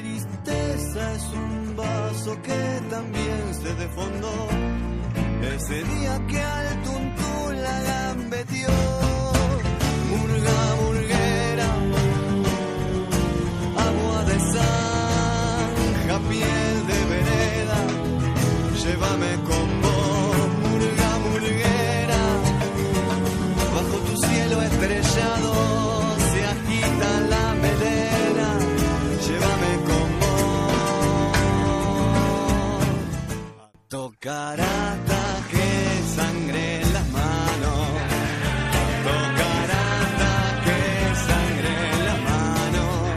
tristeza 0.00 1.14
es 1.14 1.24
un 1.32 1.76
vaso 1.76 2.42
que 2.42 2.80
también 2.90 3.54
se 3.54 3.74
defondó. 3.74 4.48
Ese 5.42 5.84
día 5.84 6.26
que 6.26 6.40
al 6.40 6.82
tuntún 6.82 7.62
la 7.62 7.82
gambetió. 7.82 9.07
Hasta 34.26 35.46
que 35.48 36.02
sangre 36.02 36.80
en 36.82 36.92
las 36.92 37.08
manos. 37.12 37.88
Tocar 39.04 39.70
hasta 39.70 40.60
que 40.64 41.14
sangre 41.14 41.90
en 41.92 42.04
las 42.04 42.20
manos. 42.24 43.14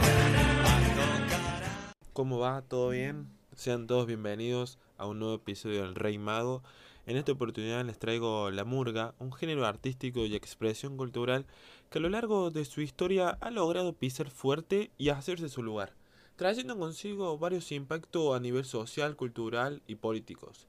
¿Cómo 2.12 2.38
va? 2.38 2.62
¿Todo 2.62 2.90
bien? 2.90 3.26
Sean 3.56 3.88
todos 3.88 4.06
bienvenidos 4.06 4.78
a 4.96 5.06
un 5.06 5.18
nuevo 5.18 5.34
episodio 5.34 5.82
del 5.82 5.96
Rey 5.96 6.18
Mago. 6.18 6.62
En 7.06 7.16
esta 7.16 7.32
oportunidad 7.32 7.84
les 7.84 7.98
traigo 7.98 8.52
la 8.52 8.64
murga, 8.64 9.16
un 9.18 9.32
género 9.32 9.66
artístico 9.66 10.20
y 10.20 10.36
expresión 10.36 10.96
cultural 10.96 11.46
que 11.90 11.98
a 11.98 12.00
lo 12.00 12.10
largo 12.10 12.52
de 12.52 12.64
su 12.64 12.80
historia 12.80 13.30
ha 13.40 13.50
logrado 13.50 13.92
pisar 13.92 14.30
fuerte 14.30 14.92
y 14.98 15.08
hacerse 15.08 15.48
su 15.48 15.64
lugar, 15.64 15.94
trayendo 16.36 16.78
consigo 16.78 17.36
varios 17.38 17.72
impactos 17.72 18.36
a 18.36 18.40
nivel 18.40 18.64
social, 18.64 19.16
cultural 19.16 19.82
y 19.88 19.96
políticos, 19.96 20.68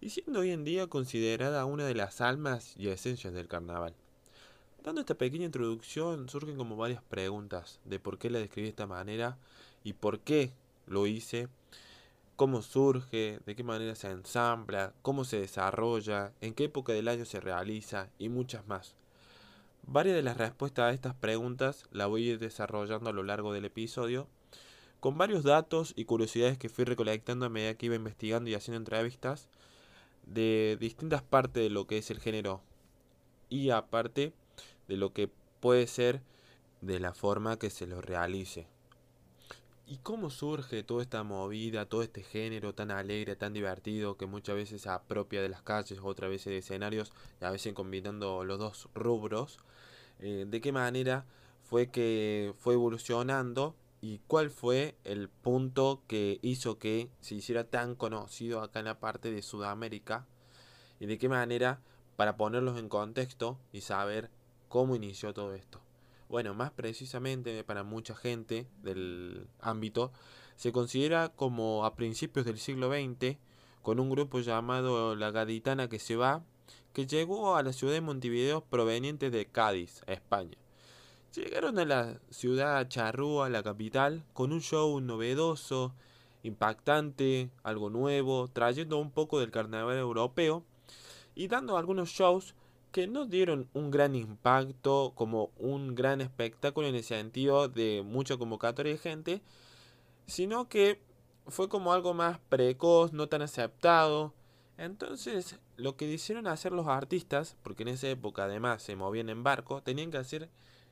y 0.00 0.10
siendo 0.10 0.40
hoy 0.40 0.50
en 0.50 0.64
día 0.64 0.86
considerada 0.86 1.64
una 1.66 1.84
de 1.84 1.94
las 1.94 2.20
almas 2.20 2.74
y 2.76 2.88
esencias 2.88 3.34
del 3.34 3.48
carnaval. 3.48 3.94
Dando 4.82 5.02
esta 5.02 5.14
pequeña 5.14 5.44
introducción 5.44 6.28
surgen 6.30 6.56
como 6.56 6.76
varias 6.76 7.02
preguntas 7.02 7.80
de 7.84 7.98
por 7.98 8.18
qué 8.18 8.30
la 8.30 8.38
describí 8.38 8.64
de 8.64 8.70
esta 8.70 8.86
manera 8.86 9.36
y 9.84 9.92
por 9.92 10.20
qué 10.20 10.52
lo 10.86 11.06
hice, 11.06 11.48
cómo 12.36 12.62
surge, 12.62 13.40
de 13.44 13.54
qué 13.54 13.62
manera 13.62 13.94
se 13.94 14.10
ensambla, 14.10 14.94
cómo 15.02 15.24
se 15.24 15.38
desarrolla, 15.38 16.32
en 16.40 16.54
qué 16.54 16.64
época 16.64 16.94
del 16.94 17.08
año 17.08 17.26
se 17.26 17.40
realiza 17.40 18.08
y 18.18 18.30
muchas 18.30 18.66
más. 18.66 18.94
Varias 19.86 20.16
de 20.16 20.22
las 20.22 20.38
respuestas 20.38 20.84
a 20.84 20.94
estas 20.94 21.14
preguntas 21.14 21.84
las 21.92 22.08
voy 22.08 22.26
a 22.26 22.32
ir 22.32 22.38
desarrollando 22.38 23.10
a 23.10 23.12
lo 23.12 23.22
largo 23.22 23.52
del 23.52 23.66
episodio, 23.66 24.28
con 25.00 25.18
varios 25.18 25.44
datos 25.44 25.92
y 25.96 26.06
curiosidades 26.06 26.56
que 26.56 26.68
fui 26.70 26.84
recolectando 26.84 27.44
a 27.44 27.50
medida 27.50 27.74
que 27.74 27.86
iba 27.86 27.94
investigando 27.96 28.48
y 28.48 28.54
haciendo 28.54 28.78
entrevistas 28.78 29.48
de 30.30 30.76
distintas 30.80 31.22
partes 31.22 31.62
de 31.62 31.70
lo 31.70 31.86
que 31.86 31.98
es 31.98 32.10
el 32.10 32.20
género 32.20 32.62
y 33.48 33.70
aparte 33.70 34.32
de 34.88 34.96
lo 34.96 35.12
que 35.12 35.28
puede 35.60 35.86
ser 35.86 36.22
de 36.80 37.00
la 37.00 37.12
forma 37.12 37.58
que 37.58 37.70
se 37.70 37.86
lo 37.86 38.00
realice. 38.00 38.66
¿Y 39.86 39.96
cómo 39.98 40.30
surge 40.30 40.84
toda 40.84 41.02
esta 41.02 41.24
movida, 41.24 41.84
todo 41.84 42.04
este 42.04 42.22
género 42.22 42.72
tan 42.72 42.92
alegre, 42.92 43.34
tan 43.34 43.52
divertido, 43.52 44.16
que 44.16 44.26
muchas 44.26 44.54
veces 44.54 44.82
se 44.82 44.88
apropia 44.88 45.42
de 45.42 45.48
las 45.48 45.62
calles, 45.62 45.98
otras 46.00 46.30
veces 46.30 46.46
de 46.46 46.58
escenarios, 46.58 47.12
y 47.40 47.44
a 47.44 47.50
veces 47.50 47.74
combinando 47.74 48.44
los 48.44 48.60
dos 48.60 48.88
rubros? 48.94 49.58
Eh, 50.20 50.44
¿De 50.46 50.60
qué 50.60 50.70
manera 50.70 51.26
fue 51.64 51.88
que 51.88 52.54
fue 52.60 52.74
evolucionando 52.74 53.74
y 54.00 54.18
cuál 54.26 54.50
fue 54.50 54.96
el 55.04 55.28
punto 55.28 56.02
que 56.06 56.38
hizo 56.42 56.78
que 56.78 57.10
se 57.20 57.34
hiciera 57.34 57.64
tan 57.64 57.94
conocido 57.94 58.62
acá 58.62 58.78
en 58.78 58.86
la 58.86 59.00
parte 59.00 59.30
de 59.30 59.42
Sudamérica? 59.42 60.26
¿Y 60.98 61.06
de 61.06 61.18
qué 61.18 61.28
manera, 61.28 61.80
para 62.16 62.36
ponerlos 62.36 62.78
en 62.78 62.88
contexto 62.88 63.58
y 63.72 63.82
saber 63.82 64.30
cómo 64.68 64.96
inició 64.96 65.34
todo 65.34 65.54
esto? 65.54 65.80
Bueno, 66.28 66.54
más 66.54 66.70
precisamente 66.70 67.64
para 67.64 67.82
mucha 67.82 68.14
gente 68.14 68.66
del 68.82 69.48
ámbito, 69.60 70.12
se 70.56 70.72
considera 70.72 71.30
como 71.30 71.84
a 71.84 71.96
principios 71.96 72.46
del 72.46 72.58
siglo 72.58 72.90
XX, 72.90 73.36
con 73.82 73.98
un 73.98 74.10
grupo 74.10 74.40
llamado 74.40 75.16
La 75.16 75.30
Gaditana 75.30 75.88
que 75.88 75.98
se 75.98 76.16
va, 76.16 76.44
que 76.92 77.06
llegó 77.06 77.56
a 77.56 77.62
la 77.62 77.72
ciudad 77.72 77.94
de 77.94 78.00
Montevideo 78.00 78.62
proveniente 78.62 79.30
de 79.30 79.46
Cádiz, 79.46 80.02
España. 80.06 80.56
Llegaron 81.34 81.78
a 81.78 81.84
la 81.84 82.18
ciudad 82.30 82.88
charrúa, 82.88 83.48
la 83.50 83.62
capital, 83.62 84.24
con 84.32 84.52
un 84.52 84.60
show 84.60 85.00
novedoso, 85.00 85.94
impactante, 86.42 87.50
algo 87.62 87.88
nuevo, 87.88 88.48
trayendo 88.48 88.98
un 88.98 89.12
poco 89.12 89.38
del 89.38 89.52
carnaval 89.52 89.96
europeo 89.96 90.64
y 91.36 91.46
dando 91.46 91.76
algunos 91.76 92.08
shows 92.08 92.56
que 92.90 93.06
no 93.06 93.26
dieron 93.26 93.68
un 93.74 93.92
gran 93.92 94.16
impacto 94.16 95.12
como 95.14 95.50
un 95.56 95.94
gran 95.94 96.20
espectáculo 96.20 96.88
en 96.88 96.96
el 96.96 97.04
sentido 97.04 97.68
de 97.68 98.02
mucha 98.04 98.36
convocatoria 98.36 98.92
de 98.92 98.98
gente, 98.98 99.42
sino 100.26 100.68
que 100.68 101.00
fue 101.46 101.68
como 101.68 101.92
algo 101.92 102.12
más 102.12 102.40
precoz, 102.48 103.12
no 103.12 103.28
tan 103.28 103.42
aceptado. 103.42 104.34
Entonces, 104.78 105.60
lo 105.76 105.94
que 105.96 106.10
quisieron 106.10 106.48
hacer 106.48 106.72
los 106.72 106.88
artistas, 106.88 107.56
porque 107.62 107.84
en 107.84 107.90
esa 107.90 108.08
época 108.08 108.44
además 108.44 108.82
se 108.82 108.96
movían 108.96 109.28
en 109.28 109.44
barco, 109.44 109.80
tenían 109.80 110.10
que 110.10 110.18
hacer 110.18 110.50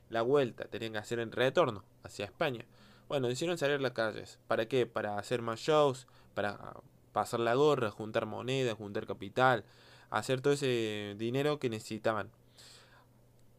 la 0.09 0.21
vuelta, 0.21 0.65
tenían 0.65 0.93
que 0.93 0.99
hacer 0.99 1.19
el 1.19 1.31
retorno 1.31 1.83
hacia 2.03 2.25
España. 2.25 2.65
Bueno, 3.07 3.29
hicieron 3.29 3.57
salir 3.57 3.77
a 3.77 3.79
las 3.79 3.93
calles. 3.93 4.39
¿Para 4.47 4.67
qué? 4.67 4.85
Para 4.85 5.17
hacer 5.17 5.41
más 5.41 5.59
shows, 5.59 6.07
para 6.33 6.73
pasar 7.11 7.39
la 7.39 7.55
gorra, 7.55 7.91
juntar 7.91 8.25
monedas, 8.25 8.75
juntar 8.75 9.07
capital, 9.07 9.65
hacer 10.09 10.41
todo 10.41 10.53
ese 10.53 11.15
dinero 11.17 11.59
que 11.59 11.69
necesitaban. 11.69 12.29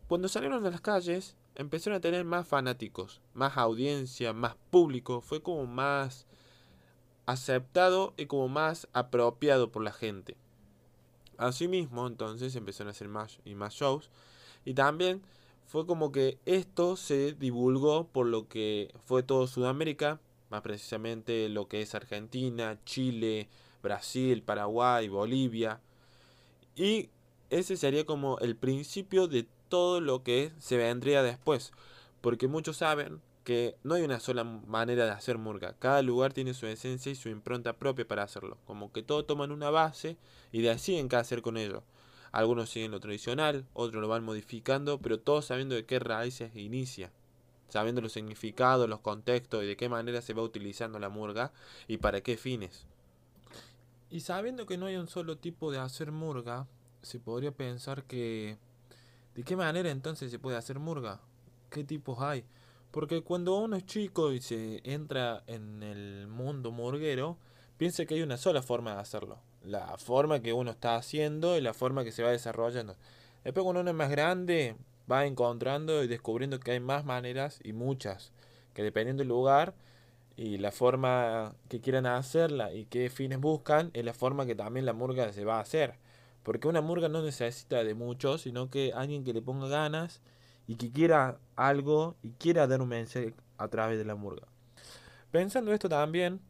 Cuando 0.08 0.28
salieron 0.28 0.64
a 0.64 0.70
las 0.70 0.80
calles, 0.80 1.36
empezaron 1.54 1.96
a 1.96 2.00
tener 2.00 2.24
más 2.24 2.46
fanáticos, 2.46 3.20
más 3.34 3.56
audiencia, 3.56 4.32
más 4.32 4.56
público, 4.70 5.20
fue 5.20 5.42
como 5.42 5.66
más 5.66 6.26
aceptado 7.26 8.14
y 8.16 8.26
como 8.26 8.48
más 8.48 8.88
apropiado 8.92 9.70
por 9.70 9.82
la 9.82 9.92
gente. 9.92 10.36
Asimismo, 11.38 12.06
entonces 12.06 12.54
empezaron 12.56 12.88
a 12.88 12.90
hacer 12.90 13.08
más 13.08 13.38
y 13.44 13.54
más 13.54 13.74
shows 13.74 14.10
y 14.64 14.74
también 14.74 15.22
fue 15.70 15.86
como 15.86 16.10
que 16.10 16.36
esto 16.46 16.96
se 16.96 17.32
divulgó 17.34 18.08
por 18.08 18.26
lo 18.26 18.48
que 18.48 18.92
fue 19.04 19.22
todo 19.22 19.46
Sudamérica, 19.46 20.18
más 20.50 20.62
precisamente 20.62 21.48
lo 21.48 21.68
que 21.68 21.80
es 21.80 21.94
Argentina, 21.94 22.80
Chile, 22.84 23.48
Brasil, 23.80 24.42
Paraguay, 24.42 25.08
Bolivia, 25.08 25.80
y 26.74 27.08
ese 27.50 27.76
sería 27.76 28.04
como 28.04 28.36
el 28.40 28.56
principio 28.56 29.28
de 29.28 29.46
todo 29.68 30.00
lo 30.00 30.24
que 30.24 30.50
se 30.58 30.76
vendría 30.76 31.22
después. 31.22 31.70
Porque 32.20 32.48
muchos 32.48 32.78
saben 32.78 33.20
que 33.44 33.76
no 33.84 33.94
hay 33.94 34.02
una 34.02 34.18
sola 34.18 34.42
manera 34.42 35.04
de 35.04 35.12
hacer 35.12 35.38
murga. 35.38 35.76
Cada 35.78 36.02
lugar 36.02 36.32
tiene 36.32 36.52
su 36.52 36.66
esencia 36.66 37.12
y 37.12 37.14
su 37.14 37.28
impronta 37.28 37.74
propia 37.74 38.08
para 38.08 38.24
hacerlo. 38.24 38.58
Como 38.66 38.90
que 38.92 39.04
todos 39.04 39.24
toman 39.24 39.52
una 39.52 39.70
base 39.70 40.16
y 40.50 40.62
deciden 40.62 41.08
qué 41.08 41.14
hacer 41.14 41.42
con 41.42 41.56
ello. 41.56 41.84
Algunos 42.32 42.70
siguen 42.70 42.92
lo 42.92 43.00
tradicional, 43.00 43.66
otros 43.72 44.00
lo 44.00 44.08
van 44.08 44.24
modificando, 44.24 45.00
pero 45.00 45.18
todos 45.18 45.46
sabiendo 45.46 45.74
de 45.74 45.84
qué 45.84 45.98
raíces 45.98 46.54
inicia. 46.54 47.10
Sabiendo 47.68 48.00
los 48.00 48.12
significados, 48.12 48.88
los 48.88 49.00
contextos 49.00 49.64
y 49.64 49.66
de 49.66 49.76
qué 49.76 49.88
manera 49.88 50.22
se 50.22 50.34
va 50.34 50.42
utilizando 50.42 50.98
la 50.98 51.08
murga 51.08 51.52
y 51.88 51.98
para 51.98 52.20
qué 52.20 52.36
fines. 52.36 52.86
Y 54.10 54.20
sabiendo 54.20 54.66
que 54.66 54.76
no 54.76 54.86
hay 54.86 54.96
un 54.96 55.08
solo 55.08 55.38
tipo 55.38 55.70
de 55.70 55.78
hacer 55.78 56.10
murga, 56.12 56.66
se 57.02 57.20
podría 57.20 57.52
pensar 57.52 58.04
que... 58.04 58.58
¿De 59.34 59.44
qué 59.44 59.56
manera 59.56 59.90
entonces 59.90 60.30
se 60.30 60.40
puede 60.40 60.56
hacer 60.56 60.80
murga? 60.80 61.20
¿Qué 61.70 61.84
tipos 61.84 62.20
hay? 62.20 62.44
Porque 62.90 63.22
cuando 63.22 63.56
uno 63.56 63.76
es 63.76 63.86
chico 63.86 64.32
y 64.32 64.40
se 64.40 64.80
entra 64.82 65.44
en 65.46 65.84
el 65.84 66.26
mundo 66.26 66.72
murguero, 66.72 67.38
piensa 67.76 68.04
que 68.04 68.14
hay 68.14 68.22
una 68.22 68.36
sola 68.36 68.62
forma 68.62 68.94
de 68.94 69.00
hacerlo. 69.00 69.38
La 69.64 69.96
forma 69.98 70.40
que 70.40 70.52
uno 70.52 70.70
está 70.70 70.96
haciendo 70.96 71.56
y 71.56 71.60
la 71.60 71.74
forma 71.74 72.04
que 72.04 72.12
se 72.12 72.22
va 72.22 72.30
desarrollando. 72.30 72.96
Después 73.44 73.64
cuando 73.64 73.80
uno 73.80 73.90
es 73.90 73.96
más 73.96 74.10
grande, 74.10 74.76
va 75.10 75.26
encontrando 75.26 76.02
y 76.02 76.06
descubriendo 76.06 76.60
que 76.60 76.72
hay 76.72 76.80
más 76.80 77.04
maneras 77.04 77.60
y 77.62 77.72
muchas. 77.72 78.32
Que 78.74 78.82
dependiendo 78.82 79.22
del 79.22 79.28
lugar, 79.28 79.74
y 80.40 80.56
la 80.56 80.72
forma 80.72 81.54
que 81.68 81.82
quieran 81.82 82.06
hacerla 82.06 82.72
y 82.72 82.86
qué 82.86 83.10
fines 83.10 83.38
buscan 83.38 83.90
es 83.92 84.06
la 84.06 84.14
forma 84.14 84.46
que 84.46 84.54
también 84.54 84.86
la 84.86 84.94
murga 84.94 85.30
se 85.34 85.44
va 85.44 85.58
a 85.58 85.60
hacer. 85.60 85.96
Porque 86.42 86.66
una 86.66 86.80
murga 86.80 87.10
no 87.10 87.20
necesita 87.20 87.84
de 87.84 87.94
mucho, 87.94 88.38
sino 88.38 88.70
que 88.70 88.92
alguien 88.94 89.22
que 89.22 89.34
le 89.34 89.42
ponga 89.42 89.68
ganas 89.68 90.22
y 90.66 90.76
que 90.76 90.90
quiera 90.90 91.38
algo 91.56 92.16
y 92.22 92.30
quiera 92.30 92.66
dar 92.66 92.80
un 92.80 92.88
mensaje 92.88 93.34
a 93.58 93.68
través 93.68 93.98
de 93.98 94.06
la 94.06 94.14
murga. 94.14 94.46
Pensando 95.30 95.74
esto 95.74 95.90
también, 95.90 96.40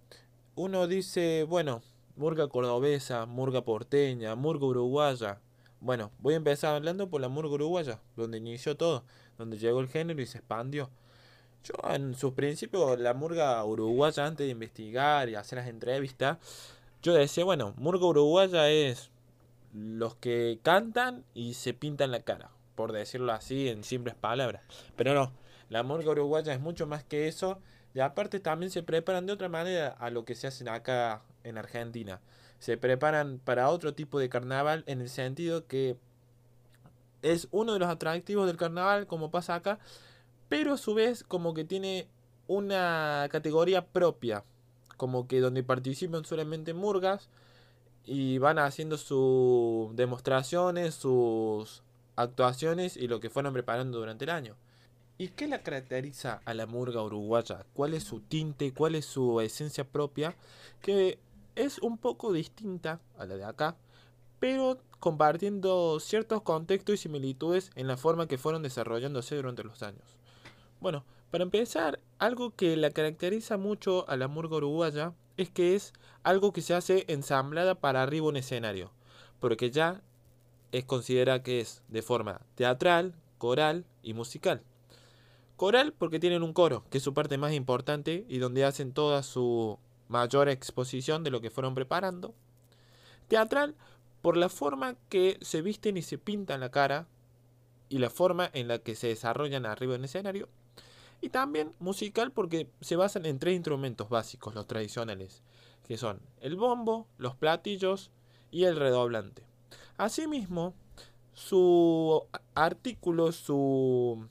uno 0.55 0.87
dice, 0.87 1.45
bueno, 1.49 1.83
murga 2.21 2.49
cordobesa, 2.49 3.25
murga 3.25 3.63
porteña, 3.63 4.35
murga 4.35 4.67
uruguaya. 4.67 5.39
Bueno, 5.81 6.11
voy 6.19 6.35
a 6.35 6.37
empezar 6.37 6.75
hablando 6.75 7.09
por 7.09 7.23
la 7.23 7.31
murga 7.31 7.55
uruguaya, 7.55 7.99
donde 8.15 8.37
inició 8.37 8.77
todo, 8.77 9.05
donde 9.39 9.57
llegó 9.57 9.81
el 9.81 9.89
género 9.89 10.21
y 10.21 10.27
se 10.27 10.37
expandió. 10.37 10.91
Yo 11.65 11.75
en 11.95 12.15
sus 12.15 12.35
principios, 12.35 13.01
la 13.01 13.15
murga 13.15 13.65
uruguaya, 13.65 14.27
antes 14.27 14.47
de 14.47 14.51
investigar 14.51 15.31
y 15.31 15.35
hacer 15.35 15.61
las 15.61 15.69
entrevistas, 15.69 16.37
yo 17.03 17.15
decía, 17.15 17.43
bueno, 17.45 17.73
murga 17.79 18.05
uruguaya 18.05 18.69
es 18.69 19.11
los 19.73 20.15
que 20.17 20.59
cantan 20.63 21.25
y 21.33 21.55
se 21.55 21.73
pintan 21.73 22.11
la 22.11 22.21
cara, 22.21 22.51
por 22.75 22.93
decirlo 22.93 23.33
así 23.33 23.71
en 23.71 23.83
simples 23.83 24.15
palabras. 24.15 24.63
Pero 24.95 25.15
no, 25.15 25.33
la 25.71 25.83
murga 25.85 26.11
uruguaya 26.11 26.53
es 26.53 26.61
mucho 26.61 26.87
más 26.87 27.03
que 27.03 27.29
eso. 27.29 27.61
Y 27.95 28.01
aparte 28.01 28.41
también 28.41 28.71
se 28.71 28.83
preparan 28.83 29.25
de 29.25 29.33
otra 29.33 29.49
manera 29.49 29.97
a 29.99 30.11
lo 30.11 30.27
que 30.27 30.35
se 30.35 30.47
hacen 30.47 30.69
acá 30.69 31.23
en 31.45 31.59
Argentina. 31.59 32.21
Se 32.59 32.77
preparan 32.77 33.41
para 33.43 33.71
otro 33.71 33.95
tipo 33.95 34.19
de 34.19 34.29
carnaval 34.29 34.85
en 34.87 35.01
el 35.01 35.09
sentido 35.09 35.67
que 35.67 35.97
es 37.23 37.49
uno 37.51 37.73
de 37.73 37.79
los 37.79 37.89
atractivos 37.89 38.47
del 38.47 38.57
carnaval, 38.57 39.07
como 39.07 39.31
pasa 39.31 39.55
acá, 39.55 39.79
pero 40.49 40.75
a 40.75 40.79
su 40.79 40.95
vez 40.95 41.23
como 41.23 41.55
que 41.55 41.65
tiene 41.65 42.09
una 42.47 43.29
categoría 43.31 43.87
propia, 43.87 44.45
como 44.97 45.29
que 45.29 45.41
donde 45.41 45.63
participan 45.63 46.25
solamente 46.25 46.75
murgas 46.75 47.29
y 48.05 48.39
van 48.39 48.59
haciendo 48.59 48.97
sus 48.97 49.95
demostraciones, 49.95 50.95
sus 50.95 51.83
actuaciones 52.17 52.97
y 52.97 53.09
lo 53.09 53.21
que 53.21 53.31
fueron 53.31 53.53
preparando 53.53 53.99
durante 53.99 54.25
el 54.25 54.31
año. 54.31 54.57
¿Y 55.19 55.29
qué 55.29 55.47
la 55.47 55.63
caracteriza 55.63 56.41
a 56.47 56.55
la 56.55 56.67
murga 56.67 57.03
uruguaya? 57.03 57.67
¿Cuál 57.75 57.93
es 57.95 58.05
su 58.05 58.21
tinte? 58.21 58.73
¿Cuál 58.73 58.95
es 58.95 59.05
su 59.05 59.41
esencia 59.41 59.85
propia? 59.85 60.35
Que 60.81 61.19
es 61.61 61.79
un 61.79 61.99
poco 61.99 62.33
distinta 62.33 63.01
a 63.19 63.27
la 63.27 63.37
de 63.37 63.45
acá, 63.45 63.77
pero 64.39 64.79
compartiendo 64.99 66.01
ciertos 66.01 66.43
contextos 66.43 66.95
y 66.95 66.99
similitudes 66.99 67.71
en 67.75 67.87
la 67.87 67.97
forma 67.97 68.27
que 68.27 68.39
fueron 68.39 68.63
desarrollándose 68.63 69.37
durante 69.37 69.65
los 69.65 69.83
años. 69.83 70.17
Bueno, 70.81 71.05
para 71.31 71.45
empezar, 71.45 72.01
algo 72.19 72.51
que 72.55 72.77
la 72.77 72.91
caracteriza 72.91 73.57
mucho 73.57 74.09
a 74.09 74.17
la 74.17 74.29
murga 74.29 74.57
uruguaya 74.57 75.13
es 75.37 75.51
que 75.51 75.75
es 75.75 75.93
algo 76.23 76.53
que 76.53 76.63
se 76.63 76.75
hace 76.75 77.05
ensamblada 77.09 77.75
para 77.75 78.03
arriba 78.03 78.29
un 78.29 78.37
escenario, 78.37 78.91
porque 79.39 79.71
ya 79.71 80.03
es 80.73 80.85
considerada 80.85 81.43
que 81.43 81.61
es 81.61 81.83
de 81.89 82.03
forma 82.03 82.41
teatral, 82.55 83.15
coral 83.39 83.85
y 84.03 84.15
musical. 84.15 84.63
Coral 85.57 85.93
porque 85.93 86.19
tienen 86.19 86.43
un 86.43 86.55
coro, 86.55 86.85
que 86.91 86.99
es 86.99 87.05
su 87.05 87.13
parte 87.13 87.37
más 87.37 87.53
importante 87.53 88.25
y 88.29 88.39
donde 88.39 88.65
hacen 88.65 88.93
toda 88.93 89.23
su 89.23 89.79
mayor 90.11 90.49
exposición 90.49 91.23
de 91.23 91.31
lo 91.31 91.41
que 91.41 91.51
fueron 91.51 91.75
preparando. 91.75 92.35
Teatral 93.29 93.77
por 94.23 94.37
la 94.37 94.49
forma 94.49 94.97
que 95.09 95.39
se 95.41 95.63
visten 95.63 95.97
y 95.97 96.03
se 96.03 96.19
pintan 96.19 96.61
la 96.61 96.73
cara 96.73 97.07
y 97.89 97.99
la 97.99 98.11
forma 98.11 98.51
en 98.53 98.67
la 98.67 98.81
que 98.81 98.97
se 98.97 99.07
desarrollan 99.07 99.67
arriba 99.67 99.95
en 99.95 100.01
el 100.01 100.07
escenario. 100.07 100.49
Y 101.21 101.29
también 101.29 101.75
musical 101.79 102.33
porque 102.33 102.69
se 102.81 102.97
basan 102.97 103.25
en 103.25 103.39
tres 103.39 103.55
instrumentos 103.55 104.09
básicos, 104.09 104.55
los 104.55 104.67
tradicionales, 104.67 105.43
que 105.87 105.97
son 105.97 106.21
el 106.41 106.57
bombo, 106.57 107.07
los 107.17 107.37
platillos 107.37 108.11
y 108.51 108.65
el 108.65 108.77
redoblante. 108.77 109.45
Asimismo, 109.97 110.75
su 111.35 112.27
artículo, 112.55 113.31
su 113.31 114.27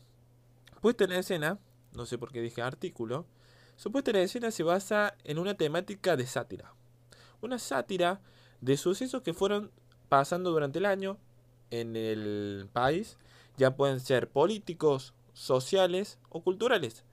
puesta 0.82 1.06
en 1.06 1.14
escena, 1.14 1.58
no 1.94 2.06
sé 2.06 2.18
por 2.18 2.34
qué 2.34 2.42
dije 2.42 2.62
artículo, 2.62 3.26
su 3.80 3.94
puesta 3.94 4.12
en 4.12 4.18
escena 4.18 4.52
se 4.52 4.64
basa 4.64 5.16
en 5.24 5.40
una 5.40 5.54
temática 5.54 6.18
de 6.18 6.28
sátira. 6.28 6.74
Una 7.40 7.58
sátira 7.58 8.20
de 8.60 8.76
sucesos 8.76 9.22
que 9.22 9.34
fueron 9.34 9.72
pasando 10.10 10.52
durante 10.52 10.80
el 10.80 10.86
año 10.86 11.18
en 11.72 11.96
el 11.96 12.68
país, 12.74 13.18
ya 13.56 13.78
pueden 13.78 14.02
ser 14.02 14.30
políticos, 14.30 15.14
sociales 15.32 16.20
o 16.28 16.44
culturales. 16.44 17.06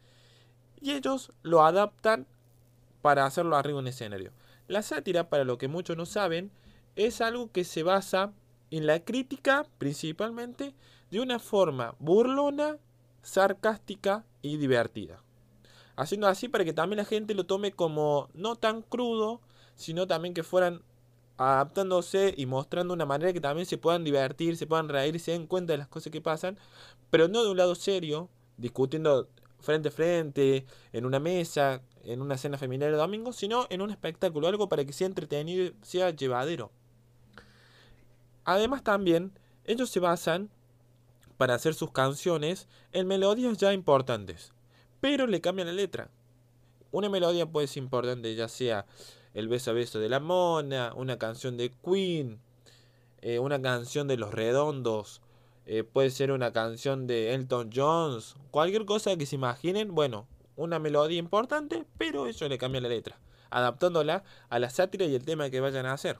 Y 0.80 0.90
ellos 0.90 1.30
lo 1.44 1.64
adaptan 1.64 2.26
para 3.00 3.26
hacerlo 3.26 3.54
arriba 3.54 3.78
en 3.78 3.86
escenario. 3.86 4.32
La 4.66 4.82
sátira, 4.82 5.28
para 5.28 5.44
lo 5.44 5.58
que 5.58 5.68
muchos 5.68 5.96
no 5.96 6.04
saben, 6.04 6.50
es 6.96 7.20
algo 7.20 7.52
que 7.52 7.62
se 7.62 7.84
basa 7.84 8.32
en 8.72 8.88
la 8.88 9.04
crítica 9.04 9.68
principalmente 9.78 10.74
de 11.12 11.20
una 11.20 11.38
forma 11.38 11.94
burlona, 12.00 12.78
sarcástica 13.22 14.24
y 14.42 14.56
divertida. 14.56 15.22
Haciendo 15.96 16.26
así 16.28 16.48
para 16.48 16.64
que 16.64 16.72
también 16.72 16.98
la 16.98 17.04
gente 17.04 17.34
lo 17.34 17.46
tome 17.46 17.72
como 17.72 18.28
no 18.34 18.56
tan 18.56 18.82
crudo, 18.82 19.40
sino 19.74 20.06
también 20.06 20.34
que 20.34 20.42
fueran 20.42 20.82
adaptándose 21.38 22.34
y 22.36 22.46
mostrando 22.46 22.94
una 22.94 23.06
manera 23.06 23.32
que 23.32 23.40
también 23.40 23.66
se 23.66 23.78
puedan 23.78 24.04
divertir, 24.04 24.56
se 24.56 24.66
puedan 24.66 24.88
reír 24.88 25.18
se 25.20 25.32
den 25.32 25.46
cuenta 25.46 25.72
de 25.72 25.78
las 25.78 25.88
cosas 25.88 26.12
que 26.12 26.20
pasan, 26.20 26.58
pero 27.10 27.28
no 27.28 27.44
de 27.44 27.50
un 27.50 27.56
lado 27.56 27.74
serio, 27.74 28.28
discutiendo 28.56 29.28
frente 29.60 29.88
a 29.88 29.92
frente, 29.92 30.66
en 30.92 31.04
una 31.04 31.18
mesa, 31.18 31.82
en 32.04 32.22
una 32.22 32.38
cena 32.38 32.58
familiar 32.58 32.90
de 32.90 32.96
domingo, 32.96 33.32
sino 33.32 33.66
en 33.70 33.82
un 33.82 33.90
espectáculo, 33.90 34.48
algo 34.48 34.68
para 34.68 34.84
que 34.84 34.92
sea 34.92 35.06
entretenido 35.06 35.64
y 35.64 35.74
sea 35.82 36.10
llevadero. 36.10 36.70
Además 38.44 38.82
también, 38.84 39.32
ellos 39.64 39.90
se 39.90 40.00
basan 40.00 40.50
para 41.36 41.54
hacer 41.54 41.74
sus 41.74 41.90
canciones 41.90 42.68
en 42.92 43.06
melodías 43.06 43.58
ya 43.58 43.72
importantes, 43.72 44.52
pero 45.00 45.26
le 45.26 45.40
cambian 45.40 45.68
la 45.68 45.74
letra. 45.74 46.10
Una 46.92 47.08
melodía 47.08 47.46
puede 47.46 47.66
ser 47.66 47.82
importante 47.82 48.34
ya 48.34 48.48
sea 48.48 48.86
el 49.34 49.48
beso 49.48 49.70
a 49.70 49.74
beso 49.74 49.98
de 49.98 50.08
la 50.08 50.20
mona, 50.20 50.92
una 50.94 51.18
canción 51.18 51.56
de 51.56 51.70
Queen, 51.70 52.40
eh, 53.20 53.38
una 53.38 53.60
canción 53.60 54.08
de 54.08 54.16
Los 54.16 54.32
Redondos, 54.32 55.20
eh, 55.66 55.84
puede 55.84 56.10
ser 56.10 56.30
una 56.30 56.52
canción 56.52 57.06
de 57.06 57.34
Elton 57.34 57.70
Jones, 57.74 58.36
cualquier 58.50 58.84
cosa 58.84 59.16
que 59.16 59.26
se 59.26 59.34
imaginen, 59.34 59.94
bueno, 59.94 60.26
una 60.54 60.78
melodía 60.78 61.18
importante, 61.18 61.84
pero 61.98 62.28
eso 62.28 62.48
le 62.48 62.56
cambia 62.56 62.80
la 62.80 62.88
letra, 62.88 63.18
adaptándola 63.50 64.24
a 64.48 64.58
la 64.58 64.70
sátira 64.70 65.04
y 65.06 65.14
el 65.14 65.24
tema 65.24 65.50
que 65.50 65.60
vayan 65.60 65.86
a 65.86 65.92
hacer. 65.92 66.18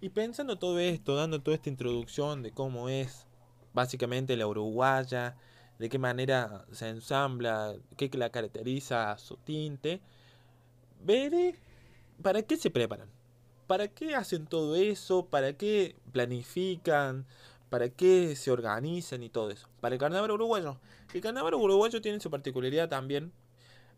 Y 0.00 0.10
pensando 0.10 0.56
todo 0.56 0.78
esto, 0.78 1.16
dando 1.16 1.40
toda 1.40 1.56
esta 1.56 1.68
introducción 1.68 2.42
de 2.42 2.52
cómo 2.52 2.88
es 2.88 3.26
básicamente 3.72 4.36
la 4.36 4.46
uruguaya, 4.46 5.36
de 5.80 5.88
qué 5.88 5.98
manera 5.98 6.66
se 6.72 6.90
ensambla, 6.90 7.74
qué 7.96 8.10
la 8.12 8.28
caracteriza 8.28 9.16
su 9.16 9.38
tinte, 9.38 10.02
veré 11.02 11.54
para 12.22 12.42
qué 12.42 12.58
se 12.58 12.68
preparan, 12.68 13.08
para 13.66 13.88
qué 13.88 14.14
hacen 14.14 14.46
todo 14.46 14.76
eso, 14.76 15.24
para 15.24 15.54
qué 15.54 15.96
planifican, 16.12 17.24
para 17.70 17.88
qué 17.88 18.36
se 18.36 18.50
organizan 18.50 19.22
y 19.22 19.30
todo 19.30 19.48
eso. 19.48 19.68
Para 19.80 19.94
el 19.94 19.98
carnaval 19.98 20.32
uruguayo. 20.32 20.76
El 21.14 21.22
carnaval 21.22 21.54
uruguayo 21.54 22.02
tiene 22.02 22.20
su 22.20 22.30
particularidad 22.30 22.90
también, 22.90 23.32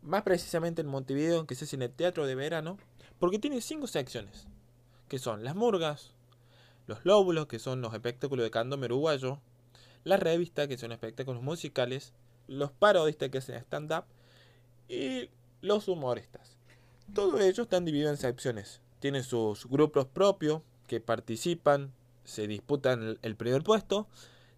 más 0.01 0.23
precisamente 0.23 0.79
en 0.79 0.87
Montevideo, 0.87 1.45
que 1.45 1.55
se 1.55 1.65
hace 1.65 1.75
en 1.75 1.81
el 1.81 1.91
teatro 1.91 2.25
de 2.25 2.35
verano, 2.35 2.77
porque 3.19 3.39
tiene 3.39 3.59
cinco 3.59 3.87
secciones, 3.87 4.47
que 5.09 5.19
son 5.19 5.43
las 5.43 5.53
murgas, 5.53 6.13
los 6.87 7.03
lóbulos, 7.03 7.47
que 7.47 7.59
son 7.59 7.81
los 7.81 7.93
espectáculos 7.93 8.45
de 8.45 8.51
candombe 8.51 8.85
uruguayo, 8.85 9.41
la 10.03 10.17
revista, 10.17 10.67
que 10.67 10.77
son 10.77 10.91
espectáculos 10.91 11.41
musicales, 11.41 12.13
los 12.47 12.71
parodistas, 12.71 13.29
que 13.29 13.37
hacen 13.37 13.55
stand-up, 13.55 14.05
y 14.87 15.29
los 15.61 15.87
humoristas. 15.87 16.57
Todos 17.13 17.41
ellos 17.41 17.59
están 17.59 17.85
divididos 17.85 18.11
en 18.11 18.17
secciones. 18.17 18.81
Tienen 18.99 19.23
sus 19.23 19.65
grupos 19.67 20.05
propios 20.05 20.61
que 20.87 20.99
participan, 20.99 21.93
se 22.23 22.47
disputan 22.47 23.17
el 23.21 23.35
primer 23.35 23.63
puesto. 23.63 24.07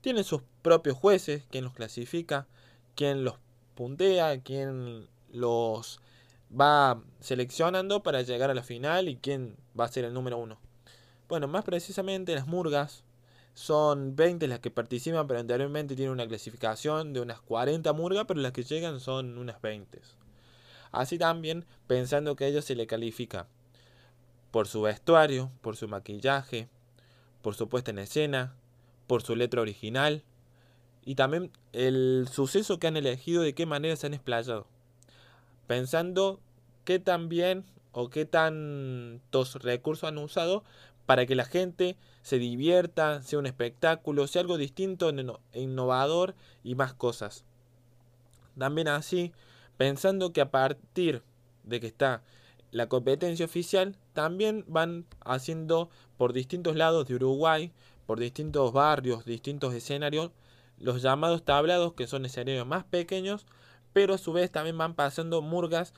Tienen 0.02 0.24
sus 0.24 0.42
propios 0.62 0.98
jueces, 0.98 1.44
quien 1.50 1.64
los 1.64 1.74
clasifica, 1.74 2.48
quien 2.96 3.24
los 3.24 3.36
puntea, 3.76 4.42
quien 4.42 5.08
los 5.32 6.00
va 6.50 7.02
seleccionando 7.20 8.04
para 8.04 8.22
llegar 8.22 8.50
a 8.50 8.54
la 8.54 8.64
final 8.64 9.10
y 9.10 9.18
quién 9.18 9.56
va 9.78 9.86
a 9.86 9.92
ser 9.92 10.06
el 10.06 10.14
número 10.14 10.38
uno. 10.38 10.60
Bueno, 11.28 11.48
más 11.48 11.64
precisamente 11.64 12.36
las 12.36 12.46
murgas 12.46 13.05
son 13.56 14.16
20 14.16 14.48
las 14.48 14.60
que 14.60 14.70
participan, 14.70 15.28
pero 15.28 15.40
anteriormente 15.40 15.96
tienen 15.96 16.12
una 16.12 16.28
clasificación 16.28 17.14
de 17.14 17.22
unas 17.22 17.40
40 17.42 17.92
murgas, 17.94 18.26
pero 18.28 18.42
las 18.42 18.52
que 18.52 18.64
llegan 18.64 19.00
son 19.00 19.38
unas 19.38 19.62
20. 19.62 20.02
Así 20.92 21.18
también 21.18 21.66
pensando 21.88 22.36
que 22.36 22.44
a 22.44 22.48
ellos 22.48 22.66
se 22.66 22.76
le 22.76 22.86
califica 22.86 23.48
por 24.52 24.68
su 24.68 24.82
vestuario, 24.82 25.52
por 25.62 25.78
su 25.78 25.88
maquillaje, 25.88 26.70
por 27.42 27.56
su 27.56 27.70
puesta 27.70 27.92
en 27.92 28.00
escena, 28.00 28.56
por 29.08 29.24
su 29.24 29.36
letra 29.36 29.62
original 29.62 30.24
y 31.06 31.16
también 31.16 31.52
el 31.72 32.28
suceso 32.32 32.78
que 32.78 32.88
han 32.88 32.98
elegido 32.98 33.42
de 33.42 33.54
qué 33.54 33.66
manera 33.66 33.96
se 33.96 34.08
han 34.08 34.14
explayado. 34.14 34.68
Pensando 35.68 36.42
qué 36.84 37.00
tan 37.00 37.30
bien 37.30 37.66
o 37.94 38.10
qué 38.10 38.26
tantos 38.26 39.56
recursos 39.62 40.10
han 40.10 40.18
usado 40.18 40.66
para 41.06 41.26
que 41.26 41.36
la 41.36 41.46
gente 41.46 41.98
se 42.22 42.40
divierta, 42.40 43.22
sea 43.22 43.40
un 43.40 43.46
espectáculo, 43.46 44.28
sea 44.28 44.42
algo 44.42 44.58
distinto, 44.58 45.10
e 45.54 45.62
innovador 45.62 46.36
y 46.64 46.76
más 46.76 46.94
cosas. 46.94 47.44
También 48.58 48.88
así 48.88 49.34
pensando 49.78 50.32
que 50.32 50.42
a 50.42 50.52
partir 50.52 51.22
de 51.64 51.80
que 51.80 51.88
está 51.88 52.24
la 52.72 52.88
competencia 52.88 53.46
oficial, 53.46 53.96
también 54.14 54.66
van 54.68 55.06
haciendo 55.24 55.90
por 56.18 56.34
distintos 56.34 56.76
lados 56.76 57.08
de 57.08 57.16
Uruguay, 57.16 57.72
por 58.06 58.20
distintos 58.20 58.74
barrios, 58.74 59.26
distintos 59.26 59.74
escenarios, 59.74 60.32
los 60.78 61.02
llamados 61.02 61.44
tablados, 61.44 61.94
que 61.94 62.08
son 62.08 62.26
escenarios 62.26 62.68
más 62.68 62.84
pequeños, 62.84 63.46
pero 63.94 64.14
a 64.14 64.18
su 64.18 64.34
vez 64.34 64.52
también 64.52 64.78
van 64.78 64.94
pasando 64.94 65.42
murgas, 65.42 65.94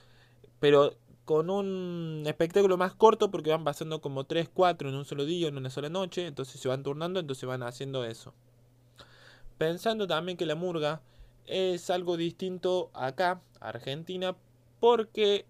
pero 0.60 0.94
con 1.28 1.50
un 1.50 2.24
espectáculo 2.26 2.78
más 2.78 2.96
corto 2.96 3.30
porque 3.30 3.50
van 3.50 3.66
pasando 3.66 4.00
como 4.00 4.24
3, 4.24 4.48
4 4.48 4.88
en 4.88 4.96
un 4.96 5.04
solo 5.04 5.26
día, 5.26 5.50
en 5.50 5.58
una 5.58 5.70
sola 5.70 5.90
noche, 5.90 6.26
entonces 6.26 6.62
se 6.62 6.70
van 6.70 6.84
turnando, 6.84 7.20
entonces 7.20 7.46
van 7.46 7.64
haciendo 7.64 8.06
eso. 8.06 8.34
Pensando 9.58 10.08
también 10.08 10.38
que 10.38 10.46
la 10.46 10.56
murga 10.56 11.02
es 11.46 11.90
algo 11.90 12.16
distinto 12.16 12.92
acá, 12.94 13.42
Argentina, 13.60 14.38
porque 14.80 15.46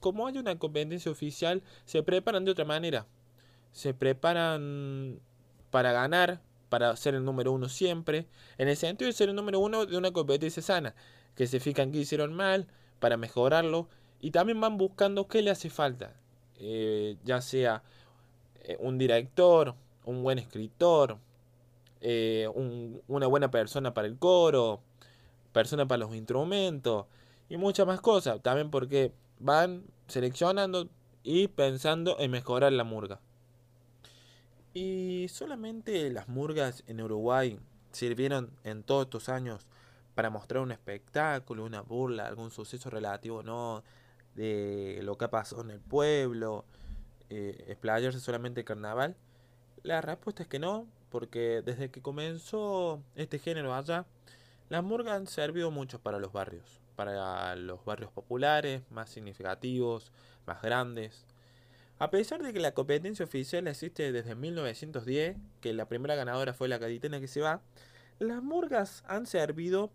como 0.00 0.26
hay 0.26 0.36
una 0.36 0.58
competencia 0.58 1.10
oficial, 1.10 1.62
se 1.86 2.02
preparan 2.02 2.44
de 2.44 2.50
otra 2.50 2.66
manera. 2.66 3.06
Se 3.72 3.94
preparan 3.94 5.18
para 5.70 5.92
ganar, 5.92 6.42
para 6.68 6.94
ser 6.94 7.14
el 7.14 7.24
número 7.24 7.52
uno 7.52 7.70
siempre, 7.70 8.26
en 8.58 8.68
el 8.68 8.76
sentido 8.76 9.06
de 9.06 9.14
ser 9.14 9.30
el 9.30 9.34
número 9.34 9.60
uno 9.60 9.86
de 9.86 9.96
una 9.96 10.10
competencia 10.10 10.62
sana, 10.62 10.94
que 11.34 11.46
se 11.46 11.58
fijan 11.58 11.90
que 11.90 12.00
hicieron 12.00 12.34
mal, 12.34 12.66
para 13.00 13.16
mejorarlo 13.16 13.88
y 14.22 14.30
también 14.30 14.60
van 14.60 14.78
buscando 14.78 15.26
qué 15.26 15.42
le 15.42 15.50
hace 15.50 15.68
falta. 15.68 16.14
Eh, 16.56 17.16
ya 17.24 17.42
sea 17.42 17.82
eh, 18.62 18.76
un 18.78 18.96
director, 18.96 19.74
un 20.04 20.22
buen 20.22 20.38
escritor, 20.38 21.18
eh, 22.00 22.48
una 23.08 23.26
buena 23.26 23.50
persona 23.50 23.92
para 23.92 24.06
el 24.06 24.16
coro, 24.16 24.80
persona 25.52 25.86
para 25.86 25.98
los 26.06 26.14
instrumentos 26.14 27.06
y 27.48 27.56
muchas 27.56 27.84
más 27.84 28.00
cosas. 28.00 28.40
También 28.40 28.70
porque 28.70 29.12
van 29.40 29.82
seleccionando 30.06 30.88
y 31.24 31.48
pensando 31.48 32.16
en 32.20 32.30
mejorar 32.30 32.72
la 32.72 32.84
murga. 32.84 33.20
Y 34.72 35.26
solamente 35.30 36.08
las 36.10 36.28
murgas 36.28 36.84
en 36.86 37.00
Uruguay 37.00 37.58
sirvieron 37.90 38.52
en 38.62 38.84
todos 38.84 39.06
estos 39.06 39.28
años 39.28 39.66
para 40.14 40.30
mostrar 40.30 40.62
un 40.62 40.70
espectáculo, 40.70 41.64
una 41.64 41.80
burla, 41.80 42.28
algún 42.28 42.52
suceso 42.52 42.88
relativo, 42.88 43.42
no 43.42 43.82
de 44.34 45.00
lo 45.02 45.16
que 45.18 45.28
pasado 45.28 45.62
en 45.62 45.70
el 45.70 45.80
pueblo, 45.80 46.64
eh, 47.30 47.64
explayarse 47.68 48.20
solamente 48.20 48.60
el 48.60 48.66
carnaval? 48.66 49.16
La 49.82 50.00
respuesta 50.00 50.42
es 50.42 50.48
que 50.48 50.58
no, 50.58 50.86
porque 51.10 51.62
desde 51.64 51.90
que 51.90 52.02
comenzó 52.02 53.02
este 53.14 53.38
género 53.38 53.74
allá, 53.74 54.06
las 54.68 54.82
murgas 54.82 55.14
han 55.14 55.26
servido 55.26 55.70
mucho 55.70 56.00
para 56.00 56.18
los 56.18 56.32
barrios, 56.32 56.80
para 56.96 57.56
los 57.56 57.84
barrios 57.84 58.10
populares, 58.10 58.82
más 58.90 59.10
significativos, 59.10 60.12
más 60.46 60.62
grandes. 60.62 61.26
A 61.98 62.10
pesar 62.10 62.42
de 62.42 62.52
que 62.52 62.60
la 62.60 62.72
competencia 62.72 63.24
oficial 63.24 63.68
existe 63.68 64.12
desde 64.12 64.34
1910, 64.34 65.36
que 65.60 65.72
la 65.72 65.86
primera 65.86 66.14
ganadora 66.14 66.54
fue 66.54 66.68
la 66.68 66.80
Caditena 66.80 67.20
que 67.20 67.28
se 67.28 67.40
va, 67.40 67.60
las 68.18 68.42
murgas 68.42 69.04
han 69.06 69.26
servido 69.26 69.90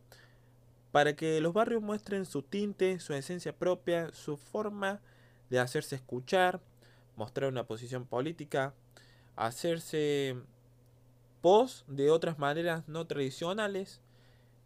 para 0.97 1.15
que 1.15 1.39
los 1.41 1.53
barrios 1.53 1.83
muestren 1.83 2.25
su 2.25 2.41
tinte, 2.41 2.99
su 2.99 3.13
esencia 3.13 3.55
propia, 3.55 4.11
su 4.15 4.35
forma 4.35 4.99
de 5.47 5.59
hacerse 5.59 5.95
escuchar, 5.95 6.59
mostrar 7.15 7.51
una 7.51 7.67
posición 7.67 8.07
política, 8.07 8.73
hacerse 9.35 10.35
pos 11.39 11.85
de 11.85 12.09
otras 12.09 12.39
maneras 12.39 12.87
no 12.87 13.05
tradicionales, 13.05 14.01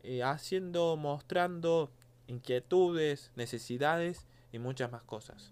eh, 0.04 0.24
haciendo, 0.24 0.96
mostrando 0.96 1.92
inquietudes, 2.28 3.34
necesidades 3.36 4.26
y 4.54 4.60
muchas 4.60 4.90
más 4.90 5.04
cosas. 5.04 5.52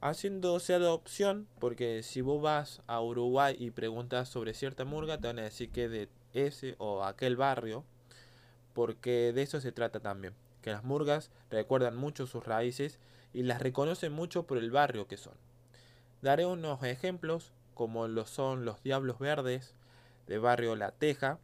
Haciéndose 0.00 0.74
adopción, 0.74 1.48
porque 1.58 2.04
si 2.04 2.20
vos 2.20 2.40
vas 2.40 2.82
a 2.86 3.00
Uruguay 3.00 3.56
y 3.58 3.72
preguntas 3.72 4.28
sobre 4.28 4.54
cierta 4.54 4.84
murga, 4.84 5.18
te 5.18 5.26
van 5.26 5.40
a 5.40 5.42
decir 5.42 5.72
que 5.72 5.88
de 5.88 6.08
ese 6.34 6.76
o 6.78 7.02
aquel 7.02 7.34
barrio 7.34 7.84
porque 8.76 9.32
de 9.32 9.40
eso 9.40 9.58
se 9.62 9.72
trata 9.72 10.00
también, 10.00 10.34
que 10.60 10.70
las 10.70 10.84
murgas 10.84 11.30
recuerdan 11.48 11.96
mucho 11.96 12.26
sus 12.26 12.44
raíces 12.44 12.98
y 13.32 13.42
las 13.42 13.62
reconocen 13.62 14.12
mucho 14.12 14.46
por 14.46 14.58
el 14.58 14.70
barrio 14.70 15.08
que 15.08 15.16
son. 15.16 15.32
Daré 16.20 16.44
unos 16.44 16.82
ejemplos, 16.82 17.54
como 17.72 18.06
lo 18.06 18.26
son 18.26 18.66
los 18.66 18.82
Diablos 18.82 19.18
Verdes, 19.18 19.74
de 20.26 20.36
barrio 20.36 20.76
La 20.76 20.90
Teja, 20.90 21.38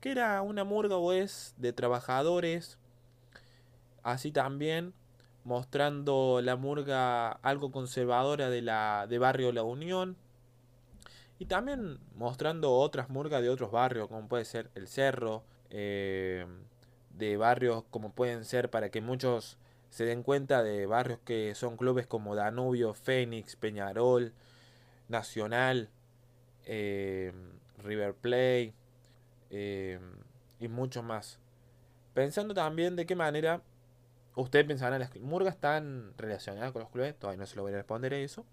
que 0.00 0.10
era 0.10 0.42
una 0.42 0.64
murga 0.64 0.96
de 1.56 1.72
trabajadores, 1.72 2.78
así 4.02 4.32
también 4.32 4.92
mostrando 5.44 6.40
la 6.42 6.56
murga 6.56 7.30
algo 7.30 7.70
conservadora 7.70 8.50
de, 8.50 8.62
la, 8.62 9.06
de 9.08 9.18
barrio 9.20 9.52
La 9.52 9.62
Unión, 9.62 10.16
y 11.38 11.44
también 11.44 12.00
mostrando 12.16 12.72
otras 12.72 13.08
murgas 13.08 13.40
de 13.40 13.50
otros 13.50 13.70
barrios, 13.70 14.08
como 14.08 14.26
puede 14.26 14.44
ser 14.44 14.68
El 14.74 14.88
Cerro, 14.88 15.44
eh, 15.70 16.46
de 17.16 17.36
barrios 17.36 17.84
como 17.90 18.12
pueden 18.12 18.44
ser 18.44 18.70
para 18.70 18.90
que 18.90 19.00
muchos 19.00 19.58
se 19.90 20.04
den 20.04 20.22
cuenta 20.22 20.62
de 20.62 20.86
barrios 20.86 21.18
que 21.24 21.54
son 21.54 21.76
clubes 21.76 22.06
como 22.06 22.34
Danubio, 22.34 22.94
Fénix, 22.94 23.56
Peñarol, 23.56 24.32
Nacional, 25.08 25.90
eh, 26.64 27.32
River 27.78 28.14
Play 28.14 28.72
eh, 29.50 29.98
y 30.60 30.68
mucho 30.68 31.02
más. 31.02 31.38
Pensando 32.14 32.54
también 32.54 32.96
de 32.96 33.06
qué 33.06 33.16
manera 33.16 33.62
ustedes 34.36 34.66
pensarán 34.66 35.00
las 35.00 35.14
murgas 35.16 35.54
están 35.54 36.12
relacionadas 36.16 36.72
con 36.72 36.82
los 36.82 36.90
clubes, 36.90 37.18
todavía 37.18 37.40
no 37.40 37.46
se 37.46 37.56
lo 37.56 37.62
voy 37.62 37.72
a 37.72 37.76
responder 37.76 38.14
a 38.14 38.18
eso. 38.18 38.44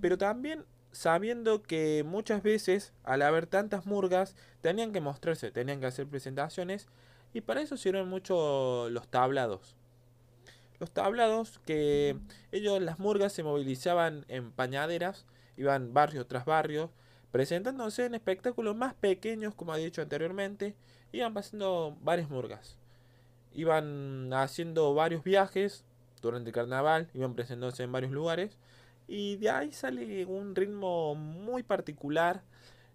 Pero 0.00 0.18
también 0.18 0.64
sabiendo 0.92 1.62
que 1.62 2.04
muchas 2.04 2.42
veces 2.42 2.92
al 3.04 3.22
haber 3.22 3.46
tantas 3.46 3.86
murgas 3.86 4.34
tenían 4.60 4.92
que 4.92 5.00
mostrarse, 5.00 5.50
tenían 5.50 5.80
que 5.80 5.86
hacer 5.86 6.06
presentaciones 6.06 6.88
y 7.32 7.42
para 7.42 7.60
eso 7.60 7.76
sirven 7.76 8.08
mucho 8.08 8.88
los 8.90 9.08
tablados. 9.08 9.76
Los 10.78 10.90
tablados 10.90 11.60
que 11.66 12.16
ellos, 12.52 12.80
las 12.80 12.98
murgas, 12.98 13.32
se 13.32 13.42
movilizaban 13.42 14.24
en 14.28 14.50
pañaderas, 14.50 15.26
iban 15.56 15.92
barrio 15.92 16.26
tras 16.26 16.46
barrio, 16.46 16.90
presentándose 17.30 18.06
en 18.06 18.14
espectáculos 18.14 18.74
más 18.74 18.94
pequeños, 18.94 19.54
como 19.54 19.74
he 19.74 19.84
dicho 19.84 20.00
anteriormente, 20.00 20.74
iban 21.12 21.34
pasando 21.34 21.96
varias 22.00 22.30
murgas. 22.30 22.78
Iban 23.52 24.32
haciendo 24.32 24.94
varios 24.94 25.22
viajes 25.22 25.84
durante 26.22 26.48
el 26.48 26.54
carnaval, 26.54 27.08
iban 27.12 27.34
presentándose 27.34 27.82
en 27.82 27.92
varios 27.92 28.12
lugares 28.12 28.56
y 29.10 29.38
de 29.38 29.50
ahí 29.50 29.72
sale 29.72 30.24
un 30.24 30.54
ritmo 30.54 31.16
muy 31.16 31.64
particular 31.64 32.44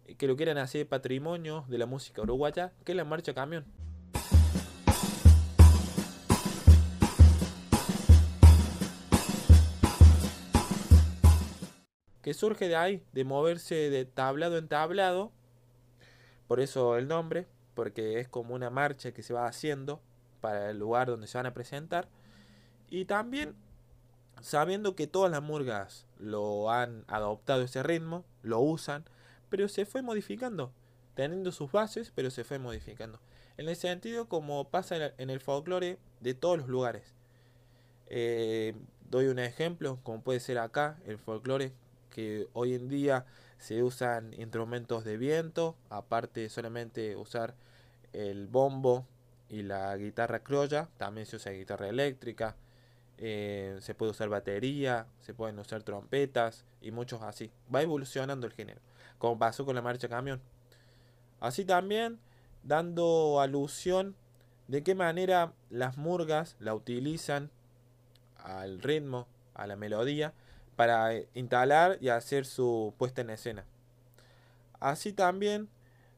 eh, 0.06 0.16
que 0.16 0.28
lo 0.28 0.38
quieren 0.38 0.58
hacer 0.58 0.88
patrimonio 0.88 1.66
de 1.68 1.78
la 1.78 1.86
música 1.86 2.22
uruguaya, 2.22 2.72
que 2.86 2.94
es 2.94 2.96
la 2.96 3.04
marcha 3.04 3.34
camión. 3.34 3.66
Que 12.22 12.34
surge 12.34 12.70
de 12.70 12.78
ahí, 12.78 13.04
de 13.12 13.26
moverse 13.26 13.90
de 13.90 14.06
tablado 14.06 14.58
en 14.58 14.70
tablado, 14.70 15.34
por 16.48 16.62
eso 16.62 16.96
el 16.96 17.10
nombre, 17.10 17.46
porque 17.74 18.22
es 18.22 18.30
como 18.30 18.56
una 18.56 18.70
marcha 18.70 19.12
que 19.12 19.22
se 19.22 19.34
va 19.34 19.48
haciendo 19.48 20.02
para 20.40 20.70
el 20.70 20.80
lugar 20.80 21.08
donde 21.08 21.28
se 21.28 21.38
van 21.38 21.46
a 21.46 21.54
presentar. 21.54 22.08
Y 22.90 23.04
también 23.04 23.54
sabiendo 24.42 24.96
que 24.96 25.08
todas 25.08 25.32
las 25.32 25.42
murgas 25.42 26.05
lo 26.20 26.72
han 26.72 27.04
adoptado 27.08 27.64
ese 27.64 27.84
ritmo, 27.84 28.26
lo 28.42 28.60
usan, 28.60 29.06
pero 29.50 29.68
se 29.68 29.86
fue 29.86 30.02
modificando, 30.02 30.72
teniendo 31.14 31.52
sus 31.52 31.72
bases, 31.72 32.12
pero 32.14 32.32
se 32.32 32.44
fue 32.44 32.60
modificando. 32.60 33.20
En 33.58 33.70
el 33.70 33.76
sentido 33.76 34.28
como 34.28 34.70
pasa 34.70 35.14
en 35.18 35.30
el 35.30 35.40
folclore 35.40 35.98
de 36.20 36.34
todos 36.34 36.58
los 36.58 36.68
lugares. 36.68 37.14
Eh, 38.08 38.76
doy 39.10 39.28
un 39.28 39.40
ejemplo, 39.40 40.00
como 40.04 40.22
puede 40.22 40.40
ser 40.40 40.58
acá, 40.58 40.98
el 41.06 41.18
folclore, 41.18 41.72
que 42.10 42.48
hoy 42.54 42.74
en 42.74 42.88
día 42.90 43.26
se 43.58 43.84
usan 43.84 44.34
instrumentos 44.34 45.04
de 45.04 45.18
viento, 45.18 45.76
aparte 45.90 46.50
solamente 46.50 47.16
usar 47.16 47.56
el 48.14 48.48
bombo 48.48 49.06
y 49.50 49.64
la 49.64 49.96
guitarra 49.98 50.40
criolla, 50.40 50.90
también 50.98 51.26
se 51.28 51.36
usa 51.36 51.52
guitarra 51.52 51.90
eléctrica, 51.90 52.56
eh, 53.18 53.78
se 53.82 53.96
puede 53.96 54.12
usar 54.12 54.30
batería, 54.30 55.08
se 55.20 55.34
pueden 55.34 55.58
usar 55.60 55.84
trompetas 55.84 56.66
y 56.82 56.92
muchos 56.92 57.22
así. 57.22 57.52
Va 57.74 57.82
evolucionando 57.82 58.48
el 58.48 58.54
género, 58.54 58.82
como 59.18 59.40
pasó 59.40 59.66
con 59.66 59.76
la 59.76 59.82
marcha 59.82 60.10
camión. 60.10 60.42
Así 61.40 61.66
también 61.66 62.20
dando 62.64 63.40
alusión 63.40 64.16
de 64.68 64.84
qué 64.84 64.96
manera 64.96 65.54
las 65.70 65.98
murgas 65.98 66.56
la 66.60 66.74
utilizan 66.74 67.52
al 68.38 68.82
ritmo, 68.82 69.28
a 69.54 69.68
la 69.68 69.76
melodía, 69.76 70.34
para 70.76 71.14
eh, 71.14 71.30
instalar 71.34 71.98
y 72.02 72.10
hacer 72.10 72.46
su 72.46 72.94
puesta 72.98 73.22
en 73.22 73.30
escena. 73.30 73.66
Así 74.80 75.14
también 75.14 75.70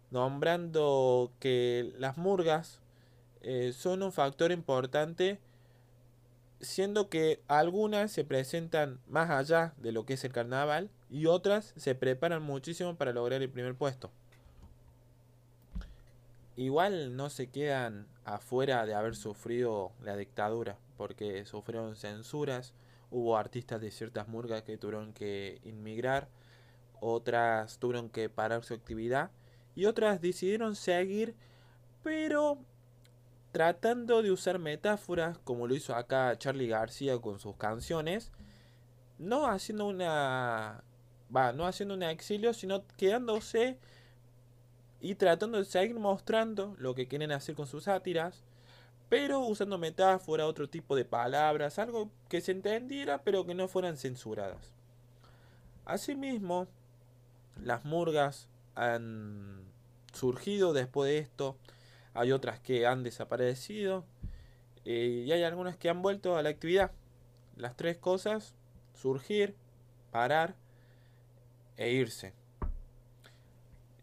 nombrando 0.09 1.31
que 1.39 1.93
las 1.97 2.17
murgas 2.17 2.79
eh, 3.41 3.73
son 3.73 4.01
un 4.03 4.11
factor 4.11 4.51
importante 4.51 5.39
siendo 6.59 7.09
que 7.09 7.41
algunas 7.47 8.11
se 8.11 8.23
presentan 8.23 8.99
más 9.07 9.29
allá 9.29 9.73
de 9.77 9.91
lo 9.91 10.05
que 10.05 10.13
es 10.13 10.23
el 10.23 10.33
carnaval 10.33 10.89
y 11.09 11.27
otras 11.27 11.73
se 11.77 11.95
preparan 11.95 12.41
muchísimo 12.43 12.95
para 12.95 13.13
lograr 13.13 13.41
el 13.41 13.49
primer 13.49 13.75
puesto. 13.75 14.11
igual 16.55 17.15
no 17.15 17.29
se 17.29 17.51
quedan 17.51 18.07
afuera 18.25 18.85
de 18.85 18.95
haber 18.95 19.15
sufrido 19.15 19.91
la 20.01 20.17
dictadura, 20.17 20.77
porque 20.97 21.45
sufrieron 21.45 21.95
censuras, 21.95 22.73
hubo 23.11 23.37
artistas 23.37 23.79
de 23.79 23.91
ciertas 23.91 24.27
murgas 24.27 24.63
que 24.63 24.77
tuvieron 24.77 25.13
que 25.13 25.61
inmigrar, 25.63 26.27
otras 26.99 27.77
tuvieron 27.77 28.09
que 28.09 28.29
parar 28.29 28.63
su 28.63 28.73
actividad 28.73 29.29
y 29.75 29.85
otras 29.85 30.19
decidieron 30.19 30.75
seguir, 30.75 31.35
pero 32.03 32.57
tratando 33.57 34.21
de 34.21 34.29
usar 34.29 34.59
metáforas 34.59 35.39
como 35.39 35.65
lo 35.65 35.73
hizo 35.73 35.95
acá 35.95 36.37
Charlie 36.37 36.67
García 36.67 37.17
con 37.17 37.39
sus 37.39 37.55
canciones, 37.55 38.31
no 39.17 39.47
haciendo 39.47 39.87
una 39.87 40.83
va, 41.35 41.53
no 41.53 41.65
haciendo 41.65 41.95
un 41.95 42.03
exilio, 42.03 42.53
sino 42.53 42.85
quedándose 42.97 43.79
y 45.01 45.15
tratando 45.15 45.57
de 45.57 45.65
seguir 45.65 45.97
mostrando 45.97 46.75
lo 46.77 46.93
que 46.93 47.07
quieren 47.07 47.31
hacer 47.31 47.55
con 47.55 47.65
sus 47.65 47.85
sátiras, 47.85 48.43
pero 49.09 49.39
usando 49.39 49.79
metáfora, 49.79 50.45
otro 50.45 50.69
tipo 50.69 50.95
de 50.95 51.05
palabras, 51.05 51.79
algo 51.79 52.11
que 52.29 52.41
se 52.41 52.51
entendiera 52.51 53.23
pero 53.23 53.43
que 53.47 53.55
no 53.55 53.67
fueran 53.67 53.97
censuradas. 53.97 54.71
Asimismo, 55.83 56.67
las 57.63 57.85
murgas 57.85 58.49
han 58.75 59.63
surgido 60.13 60.73
después 60.73 61.09
de 61.09 61.17
esto, 61.17 61.57
hay 62.17 62.31
otras 62.31 62.59
que 62.59 62.87
han 62.87 63.03
desaparecido 63.03 64.03
eh, 64.85 65.23
y 65.27 65.31
hay 65.31 65.43
algunas 65.43 65.77
que 65.77 65.87
han 65.87 66.01
vuelto 66.01 66.35
a 66.35 66.41
la 66.41 66.49
actividad. 66.49 66.91
Las 67.55 67.77
tres 67.77 67.97
cosas, 67.97 68.55
surgir, 68.95 69.55
parar 70.11 70.55
e 71.77 71.91
irse. 71.91 72.33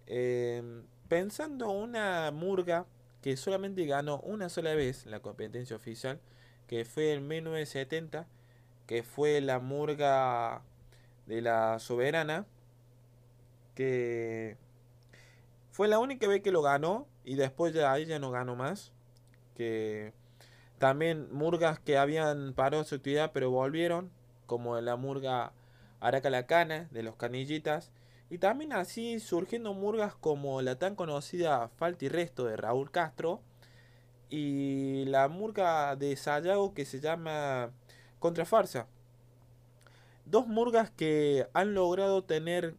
Em, 0.06 0.84
pensando 1.08 1.70
una 1.70 2.30
murga 2.30 2.86
que 3.20 3.36
solamente 3.36 3.84
ganó 3.84 4.20
una 4.20 4.48
sola 4.48 4.74
vez 4.74 5.06
la 5.06 5.18
competencia 5.20 5.74
oficial, 5.74 6.20
que 6.68 6.84
fue 6.84 7.14
en 7.14 7.26
1970, 7.26 8.28
que 8.86 9.02
fue 9.02 9.40
la 9.40 9.58
murga 9.58 10.62
de 11.26 11.40
la 11.40 11.80
soberana, 11.80 12.46
que 13.74 14.56
fue 15.74 15.88
la 15.88 15.98
única 15.98 16.28
vez 16.28 16.40
que 16.40 16.52
lo 16.52 16.62
ganó 16.62 17.08
y 17.24 17.34
después 17.34 17.74
de 17.74 17.84
ahí 17.84 18.06
ya 18.06 18.20
no 18.20 18.30
ganó 18.30 18.54
más. 18.54 18.92
Que 19.56 20.12
también 20.78 21.26
murgas 21.32 21.80
que 21.80 21.98
habían 21.98 22.52
parado 22.54 22.84
su 22.84 22.94
actividad 22.94 23.32
pero 23.34 23.50
volvieron, 23.50 24.12
como 24.46 24.80
la 24.80 24.94
murga 24.94 25.52
Aracalacana 25.98 26.86
de 26.92 27.02
los 27.02 27.16
Canillitas 27.16 27.90
y 28.30 28.38
también 28.38 28.72
así 28.72 29.18
surgiendo 29.18 29.74
murgas 29.74 30.14
como 30.14 30.62
la 30.62 30.78
tan 30.78 30.94
conocida 30.94 31.66
Falta 31.76 32.04
y 32.04 32.08
Resto 32.08 32.44
de 32.44 32.56
Raúl 32.56 32.92
Castro 32.92 33.40
y 34.30 35.06
la 35.06 35.26
murga 35.26 35.96
de 35.96 36.14
Sayago 36.14 36.72
que 36.72 36.84
se 36.84 37.00
llama 37.00 37.72
Contrafarsa. 38.20 38.86
Dos 40.24 40.46
murgas 40.46 40.92
que 40.92 41.48
han 41.52 41.74
logrado 41.74 42.22
tener 42.22 42.76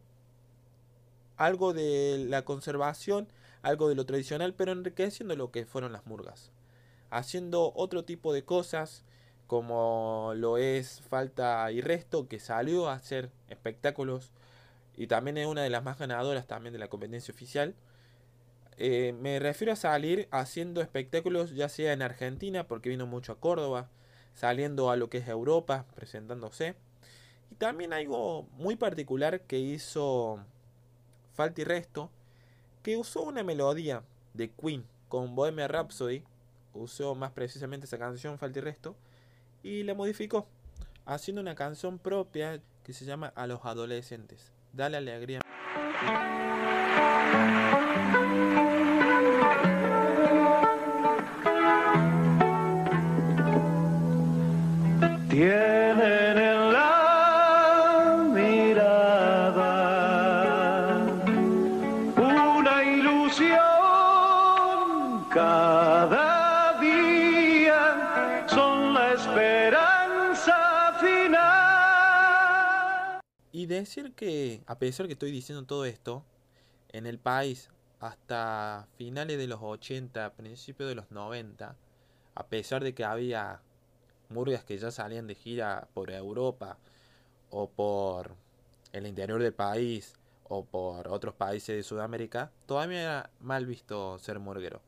algo 1.36 1.72
de 1.72 2.24
la 2.28 2.44
conservación, 2.44 3.28
algo 3.62 3.88
de 3.88 3.94
lo 3.94 4.06
tradicional, 4.06 4.54
pero 4.54 4.72
enriqueciendo 4.72 5.36
lo 5.36 5.50
que 5.50 5.66
fueron 5.66 5.92
las 5.92 6.06
murgas. 6.06 6.50
Haciendo 7.10 7.72
otro 7.74 8.04
tipo 8.04 8.32
de 8.32 8.44
cosas, 8.44 9.04
como 9.46 10.32
lo 10.36 10.58
es 10.58 11.00
Falta 11.02 11.70
y 11.70 11.80
Resto, 11.80 12.28
que 12.28 12.40
salió 12.40 12.88
a 12.88 12.94
hacer 12.94 13.30
espectáculos 13.48 14.32
y 14.96 15.06
también 15.06 15.38
es 15.38 15.46
una 15.46 15.62
de 15.62 15.70
las 15.70 15.84
más 15.84 15.98
ganadoras 15.98 16.46
también 16.46 16.72
de 16.72 16.78
la 16.78 16.88
competencia 16.88 17.32
oficial. 17.32 17.74
Eh, 18.78 19.14
me 19.20 19.38
refiero 19.38 19.72
a 19.72 19.76
salir 19.76 20.28
haciendo 20.30 20.80
espectáculos 20.80 21.54
ya 21.54 21.68
sea 21.68 21.92
en 21.92 22.02
Argentina, 22.02 22.66
porque 22.66 22.88
vino 22.88 23.06
mucho 23.06 23.32
a 23.32 23.40
Córdoba, 23.40 23.88
saliendo 24.34 24.90
a 24.90 24.96
lo 24.96 25.08
que 25.10 25.18
es 25.18 25.28
Europa, 25.28 25.86
presentándose. 25.94 26.74
Y 27.50 27.54
también 27.56 27.92
algo 27.92 28.44
muy 28.52 28.76
particular 28.76 29.42
que 29.42 29.58
hizo 29.58 30.40
Falta 31.36 31.60
y 31.60 31.64
Resto, 31.64 32.10
que 32.82 32.96
usó 32.96 33.22
una 33.22 33.44
melodía 33.44 34.02
de 34.32 34.50
Queen 34.50 34.86
con 35.10 35.34
Bohemia 35.34 35.68
Rhapsody, 35.68 36.24
usó 36.72 37.14
más 37.14 37.30
precisamente 37.32 37.84
esa 37.84 37.98
canción 37.98 38.38
Falta 38.38 38.58
y 38.58 38.62
Resto, 38.62 38.96
y 39.62 39.82
la 39.82 39.94
modificó, 39.94 40.46
haciendo 41.04 41.42
una 41.42 41.54
canción 41.54 41.98
propia 41.98 42.62
que 42.82 42.94
se 42.94 43.04
llama 43.04 43.34
A 43.36 43.46
los 43.46 43.64
adolescentes. 43.66 44.50
Dale 44.72 44.96
alegría. 44.96 45.40
Tienen 55.28 55.75
decir 73.78 74.12
que, 74.12 74.62
a 74.66 74.78
pesar 74.78 75.06
que 75.06 75.14
estoy 75.14 75.30
diciendo 75.30 75.64
todo 75.64 75.84
esto, 75.84 76.24
en 76.92 77.06
el 77.06 77.18
país 77.18 77.70
hasta 78.00 78.88
finales 78.96 79.38
de 79.38 79.46
los 79.46 79.60
80, 79.62 80.34
principios 80.34 80.88
de 80.88 80.94
los 80.94 81.10
90, 81.10 81.76
a 82.34 82.46
pesar 82.46 82.82
de 82.84 82.94
que 82.94 83.04
había 83.04 83.60
murgas 84.28 84.64
que 84.64 84.78
ya 84.78 84.90
salían 84.90 85.26
de 85.26 85.34
gira 85.34 85.88
por 85.94 86.10
Europa 86.10 86.78
o 87.50 87.70
por 87.70 88.34
el 88.92 89.06
interior 89.06 89.42
del 89.42 89.54
país 89.54 90.14
o 90.44 90.64
por 90.64 91.08
otros 91.08 91.34
países 91.34 91.76
de 91.76 91.82
Sudamérica, 91.82 92.50
todavía 92.66 93.02
era 93.02 93.30
mal 93.40 93.66
visto 93.66 94.18
ser 94.18 94.38
murguero. 94.38 94.80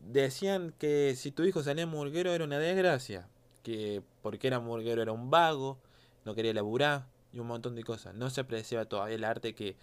Decían 0.00 0.74
que 0.78 1.14
si 1.16 1.30
tu 1.30 1.44
hijo 1.44 1.62
salía 1.62 1.86
murguero 1.86 2.32
era 2.32 2.44
una 2.44 2.58
desgracia, 2.58 3.28
que 3.62 4.02
porque 4.22 4.48
era 4.48 4.58
murguero 4.58 5.02
era 5.02 5.12
un 5.12 5.30
vago, 5.30 5.78
no 6.24 6.34
quería 6.34 6.54
laburar 6.54 7.06
y 7.32 7.38
un 7.38 7.46
montón 7.46 7.74
de 7.74 7.84
cosas. 7.84 8.14
No 8.14 8.30
se 8.30 8.40
apreciaba 8.40 8.84
todavía 8.84 9.16
el 9.16 9.24
arte 9.24 9.54
que 9.54 9.76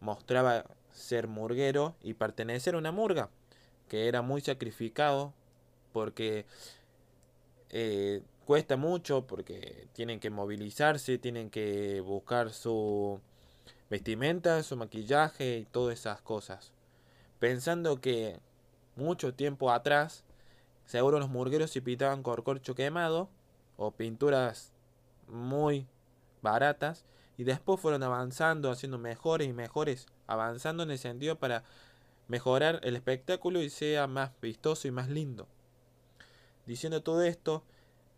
mostraba 0.00 0.64
ser 0.92 1.28
murguero 1.28 1.96
y 2.02 2.14
pertenecer 2.14 2.74
a 2.74 2.78
una 2.78 2.92
murga, 2.92 3.30
que 3.88 4.08
era 4.08 4.22
muy 4.22 4.40
sacrificado 4.40 5.32
porque 5.92 6.44
eh, 7.70 8.22
cuesta 8.44 8.76
mucho, 8.76 9.26
porque 9.26 9.88
tienen 9.92 10.20
que 10.20 10.30
movilizarse, 10.30 11.18
tienen 11.18 11.50
que 11.50 12.00
buscar 12.00 12.50
su 12.50 13.20
vestimenta, 13.90 14.62
su 14.62 14.76
maquillaje 14.76 15.58
y 15.58 15.64
todas 15.64 15.98
esas 15.98 16.20
cosas. 16.20 16.72
Pensando 17.38 18.00
que 18.00 18.38
mucho 18.96 19.34
tiempo 19.34 19.70
atrás, 19.70 20.24
seguro 20.86 21.18
los 21.18 21.28
murgueros 21.28 21.70
se 21.70 21.82
pintaban 21.82 22.22
con 22.22 22.42
corcho 22.42 22.74
quemado 22.74 23.28
o 23.76 23.92
pinturas 23.92 24.72
muy 25.28 25.86
baratas 26.42 27.04
y 27.36 27.44
después 27.44 27.80
fueron 27.80 28.02
avanzando, 28.02 28.70
haciendo 28.70 28.98
mejores 28.98 29.48
y 29.48 29.52
mejores, 29.52 30.06
avanzando 30.26 30.82
en 30.82 30.90
el 30.90 30.98
sentido 30.98 31.38
para 31.38 31.64
mejorar 32.26 32.80
el 32.82 32.96
espectáculo 32.96 33.62
y 33.62 33.70
sea 33.70 34.06
más 34.06 34.32
vistoso 34.40 34.88
y 34.88 34.90
más 34.90 35.08
lindo. 35.08 35.46
Diciendo 36.66 37.02
todo 37.02 37.22
esto, 37.22 37.64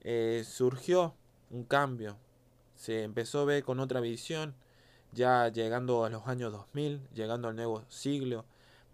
eh, 0.01 0.42
surgió 0.46 1.14
un 1.51 1.64
cambio. 1.64 2.16
Se 2.75 3.03
empezó 3.03 3.40
a 3.40 3.44
ver 3.44 3.62
con 3.62 3.79
otra 3.79 4.01
visión, 4.01 4.55
ya 5.12 5.49
llegando 5.49 6.05
a 6.05 6.11
los 6.11 6.27
años 6.27 6.53
2000, 6.53 7.01
llegando 7.14 7.49
al 7.49 7.57
nuevo 7.57 7.85
siglo, 7.88 8.44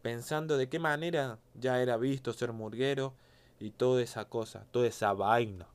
pensando 0.03 0.57
de 0.57 0.69
qué 0.69 0.79
manera 0.79 1.39
ya 1.55 1.81
era 1.81 1.97
visto 1.97 2.33
ser 2.33 2.53
murguero 2.53 3.15
y 3.61 3.71
toda 3.71 4.03
esa 4.03 4.27
cosa, 4.27 4.67
toda 4.71 4.87
esa 4.89 5.13
vaina. 5.13 5.67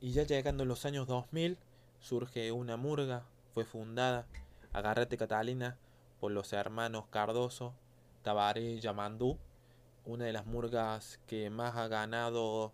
Y 0.00 0.12
ya 0.12 0.24
llegando 0.24 0.64
los 0.64 0.84
años 0.84 1.06
2000, 1.06 1.56
surge 2.00 2.52
una 2.52 2.76
murga, 2.76 3.24
fue 3.54 3.64
fundada, 3.64 4.26
Agarrate 4.72 5.16
Catalina, 5.16 5.78
por 6.20 6.32
los 6.32 6.52
hermanos 6.52 7.06
Cardoso, 7.10 7.74
Tabaré 8.22 8.72
y 8.72 8.80
Yamandú, 8.80 9.38
una 10.04 10.26
de 10.26 10.32
las 10.32 10.46
murgas 10.46 11.18
que 11.26 11.48
más 11.48 11.76
ha 11.76 11.88
ganado 11.88 12.72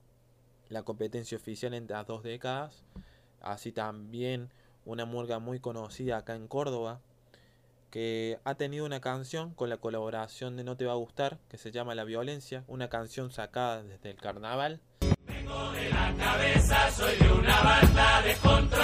la 0.69 0.83
competencia 0.83 1.37
oficial 1.37 1.75
en 1.75 1.87
las 1.87 2.07
dos 2.07 2.23
décadas. 2.23 2.83
Así 3.41 3.71
también 3.73 4.51
una 4.85 5.05
murga 5.05 5.39
muy 5.39 5.61
conocida 5.61 6.19
acá 6.19 6.35
en 6.35 6.49
Córdoba, 6.49 7.01
que 7.91 8.41
ha 8.45 8.55
tenido 8.55 8.85
una 8.85 9.01
canción 9.01 9.55
con 9.55 9.69
la 9.69 9.77
colaboración 9.77 10.57
de 10.57 10.65
No 10.65 10.77
Te 10.77 10.87
Va 10.87 10.93
a 10.93 10.97
Gustar, 10.97 11.39
que 11.49 11.59
se 11.59 11.71
llama 11.71 11.95
La 11.95 12.05
Violencia, 12.05 12.65
una 12.67 12.89
canción 12.89 13.31
sacada 13.31 13.83
desde 13.83 14.11
el 14.11 14.17
carnaval. 14.17 14.81
De 15.75 15.91
la 15.91 16.15
cabeza, 16.25 16.91
soy 16.93 17.17
de 17.17 17.33
una 17.33 17.61
banda 17.63 18.23
descontrolada. 18.23 18.82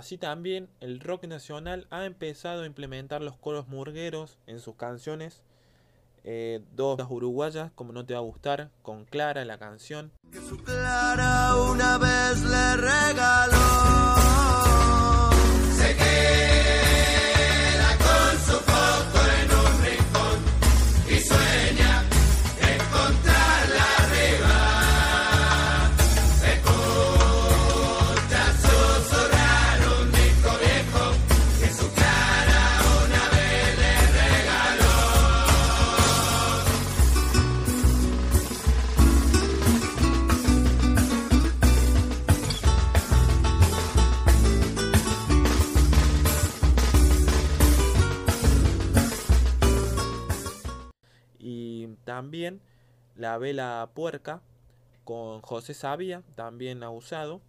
Así 0.00 0.16
también 0.16 0.70
el 0.80 0.98
rock 0.98 1.24
nacional 1.24 1.86
ha 1.90 2.06
empezado 2.06 2.62
a 2.62 2.66
implementar 2.66 3.20
los 3.20 3.36
coros 3.36 3.68
murgueros 3.68 4.38
en 4.46 4.58
sus 4.58 4.74
canciones. 4.76 5.42
Eh, 6.24 6.62
dos 6.74 6.98
uruguayas, 7.10 7.70
como 7.74 7.92
no 7.92 8.06
te 8.06 8.14
va 8.14 8.20
a 8.20 8.22
gustar, 8.22 8.70
con 8.80 9.04
Clara 9.04 9.44
la 9.44 9.58
canción. 9.58 10.10
Que 10.32 10.38
su 10.38 10.56
Clara 10.56 11.54
una 11.56 11.98
vez 11.98 12.40
le 12.40 12.76
regaló. 12.78 13.58
Se 15.74 15.94
queda 15.94 16.49
también 52.10 52.60
La 53.14 53.38
Vela 53.38 53.88
Puerca 53.94 54.42
con 55.04 55.42
José 55.42 55.74
Sabía, 55.74 56.24
también 56.34 56.82
ha 56.82 56.90
usado. 56.90 57.40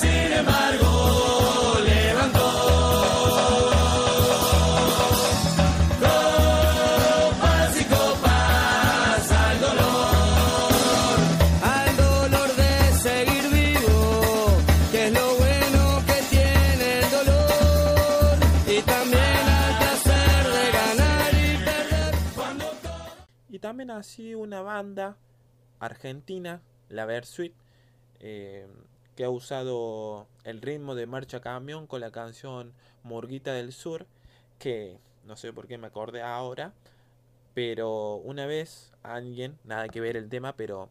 Sin 0.00 0.32
embargo, 0.32 1.74
levantó 1.84 2.52
también 23.62 23.92
así 23.92 24.34
una 24.34 24.60
banda 24.60 25.16
argentina, 25.78 26.60
la 26.88 27.06
Versuit, 27.06 27.54
eh, 28.18 28.66
que 29.14 29.24
ha 29.24 29.30
usado 29.30 30.26
el 30.42 30.60
ritmo 30.60 30.96
de 30.96 31.06
Marcha 31.06 31.40
Camión 31.40 31.86
con 31.86 32.00
la 32.00 32.10
canción 32.10 32.72
Murguita 33.04 33.52
del 33.52 33.72
Sur, 33.72 34.06
que 34.58 34.98
no 35.24 35.36
sé 35.36 35.52
por 35.52 35.68
qué 35.68 35.78
me 35.78 35.86
acordé 35.86 36.22
ahora, 36.22 36.72
pero 37.54 38.16
una 38.16 38.46
vez 38.46 38.90
alguien, 39.04 39.56
nada 39.62 39.88
que 39.88 40.00
ver 40.00 40.16
el 40.16 40.28
tema, 40.28 40.56
pero 40.56 40.88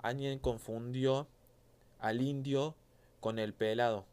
alguien 0.00 0.38
confundió 0.38 1.26
al 1.98 2.22
indio 2.22 2.74
con 3.20 3.38
el 3.38 3.52
pelado, 3.52 4.06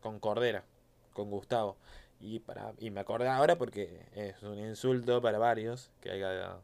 con 0.00 0.18
Cordera, 0.18 0.64
con 1.12 1.30
Gustavo. 1.30 1.76
Y, 2.20 2.38
para, 2.38 2.72
y 2.78 2.90
me 2.90 3.00
acordé 3.00 3.28
ahora 3.28 3.58
porque 3.58 4.06
es 4.14 4.42
un 4.42 4.58
insulto 4.58 5.20
para 5.20 5.38
varios 5.38 5.90
que 6.00 6.10
haya 6.10 6.58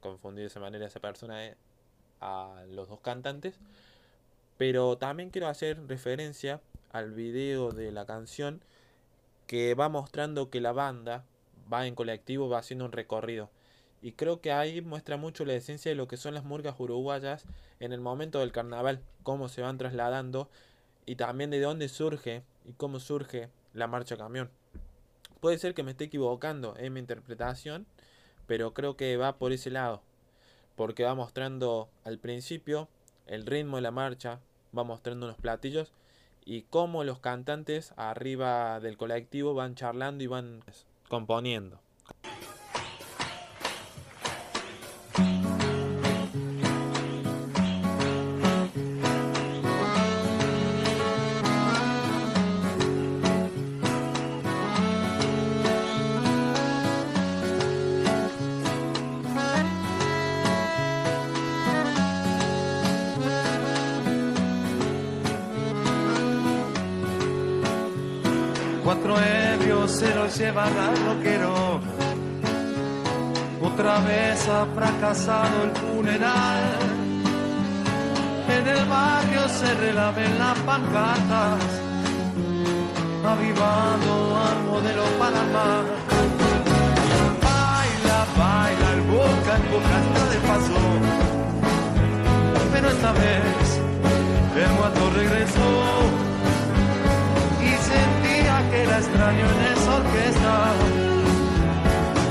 confundido 0.00 0.42
de 0.42 0.48
esa 0.48 0.60
manera 0.60 0.84
a 0.84 0.88
esa 0.88 1.00
persona 1.00 1.46
eh, 1.46 1.56
a 2.20 2.64
los 2.70 2.88
dos 2.88 3.00
cantantes. 3.00 3.58
Pero 4.58 4.98
también 4.98 5.30
quiero 5.30 5.48
hacer 5.48 5.86
referencia 5.86 6.60
al 6.92 7.12
video 7.12 7.70
de 7.70 7.92
la 7.92 8.04
canción 8.04 8.60
que 9.46 9.74
va 9.74 9.88
mostrando 9.88 10.50
que 10.50 10.60
la 10.60 10.72
banda 10.72 11.24
va 11.72 11.86
en 11.86 11.94
colectivo, 11.94 12.48
va 12.48 12.58
haciendo 12.58 12.84
un 12.84 12.92
recorrido. 12.92 13.50
Y 14.02 14.12
creo 14.12 14.40
que 14.40 14.52
ahí 14.52 14.80
muestra 14.80 15.16
mucho 15.16 15.44
la 15.44 15.54
esencia 15.54 15.90
de 15.90 15.94
lo 15.94 16.08
que 16.08 16.16
son 16.16 16.34
las 16.34 16.44
murgas 16.44 16.78
uruguayas 16.78 17.44
en 17.80 17.92
el 17.92 18.00
momento 18.00 18.40
del 18.40 18.52
carnaval, 18.52 19.00
cómo 19.22 19.48
se 19.48 19.62
van 19.62 19.78
trasladando 19.78 20.48
y 21.06 21.16
también 21.16 21.50
de 21.50 21.60
dónde 21.60 21.88
surge 21.88 22.42
y 22.64 22.72
cómo 22.72 23.00
surge 23.00 23.50
la 23.74 23.86
marcha 23.86 24.16
camión. 24.16 24.50
Puede 25.40 25.58
ser 25.58 25.74
que 25.74 25.82
me 25.82 25.92
esté 25.92 26.04
equivocando 26.04 26.74
en 26.76 26.92
mi 26.92 27.00
interpretación, 27.00 27.86
pero 28.50 28.74
creo 28.74 28.96
que 28.96 29.16
va 29.16 29.38
por 29.38 29.52
ese 29.52 29.70
lado, 29.70 30.02
porque 30.74 31.04
va 31.04 31.14
mostrando 31.14 31.88
al 32.02 32.18
principio 32.18 32.88
el 33.26 33.46
ritmo 33.46 33.76
de 33.76 33.82
la 33.82 33.92
marcha, 33.92 34.40
va 34.76 34.82
mostrando 34.82 35.26
unos 35.26 35.38
platillos 35.38 35.92
y 36.44 36.62
cómo 36.62 37.04
los 37.04 37.20
cantantes 37.20 37.94
arriba 37.96 38.80
del 38.80 38.96
colectivo 38.96 39.54
van 39.54 39.76
charlando 39.76 40.24
y 40.24 40.26
van 40.26 40.64
componiendo. 41.08 41.78
Llevan 70.70 70.88
al 70.88 71.16
roquero. 71.16 71.80
Otra 73.62 74.00
vez 74.00 74.48
ha 74.48 74.66
fracasado 74.74 75.64
el 75.64 75.70
funeral. 75.70 76.62
En 78.48 78.66
el 78.66 78.84
barrio 78.86 79.48
se 79.48 79.74
relaven 79.74 80.38
las 80.38 80.58
pancartas, 80.60 81.62
avivando 83.24 84.40
al 84.46 84.64
modelo 84.64 85.04
Panamá. 85.18 85.82
Baila, 87.42 88.26
baila, 88.38 88.92
el 88.94 89.02
boca 89.02 89.56
en 89.56 89.70
boca 89.70 89.96
está 90.04 90.24
de 90.32 90.38
paso. 90.48 90.80
Pero 92.72 92.88
esta 92.88 93.12
vez 93.12 93.80
el 94.56 94.72
muerto 94.72 95.10
regresó 95.14 96.29
que 98.70 98.86
la 98.86 98.98
extraño 98.98 99.50
en 99.50 99.60
esa 99.72 99.96
orquesta 99.96 100.72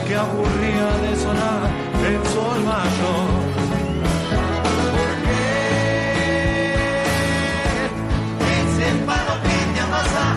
que 0.07 0.15
aburría 0.15 0.87
de 1.03 1.15
sonar 1.17 1.69
en 2.07 2.25
sol 2.25 2.59
mayor. 2.63 3.29
Ese 8.57 9.05
palo 9.05 9.35
que 9.43 9.73
te 9.73 9.79
amasa, 9.81 10.27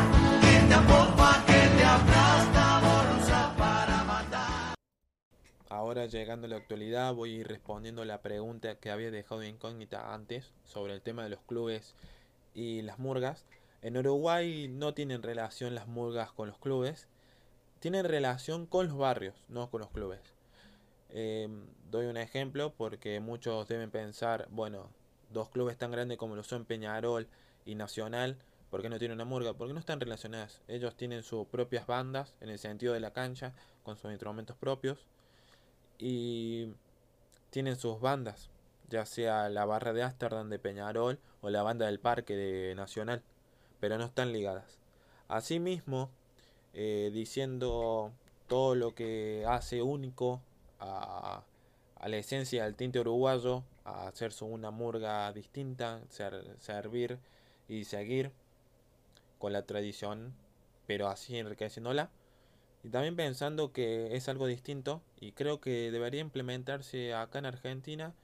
que 0.43 0.69
te 0.69 0.75
apopa, 0.75 1.45
que 1.47 1.61
te 1.77 1.85
aplasta, 1.85 2.81
bolsa 2.81 3.55
para 3.57 4.05
matar. 4.05 4.75
Ahora 5.69 6.07
llegando 6.07 6.47
a 6.49 6.51
la 6.51 6.57
actualidad 6.57 7.15
voy 7.15 7.31
a 7.33 7.37
ir 7.41 7.49
respondiendo 7.49 8.05
la 8.05 8.21
pregunta 8.23 8.75
que 8.75 8.91
había 8.91 9.11
dejado 9.13 9.41
de 9.41 9.49
incógnita 9.49 10.13
antes 10.13 10.53
sobre 10.65 10.95
el 10.95 11.01
tema 11.01 11.23
de 11.23 11.31
los 11.31 11.41
clubes 11.43 11.95
y 12.55 12.83
las 12.83 12.99
murgas. 12.99 13.47
En 13.83 13.97
Uruguay 13.97 14.69
no 14.69 14.95
tienen 14.95 15.23
relación 15.23 15.75
las 15.75 15.89
murgas 15.89 16.31
con 16.31 16.49
los 16.49 16.59
clubes, 16.59 17.09
tienen 17.81 18.05
relación 18.05 18.67
con 18.67 18.87
los 18.87 18.97
barrios, 18.97 19.35
no 19.49 19.71
con 19.71 19.81
los 19.81 19.91
clubes. 19.91 20.21
Eh, 21.11 21.49
doy 21.91 22.07
un 22.07 22.17
ejemplo 22.17 22.73
porque 22.73 23.19
muchos 23.19 23.67
deben 23.67 23.91
pensar, 23.91 24.47
bueno, 24.51 24.89
dos 25.31 25.49
clubes 25.49 25.77
tan 25.77 25.91
grandes 25.91 26.17
como 26.17 26.37
lo 26.37 26.45
son 26.45 26.65
Peñarol 26.65 27.27
y 27.67 27.75
Nacional, 27.75 28.39
¿por 28.71 28.83
qué 28.83 28.89
no 28.89 29.01
tienen 29.01 29.17
una 29.17 29.25
murga? 29.25 29.53
Porque 29.55 29.75
no 29.75 29.81
están 29.81 29.99
relacionadas. 29.99 30.63
Ellos 30.69 30.97
tienen 30.97 31.25
sus 31.25 31.49
propias 31.49 31.89
bandas 31.89 32.37
en 32.41 32.51
el 32.51 32.61
sentido 32.61 32.95
de 32.95 33.01
la 33.01 33.13
cancha, 33.13 33.53
con 33.83 33.97
sus 33.97 34.13
instrumentos 34.13 34.57
propios, 34.57 35.07
y 35.99 36.69
tienen 37.51 37.77
sus 37.77 38.01
bandas, 38.01 38.49
ya 38.89 39.07
sea 39.07 39.49
la 39.49 39.65
barra 39.65 39.93
de 39.93 40.05
Ámsterdam 40.05 40.49
de 40.51 40.61
Peñarol 40.61 41.19
o 41.41 41.51
la 41.51 41.65
banda 41.65 41.87
del 41.87 41.99
Parque 41.99 42.37
de 42.37 42.75
Nacional, 42.77 43.23
pero 43.83 43.99
no 43.99 44.05
están 44.05 44.33
ligadas. 44.33 44.79
Asimismo, 45.27 46.09
eh, 46.73 47.11
diciendo 47.13 48.13
todo 48.47 48.77
lo 48.77 48.95
que 48.95 49.45
hace 49.49 49.83
único 49.83 50.41
a, 50.79 51.43
la 52.07 52.17
esencia 52.17 52.63
del 52.63 52.77
tinte 52.77 53.01
uruguayo, 53.01 53.65
a 53.85 54.07
hacerse 54.07 54.45
una 54.45 54.71
murga 54.71 55.33
distinta, 55.33 56.01
ser- 56.11 56.55
servir 56.61 57.19
y 57.69 57.83
seguir 57.85 58.31
con 59.41 59.53
la 59.53 59.63
tradición, 59.67 60.33
pero 60.87 61.09
así 61.09 61.37
enriqueciéndola. 61.37 62.09
Y 62.85 62.91
también 62.91 63.17
pensando 63.17 63.73
que 63.73 64.15
es 64.15 64.29
algo 64.29 64.47
distinto 64.47 65.03
y 65.21 65.33
creo 65.33 65.61
que 65.61 65.91
debería 65.91 66.21
implementarse 66.21 67.15
acá 67.15 67.41
en 67.41 67.47
Argentina 67.47 68.15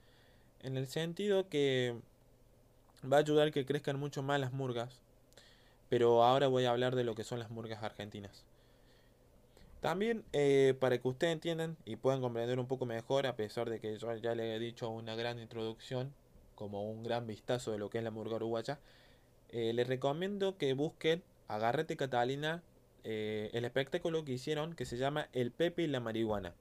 en 0.61 0.77
el 0.77 0.87
sentido 0.87 1.49
que 1.49 1.97
va 3.03 3.17
a 3.17 3.19
ayudar 3.19 3.51
que 3.51 3.65
crezcan 3.65 3.99
mucho 3.99 4.23
más 4.23 4.39
las 4.39 4.53
murgas. 4.53 5.01
Pero 5.89 6.23
ahora 6.23 6.47
voy 6.47 6.65
a 6.65 6.71
hablar 6.71 6.95
de 6.95 7.03
lo 7.03 7.15
que 7.15 7.23
son 7.23 7.39
las 7.39 7.49
murgas 7.49 7.83
argentinas. 7.83 8.45
También 9.81 10.25
eh, 10.33 10.75
para 10.79 10.97
que 10.97 11.07
ustedes 11.07 11.33
entiendan 11.33 11.77
y 11.85 11.95
puedan 11.95 12.21
comprender 12.21 12.59
un 12.59 12.67
poco 12.67 12.85
mejor, 12.85 13.25
a 13.25 13.35
pesar 13.35 13.69
de 13.69 13.79
que 13.79 13.97
yo 13.97 14.13
ya 14.15 14.35
le 14.35 14.55
he 14.55 14.59
dicho 14.59 14.89
una 14.89 15.15
gran 15.15 15.39
introducción, 15.39 16.13
como 16.55 16.89
un 16.89 17.03
gran 17.03 17.25
vistazo 17.25 17.71
de 17.71 17.77
lo 17.77 17.89
que 17.89 17.99
es 17.99 18.03
la 18.03 18.11
murga 18.11 18.35
uruguaya, 18.35 18.79
eh, 19.49 19.71
les 19.73 19.87
recomiendo 19.87 20.57
que 20.57 20.73
busquen 20.73 21.23
Agarrete 21.47 21.95
Catalina, 21.95 22.61
eh, 23.03 23.49
el 23.53 23.63
espectáculo 23.63 24.25
que 24.25 24.33
hicieron 24.33 24.75
que 24.75 24.85
se 24.85 24.97
llama 24.97 25.29
El 25.33 25.51
Pepe 25.51 25.83
y 25.83 25.87
la 25.87 26.01
Marihuana. 26.01 26.53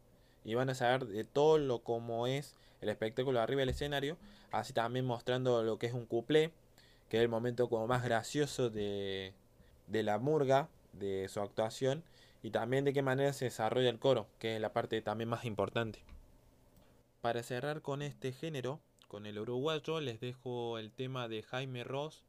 Y 0.44 0.54
van 0.54 0.70
a 0.70 0.74
saber 0.74 1.06
de 1.06 1.24
todo 1.24 1.58
lo 1.58 1.80
como 1.80 2.28
es 2.28 2.54
el 2.80 2.88
espectáculo 2.88 3.40
arriba 3.40 3.60
del 3.60 3.70
escenario, 3.70 4.16
así 4.52 4.72
también 4.72 5.04
mostrando 5.04 5.64
lo 5.64 5.78
que 5.78 5.86
es 5.86 5.92
un 5.92 6.06
cuplé, 6.06 6.52
que 7.08 7.18
es 7.18 7.22
el 7.22 7.28
momento 7.28 7.68
como 7.68 7.86
más 7.86 8.02
gracioso 8.02 8.70
de, 8.70 9.32
de 9.86 10.02
la 10.02 10.18
murga, 10.18 10.68
de 10.92 11.28
su 11.28 11.40
actuación 11.40 12.02
y 12.42 12.50
también 12.50 12.84
de 12.84 12.92
qué 12.92 13.02
manera 13.02 13.32
se 13.32 13.46
desarrolla 13.46 13.90
el 13.90 13.98
coro, 13.98 14.26
que 14.38 14.56
es 14.56 14.60
la 14.60 14.72
parte 14.72 15.00
también 15.02 15.28
más 15.28 15.44
importante. 15.44 16.00
Para 17.20 17.42
cerrar 17.42 17.82
con 17.82 18.02
este 18.02 18.32
género, 18.32 18.80
con 19.08 19.26
el 19.26 19.38
uruguayo, 19.38 20.00
les 20.00 20.20
dejo 20.20 20.78
el 20.78 20.92
tema 20.92 21.28
de 21.28 21.42
Jaime 21.42 21.82
Ross 21.82 22.24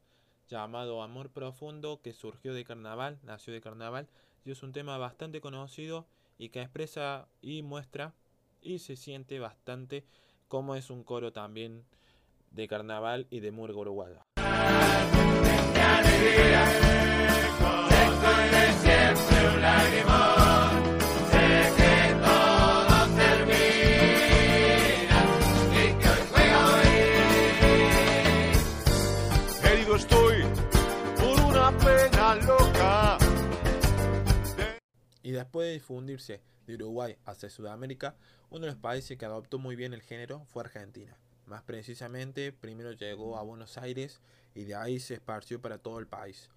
llamado 0.48 1.02
Amor 1.02 1.30
Profundo, 1.30 2.00
que 2.02 2.12
surgió 2.12 2.54
de 2.54 2.64
carnaval, 2.64 3.18
nació 3.22 3.52
de 3.52 3.60
carnaval, 3.60 4.08
y 4.44 4.50
es 4.50 4.62
un 4.62 4.72
tema 4.72 4.98
bastante 4.98 5.40
conocido 5.40 6.06
y 6.38 6.48
que 6.48 6.62
expresa 6.62 7.28
y 7.40 7.62
muestra 7.62 8.14
y 8.62 8.80
se 8.80 8.96
siente 8.96 9.38
bastante 9.38 10.04
como 10.48 10.74
es 10.74 10.90
un 10.90 11.04
coro 11.04 11.32
también 11.32 11.84
de 12.50 12.66
carnaval 12.66 13.26
y 13.30 13.40
de 13.40 13.52
murga 13.52 13.78
uruguaya. 13.78 14.24
Y 35.30 35.32
después 35.32 35.68
de 35.68 35.74
difundirse 35.74 36.42
de 36.66 36.74
Uruguay 36.74 37.16
hacia 37.24 37.48
Sudamérica, 37.48 38.16
uno 38.50 38.62
de 38.62 38.72
los 38.72 38.76
países 38.80 39.16
que 39.16 39.24
adoptó 39.24 39.60
muy 39.60 39.76
bien 39.76 39.94
el 39.94 40.02
género 40.02 40.44
fue 40.46 40.64
Argentina. 40.64 41.16
Más 41.50 41.64
precisamente, 41.64 42.52
primero 42.52 42.92
llegó 42.92 43.36
a 43.36 43.42
Buenos 43.42 43.76
Aires 43.76 44.20
y 44.54 44.66
de 44.66 44.76
ahí 44.76 45.00
se 45.00 45.14
esparció 45.14 45.60
para 45.60 45.78
todo 45.78 45.98
el 45.98 46.06
país. 46.06 46.48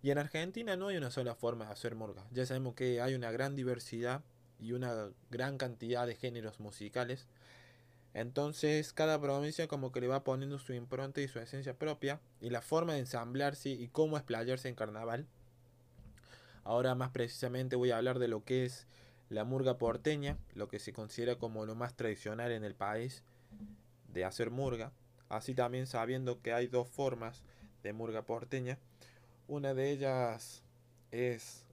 Y 0.00 0.12
en 0.12 0.18
Argentina 0.18 0.76
no 0.76 0.86
hay 0.86 0.96
una 0.96 1.10
sola 1.10 1.34
forma 1.34 1.64
de 1.64 1.72
hacer 1.72 1.96
murga. 1.96 2.24
Ya 2.30 2.46
sabemos 2.46 2.76
que 2.76 3.00
hay 3.00 3.16
una 3.16 3.32
gran 3.32 3.56
diversidad 3.56 4.22
y 4.60 4.74
una 4.74 5.10
gran 5.32 5.58
cantidad 5.58 6.06
de 6.06 6.14
géneros 6.14 6.60
musicales. 6.60 7.26
Entonces 8.14 8.92
cada 8.92 9.20
provincia 9.20 9.66
como 9.66 9.90
que 9.90 10.00
le 10.00 10.06
va 10.06 10.22
poniendo 10.22 10.60
su 10.60 10.72
impronta 10.72 11.20
y 11.20 11.26
su 11.26 11.40
esencia 11.40 11.76
propia 11.76 12.20
y 12.40 12.50
la 12.50 12.62
forma 12.62 12.92
de 12.92 13.00
ensamblarse 13.00 13.70
y 13.70 13.88
cómo 13.88 14.16
explayarse 14.16 14.68
en 14.68 14.76
carnaval. 14.76 15.26
Ahora 16.62 16.94
más 16.94 17.10
precisamente 17.10 17.74
voy 17.74 17.90
a 17.90 17.96
hablar 17.96 18.20
de 18.20 18.28
lo 18.28 18.44
que 18.44 18.66
es 18.66 18.86
la 19.30 19.42
murga 19.42 19.78
porteña, 19.78 20.38
lo 20.54 20.68
que 20.68 20.78
se 20.78 20.92
considera 20.92 21.40
como 21.40 21.66
lo 21.66 21.74
más 21.74 21.96
tradicional 21.96 22.52
en 22.52 22.62
el 22.62 22.76
país 22.76 23.24
de 24.08 24.24
hacer 24.24 24.50
murga. 24.50 24.92
Así 25.28 25.54
también 25.54 25.86
sabiendo 25.86 26.40
que 26.40 26.52
hay 26.52 26.66
dos 26.66 26.88
formas 26.88 27.42
de 27.82 27.92
murga 27.92 28.22
porteña. 28.22 28.78
Una 29.46 29.74
de 29.74 29.90
ellas 29.90 30.62
es 31.10 31.64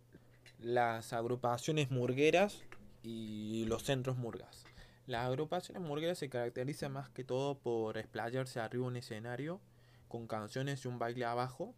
las 0.60 1.14
agrupaciones 1.14 1.92
murgueras 1.92 2.62
y 3.04 3.66
los 3.66 3.84
centros 3.84 4.18
murgas. 4.18 4.66
Las 5.08 5.26
agrupaciones 5.28 5.84
murgueras 5.84 6.18
se 6.18 6.30
caracterizan 6.30 6.92
más 6.92 7.10
que 7.10 7.24
todo 7.24 7.58
por 7.60 7.98
explayarse 7.98 8.60
arriba 8.60 8.88
un 8.88 8.98
escenario 8.98 9.62
con 10.08 10.28
canciones 10.28 10.84
y 10.84 10.88
un 10.88 11.00
baile 11.00 11.26
abajo. 11.26 11.76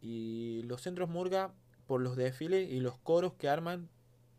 Y 0.00 0.62
los 0.64 0.82
centros 0.82 1.08
murga 1.08 1.52
por 1.86 2.00
los 2.00 2.16
desfiles 2.16 2.70
y 2.70 2.80
los 2.80 2.98
coros 2.98 3.34
que 3.34 3.48
arman 3.48 3.88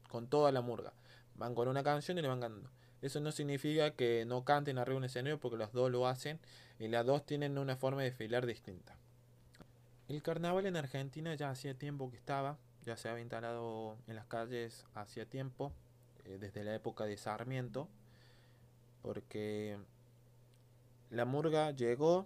con 0.10 0.28
toda 0.28 0.52
la 0.52 0.62
murga. 0.62 0.94
Van 1.36 1.54
con 1.54 1.68
una 1.68 1.84
canción 1.84 2.18
y 2.18 2.22
le 2.22 2.28
van 2.28 2.40
cantando. 2.40 2.70
Eso 3.06 3.20
no 3.20 3.32
significa 3.32 3.92
que 3.92 4.26
no 4.26 4.44
canten 4.46 4.80
arriba 4.80 5.00
de 5.00 5.06
escenario 5.06 5.40
porque 5.40 5.58
los 5.58 5.72
dos 5.74 5.92
lo 5.92 6.08
hacen 6.08 6.40
y 6.80 6.88
las 6.88 7.06
dos 7.06 7.24
tienen 7.24 7.56
una 7.60 7.76
forma 7.76 8.02
de 8.02 8.10
desfilar 8.10 8.48
distinta. 8.48 8.96
El 10.08 10.24
carnaval 10.24 10.66
en 10.66 10.76
Argentina 10.76 11.36
ya 11.36 11.52
hacía 11.52 11.76
tiempo 11.76 12.10
que 12.10 12.18
estaba, 12.18 12.58
ya 12.84 12.98
se 12.98 13.08
había 13.08 13.22
instalado 13.22 13.96
en 14.08 14.16
las 14.16 14.26
calles 14.26 14.88
hacía 14.96 15.28
tiempo, 15.28 15.72
eh, 16.24 16.40
desde 16.40 16.64
la 16.64 16.74
época 16.74 17.06
de 17.06 17.16
Sarmiento, 17.18 17.88
porque 19.04 19.78
la 21.12 21.26
murga 21.26 21.70
llegó 21.70 22.26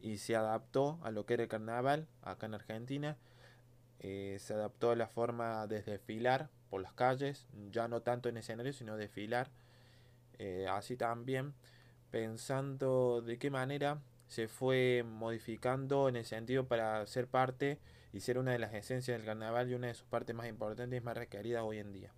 y 0.00 0.18
se 0.18 0.36
adaptó 0.36 1.00
a 1.02 1.10
lo 1.10 1.26
que 1.26 1.34
era 1.34 1.42
el 1.42 1.48
carnaval 1.48 2.06
acá 2.22 2.46
en 2.46 2.54
Argentina. 2.54 3.16
Eh, 3.98 4.36
se 4.38 4.54
adaptó 4.54 4.92
a 4.92 4.96
la 4.96 5.08
forma 5.08 5.66
de 5.66 5.82
desfilar 5.82 6.50
por 6.68 6.82
las 6.82 6.92
calles, 6.92 7.48
ya 7.72 7.88
no 7.88 8.02
tanto 8.02 8.28
en 8.28 8.36
escenario, 8.36 8.72
sino 8.72 8.96
desfilar. 8.96 9.50
Eh, 10.42 10.66
así 10.66 10.96
también 10.96 11.52
pensando 12.10 13.20
de 13.20 13.38
qué 13.38 13.50
manera 13.50 14.00
se 14.26 14.48
fue 14.48 15.04
modificando 15.06 16.08
en 16.08 16.16
el 16.16 16.24
sentido 16.24 16.66
para 16.66 17.06
ser 17.06 17.26
parte 17.28 17.78
y 18.14 18.20
ser 18.20 18.38
una 18.38 18.52
de 18.52 18.58
las 18.58 18.72
esencias 18.72 19.18
del 19.18 19.26
carnaval 19.26 19.68
y 19.68 19.74
una 19.74 19.88
de 19.88 19.94
sus 19.94 20.06
partes 20.06 20.34
más 20.34 20.48
importantes 20.48 20.98
y 20.98 21.04
más 21.04 21.14
requeridas 21.14 21.62
hoy 21.62 21.76
en 21.76 21.92
día. 21.92 22.10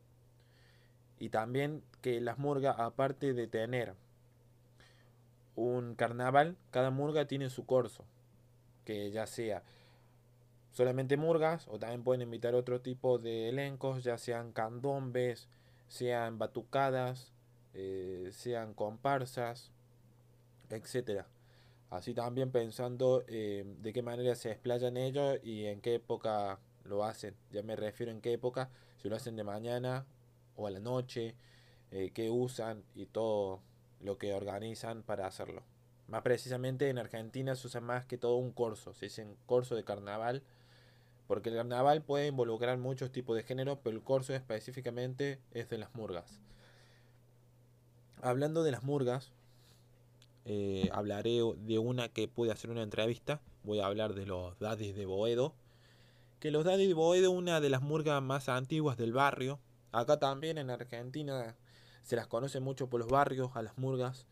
Y 1.18 1.30
también 1.30 1.82
que 2.00 2.20
las 2.20 2.38
murgas, 2.38 2.78
aparte 2.78 3.32
de 3.34 3.48
tener 3.48 3.94
un 5.56 5.96
carnaval, 5.96 6.56
cada 6.70 6.90
murga 6.90 7.26
tiene 7.26 7.50
su 7.50 7.66
corso, 7.66 8.04
que 8.84 9.10
ya 9.10 9.26
sea 9.26 9.64
solamente 10.70 11.16
murgas 11.16 11.66
o 11.66 11.80
también 11.80 12.04
pueden 12.04 12.22
invitar 12.22 12.54
otro 12.54 12.80
tipo 12.82 13.18
de 13.18 13.48
elencos, 13.48 14.04
ya 14.04 14.16
sean 14.16 14.52
candombes, 14.52 15.48
sean 15.88 16.38
batucadas, 16.38 17.32
eh, 17.74 18.30
sean 18.32 18.74
comparsas, 18.74 19.70
etcétera. 20.70 21.26
Así 21.90 22.14
también 22.14 22.50
pensando 22.50 23.22
eh, 23.28 23.64
de 23.82 23.92
qué 23.92 24.02
manera 24.02 24.34
se 24.34 24.48
desplayan 24.48 24.96
ellos 24.96 25.38
y 25.42 25.66
en 25.66 25.80
qué 25.80 25.96
época 25.96 26.58
lo 26.84 27.04
hacen. 27.04 27.36
Ya 27.50 27.62
me 27.62 27.76
refiero 27.76 28.10
en 28.10 28.20
qué 28.20 28.32
época, 28.32 28.70
si 28.96 29.08
lo 29.08 29.16
hacen 29.16 29.36
de 29.36 29.44
mañana 29.44 30.06
o 30.56 30.66
a 30.66 30.70
la 30.70 30.80
noche, 30.80 31.34
eh, 31.90 32.10
qué 32.14 32.30
usan 32.30 32.82
y 32.94 33.06
todo 33.06 33.60
lo 34.00 34.16
que 34.16 34.32
organizan 34.32 35.02
para 35.02 35.26
hacerlo. 35.26 35.62
Más 36.08 36.22
precisamente 36.22 36.88
en 36.88 36.98
Argentina 36.98 37.54
se 37.54 37.66
usa 37.66 37.80
más 37.80 38.06
que 38.06 38.18
todo 38.18 38.36
un 38.36 38.52
corso, 38.52 38.94
se 38.94 39.06
dice 39.06 39.24
un 39.24 39.36
corso 39.46 39.74
de 39.74 39.84
carnaval, 39.84 40.42
porque 41.26 41.50
el 41.50 41.56
carnaval 41.56 42.02
puede 42.02 42.28
involucrar 42.28 42.78
muchos 42.78 43.12
tipos 43.12 43.36
de 43.36 43.42
género, 43.42 43.80
pero 43.82 43.96
el 43.96 44.02
corso 44.02 44.34
específicamente 44.34 45.38
es 45.52 45.68
de 45.68 45.78
las 45.78 45.94
murgas. 45.94 46.40
Hablando 48.24 48.62
de 48.62 48.70
las 48.70 48.84
murgas, 48.84 49.32
eh, 50.44 50.88
hablaré 50.92 51.40
de 51.56 51.78
una 51.80 52.08
que 52.08 52.28
pude 52.28 52.52
hacer 52.52 52.70
una 52.70 52.84
entrevista. 52.84 53.40
Voy 53.64 53.80
a 53.80 53.86
hablar 53.86 54.14
de 54.14 54.26
los 54.26 54.56
daddies 54.60 54.94
de 54.94 55.06
Boedo. 55.06 55.56
Que 56.38 56.52
los 56.52 56.64
daddies 56.64 56.86
de 56.86 56.94
Boedo, 56.94 57.32
una 57.32 57.60
de 57.60 57.68
las 57.68 57.82
murgas 57.82 58.22
más 58.22 58.48
antiguas 58.48 58.96
del 58.96 59.12
barrio. 59.12 59.58
Acá 59.90 60.20
también 60.20 60.56
en 60.58 60.70
Argentina 60.70 61.56
se 62.04 62.14
las 62.14 62.28
conoce 62.28 62.60
mucho 62.60 62.88
por 62.88 63.00
los 63.00 63.08
barrios, 63.08 63.50
a 63.56 63.62
las 63.62 63.76
murgas. 63.76 64.28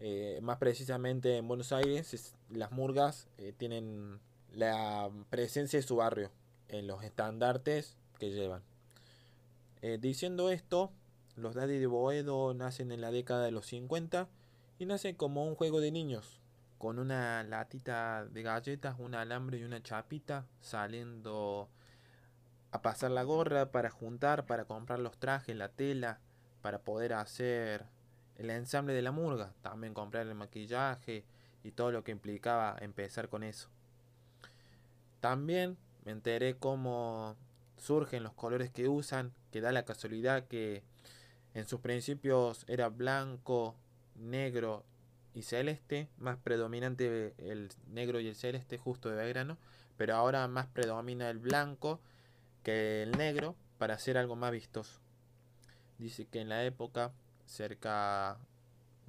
Eh, 0.00 0.40
más 0.42 0.58
precisamente 0.58 1.36
en 1.36 1.46
Buenos 1.46 1.70
Aires, 1.70 2.34
las 2.48 2.72
murgas 2.72 3.28
eh, 3.38 3.54
tienen 3.56 4.18
la 4.52 5.08
presencia 5.30 5.78
de 5.78 5.86
su 5.86 5.94
barrio 5.94 6.32
en 6.66 6.88
los 6.88 7.04
estandartes 7.04 7.96
que 8.18 8.32
llevan. 8.32 8.64
Diciendo 10.00 10.50
esto, 10.50 10.92
los 11.40 11.54
daddies 11.54 11.80
de 11.80 11.86
Boedo 11.86 12.54
nacen 12.54 12.92
en 12.92 13.00
la 13.00 13.10
década 13.10 13.44
de 13.44 13.50
los 13.50 13.66
50 13.66 14.28
y 14.78 14.86
nace 14.86 15.16
como 15.16 15.44
un 15.46 15.54
juego 15.54 15.80
de 15.80 15.90
niños, 15.90 16.40
con 16.78 16.98
una 16.98 17.42
latita 17.42 18.24
de 18.26 18.42
galletas, 18.42 18.96
un 18.98 19.14
alambre 19.14 19.58
y 19.58 19.64
una 19.64 19.82
chapita, 19.82 20.46
saliendo 20.60 21.68
a 22.70 22.82
pasar 22.82 23.10
la 23.10 23.22
gorra 23.22 23.70
para 23.70 23.90
juntar, 23.90 24.46
para 24.46 24.64
comprar 24.64 25.00
los 25.00 25.18
trajes, 25.18 25.56
la 25.56 25.68
tela, 25.68 26.20
para 26.62 26.80
poder 26.80 27.12
hacer 27.14 27.86
el 28.36 28.50
ensamble 28.50 28.94
de 28.94 29.02
la 29.02 29.12
murga, 29.12 29.52
también 29.62 29.92
comprar 29.92 30.26
el 30.26 30.34
maquillaje 30.34 31.24
y 31.62 31.72
todo 31.72 31.90
lo 31.92 32.04
que 32.04 32.12
implicaba 32.12 32.76
empezar 32.80 33.28
con 33.28 33.42
eso. 33.42 33.68
También 35.20 35.76
me 36.04 36.12
enteré 36.12 36.56
cómo 36.56 37.36
surgen 37.76 38.22
los 38.22 38.32
colores 38.32 38.70
que 38.70 38.88
usan, 38.88 39.32
que 39.50 39.60
da 39.60 39.72
la 39.72 39.84
casualidad 39.84 40.46
que 40.46 40.82
en 41.54 41.66
sus 41.66 41.80
principios 41.80 42.64
era 42.68 42.88
blanco, 42.88 43.74
negro 44.14 44.84
y 45.34 45.42
celeste, 45.42 46.08
más 46.18 46.36
predominante 46.38 47.34
el 47.38 47.70
negro 47.88 48.20
y 48.20 48.28
el 48.28 48.36
celeste 48.36 48.78
justo 48.78 49.08
de 49.08 49.16
Belgrano, 49.16 49.58
pero 49.96 50.14
ahora 50.14 50.46
más 50.48 50.66
predomina 50.66 51.28
el 51.30 51.38
blanco 51.38 52.00
que 52.62 53.02
el 53.02 53.12
negro 53.12 53.56
para 53.78 53.94
hacer 53.94 54.16
algo 54.18 54.36
más 54.36 54.52
vistoso. 54.52 55.00
Dice 55.98 56.26
que 56.26 56.40
en 56.40 56.48
la 56.48 56.64
época, 56.64 57.12
cerca, 57.46 58.38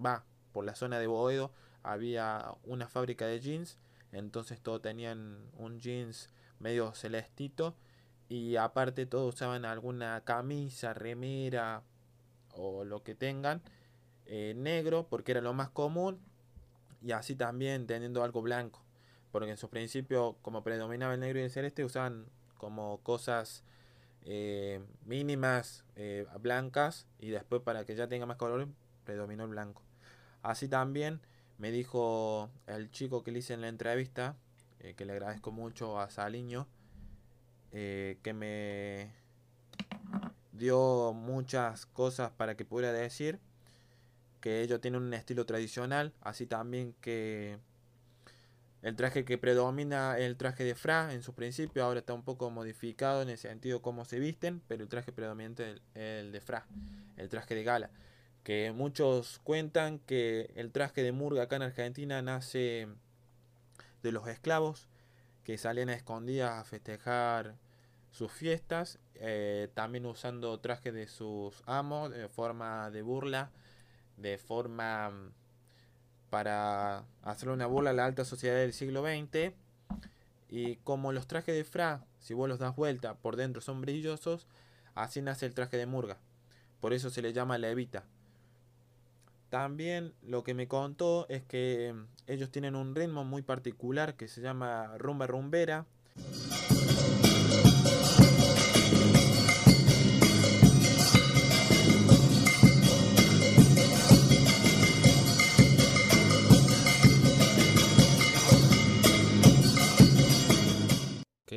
va, 0.03 0.23
por 0.51 0.65
la 0.65 0.75
zona 0.75 0.99
de 0.99 1.07
Boedo, 1.07 1.51
había 1.83 2.53
una 2.63 2.87
fábrica 2.87 3.25
de 3.25 3.39
jeans, 3.39 3.77
entonces 4.11 4.61
todos 4.61 4.81
tenían 4.81 5.39
un 5.57 5.79
jeans 5.79 6.29
medio 6.59 6.93
celestito 6.93 7.75
y 8.29 8.55
aparte 8.55 9.05
todos 9.05 9.35
usaban 9.35 9.65
alguna 9.65 10.21
camisa, 10.21 10.93
remera 10.93 11.83
o 12.55 12.83
lo 12.83 13.03
que 13.03 13.15
tengan 13.15 13.61
eh, 14.25 14.53
negro 14.55 15.07
porque 15.09 15.33
era 15.33 15.41
lo 15.41 15.53
más 15.53 15.69
común 15.69 16.19
y 17.01 17.11
así 17.11 17.35
también 17.35 17.87
teniendo 17.87 18.23
algo 18.23 18.41
blanco. 18.41 18.81
Porque 19.31 19.51
en 19.51 19.57
su 19.57 19.69
principio 19.69 20.37
como 20.41 20.63
predominaba 20.63 21.13
el 21.13 21.19
negro 21.19 21.39
y 21.39 21.43
el 21.43 21.51
celeste 21.51 21.83
usaban 21.83 22.25
como 22.57 22.99
cosas 23.01 23.63
eh, 24.23 24.81
mínimas 25.05 25.83
eh, 25.95 26.25
blancas 26.39 27.07
y 27.19 27.29
después 27.29 27.61
para 27.61 27.85
que 27.85 27.95
ya 27.95 28.07
tenga 28.07 28.25
más 28.25 28.37
color 28.37 28.67
predominó 29.03 29.43
el 29.43 29.49
blanco. 29.49 29.81
Así 30.43 30.67
también 30.67 31.21
me 31.57 31.71
dijo 31.71 32.49
el 32.67 32.91
chico 32.91 33.23
que 33.23 33.31
le 33.31 33.39
hice 33.39 33.53
en 33.53 33.61
la 33.61 33.67
entrevista 33.67 34.35
que 34.95 35.05
le 35.05 35.11
agradezco 35.11 35.51
mucho 35.51 35.99
a 35.99 36.09
Saliño 36.09 36.67
que 37.71 38.33
me 38.33 39.20
dio 40.61 41.11
muchas 41.13 41.87
cosas 41.87 42.31
para 42.31 42.55
que 42.55 42.63
pudiera 42.63 42.93
decir 42.93 43.39
que 44.39 44.61
ellos 44.61 44.79
tienen 44.79 45.01
un 45.01 45.13
estilo 45.13 45.45
tradicional, 45.45 46.13
así 46.21 46.45
también 46.45 46.93
que 47.01 47.59
el 48.81 48.95
traje 48.95 49.25
que 49.25 49.37
predomina 49.37 50.17
es 50.17 50.25
el 50.25 50.37
traje 50.37 50.63
de 50.63 50.75
Fra 50.75 51.13
en 51.13 51.23
su 51.23 51.33
principio, 51.33 51.83
ahora 51.83 51.99
está 51.99 52.13
un 52.13 52.23
poco 52.23 52.49
modificado 52.49 53.21
en 53.21 53.29
el 53.29 53.37
sentido 53.37 53.81
cómo 53.81 54.05
se 54.05 54.19
visten, 54.19 54.61
pero 54.67 54.83
el 54.83 54.89
traje 54.89 55.11
predominante 55.11 55.71
es 55.71 55.79
el 55.95 56.31
de 56.31 56.41
Fra, 56.41 56.65
el 57.17 57.27
traje 57.29 57.55
de 57.55 57.63
gala. 57.63 57.89
Que 58.43 58.71
muchos 58.71 59.39
cuentan 59.43 59.99
que 59.99 60.51
el 60.55 60.71
traje 60.71 61.03
de 61.03 61.11
Murga 61.11 61.43
acá 61.43 61.57
en 61.57 61.63
Argentina 61.63 62.21
nace 62.21 62.87
de 64.01 64.11
los 64.11 64.27
esclavos 64.27 64.87
que 65.43 65.57
salían 65.57 65.89
a 65.89 65.93
escondidas 65.93 66.59
a 66.59 66.63
festejar 66.63 67.55
sus 68.11 68.31
fiestas, 68.31 68.99
eh, 69.15 69.69
también 69.73 70.05
usando 70.05 70.59
trajes 70.59 70.93
de 70.93 71.07
sus 71.07 71.63
amos 71.65 72.11
de 72.11 72.27
forma 72.27 72.91
de 72.91 73.01
burla, 73.01 73.51
de 74.17 74.37
forma 74.37 75.09
mm, 75.09 75.31
para 76.29 77.05
hacer 77.23 77.49
una 77.49 77.65
burla 77.65 77.91
a 77.91 77.93
la 77.93 78.05
alta 78.05 78.25
sociedad 78.25 78.55
del 78.55 78.73
siglo 78.73 79.03
XX. 79.03 79.53
Y 80.49 80.75
como 80.77 81.13
los 81.13 81.27
trajes 81.27 81.55
de 81.55 81.63
Fra, 81.63 82.05
si 82.19 82.33
vos 82.33 82.49
los 82.49 82.59
das 82.59 82.75
vuelta, 82.75 83.15
por 83.15 83.37
dentro 83.37 83.61
son 83.61 83.79
brillosos, 83.79 84.47
así 84.95 85.21
nace 85.21 85.45
el 85.45 85.53
traje 85.53 85.77
de 85.77 85.85
Murga. 85.85 86.17
Por 86.81 86.93
eso 86.93 87.09
se 87.09 87.21
le 87.21 87.31
llama 87.31 87.57
levita. 87.57 88.03
También 89.49 90.13
lo 90.21 90.43
que 90.43 90.53
me 90.53 90.67
contó 90.67 91.25
es 91.29 91.43
que 91.43 91.93
mm, 91.93 92.05
ellos 92.27 92.51
tienen 92.51 92.75
un 92.75 92.93
ritmo 92.95 93.23
muy 93.23 93.41
particular 93.41 94.15
que 94.15 94.27
se 94.27 94.41
llama 94.41 94.97
rumba 94.97 95.27
rumbera. 95.27 95.85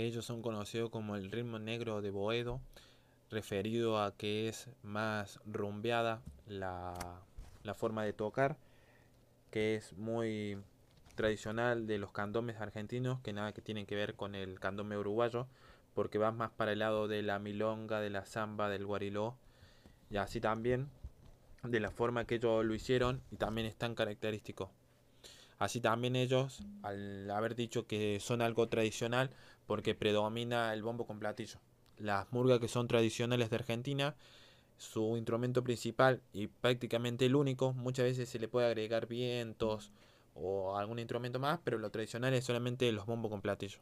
Ellos 0.06 0.24
son 0.24 0.42
conocidos 0.42 0.90
como 0.90 1.16
el 1.16 1.30
ritmo 1.30 1.58
negro 1.58 2.02
de 2.02 2.10
Boedo, 2.10 2.60
referido 3.30 4.02
a 4.02 4.16
que 4.16 4.48
es 4.48 4.68
más 4.82 5.40
rumbeada 5.44 6.22
la, 6.46 6.94
la 7.62 7.74
forma 7.74 8.04
de 8.04 8.12
tocar, 8.12 8.56
que 9.50 9.74
es 9.76 9.92
muy 9.94 10.58
tradicional 11.14 11.86
de 11.86 11.98
los 11.98 12.12
candomes 12.12 12.60
argentinos, 12.60 13.20
que 13.20 13.32
nada 13.32 13.52
que 13.52 13.62
tienen 13.62 13.86
que 13.86 13.96
ver 13.96 14.14
con 14.14 14.34
el 14.34 14.60
candome 14.60 14.96
uruguayo, 14.96 15.46
porque 15.94 16.18
va 16.18 16.32
más 16.32 16.50
para 16.50 16.72
el 16.72 16.80
lado 16.80 17.08
de 17.08 17.22
la 17.22 17.38
milonga, 17.38 18.00
de 18.00 18.10
la 18.10 18.26
samba, 18.26 18.68
del 18.68 18.86
guariló, 18.86 19.36
y 20.10 20.16
así 20.16 20.40
también 20.40 20.88
de 21.62 21.80
la 21.80 21.90
forma 21.90 22.26
que 22.26 22.36
ellos 22.36 22.64
lo 22.64 22.74
hicieron, 22.74 23.22
y 23.30 23.36
también 23.36 23.66
es 23.66 23.76
tan 23.76 23.94
característico. 23.94 24.70
Así 25.58 25.80
también 25.80 26.16
ellos, 26.16 26.62
al 26.82 27.30
haber 27.30 27.54
dicho 27.54 27.86
que 27.86 28.18
son 28.20 28.42
algo 28.42 28.68
tradicional, 28.68 29.30
porque 29.66 29.94
predomina 29.94 30.72
el 30.72 30.82
bombo 30.82 31.06
con 31.06 31.18
platillo. 31.18 31.58
Las 31.96 32.32
murgas 32.32 32.58
que 32.58 32.68
son 32.68 32.88
tradicionales 32.88 33.50
de 33.50 33.56
Argentina, 33.56 34.16
su 34.76 35.16
instrumento 35.16 35.62
principal 35.62 36.20
y 36.32 36.48
prácticamente 36.48 37.26
el 37.26 37.36
único, 37.36 37.72
muchas 37.72 38.06
veces 38.06 38.28
se 38.28 38.38
le 38.38 38.48
puede 38.48 38.66
agregar 38.66 39.06
vientos 39.06 39.92
o 40.34 40.76
algún 40.76 40.98
instrumento 40.98 41.38
más, 41.38 41.60
pero 41.62 41.78
lo 41.78 41.90
tradicional 41.90 42.34
es 42.34 42.44
solamente 42.44 42.90
los 42.90 43.06
bombos 43.06 43.30
con 43.30 43.40
platillo. 43.40 43.78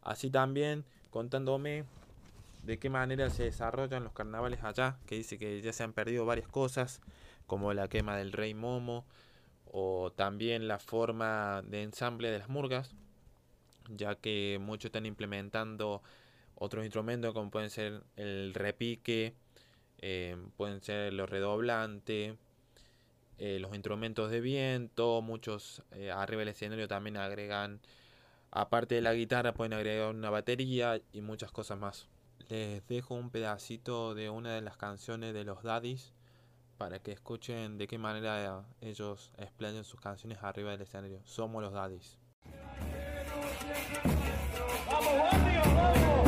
Así 0.00 0.30
también 0.30 0.84
contándome 1.10 1.84
de 2.62 2.78
qué 2.78 2.88
manera 2.88 3.28
se 3.28 3.44
desarrollan 3.44 4.04
los 4.04 4.12
carnavales 4.14 4.64
allá, 4.64 4.96
que 5.06 5.16
dice 5.16 5.38
que 5.38 5.60
ya 5.60 5.72
se 5.72 5.82
han 5.82 5.92
perdido 5.92 6.24
varias 6.24 6.48
cosas, 6.48 7.00
como 7.46 7.72
la 7.74 7.88
quema 7.88 8.16
del 8.16 8.32
rey 8.32 8.54
Momo, 8.54 9.04
o 9.76 10.12
también 10.12 10.68
la 10.68 10.78
forma 10.78 11.60
de 11.66 11.82
ensamble 11.82 12.30
de 12.30 12.38
las 12.38 12.48
murgas, 12.48 12.94
ya 13.88 14.14
que 14.14 14.58
muchos 14.60 14.86
están 14.86 15.04
implementando 15.04 16.00
otros 16.54 16.84
instrumentos 16.84 17.34
como 17.34 17.50
pueden 17.50 17.70
ser 17.70 18.04
el 18.14 18.54
repique, 18.54 19.34
eh, 19.98 20.36
pueden 20.56 20.80
ser 20.80 21.12
los 21.12 21.28
redoblantes, 21.28 22.36
eh, 23.38 23.58
los 23.58 23.74
instrumentos 23.74 24.30
de 24.30 24.40
viento, 24.40 25.20
muchos 25.22 25.82
eh, 25.90 26.12
arriba 26.12 26.40
del 26.40 26.50
escenario 26.50 26.86
también 26.86 27.16
agregan 27.16 27.80
Aparte 28.56 28.94
de 28.94 29.00
la 29.00 29.14
guitarra 29.14 29.52
pueden 29.52 29.72
agregar 29.72 30.14
una 30.14 30.30
batería 30.30 31.02
y 31.12 31.22
muchas 31.22 31.50
cosas 31.50 31.76
más. 31.76 32.06
Les 32.48 32.86
dejo 32.86 33.16
un 33.16 33.30
pedacito 33.30 34.14
de 34.14 34.30
una 34.30 34.54
de 34.54 34.60
las 34.60 34.76
canciones 34.76 35.34
de 35.34 35.42
los 35.42 35.64
Daddies 35.64 36.12
para 36.76 36.98
que 36.98 37.12
escuchen 37.12 37.78
de 37.78 37.86
qué 37.86 37.98
manera 37.98 38.64
ellos 38.80 39.30
explayan 39.38 39.84
sus 39.84 40.00
canciones 40.00 40.38
arriba 40.42 40.72
del 40.72 40.82
escenario. 40.82 41.20
Somos 41.24 41.62
los 41.62 41.72
Daddies. 41.72 42.18
Y 46.20 46.23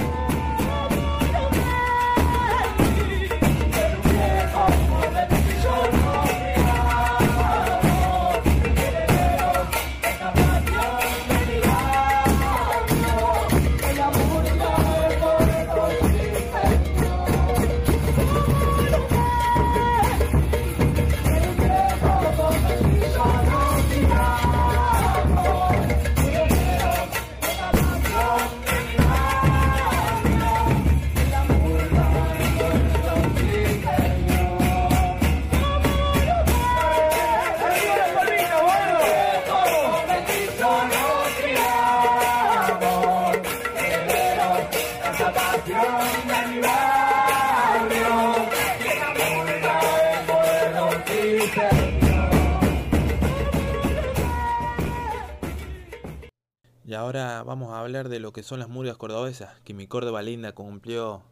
son 58.46 58.60
las 58.60 58.68
murgas 58.68 58.96
cordobesas, 58.96 59.60
que 59.64 59.74
mi 59.74 59.88
Córdoba 59.88 60.22
linda 60.22 60.52
cumplió 60.52 61.24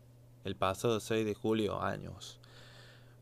el 0.42 0.56
pasado 0.56 0.98
6 0.98 1.24
de 1.24 1.34
julio 1.34 1.80
años. 1.80 2.40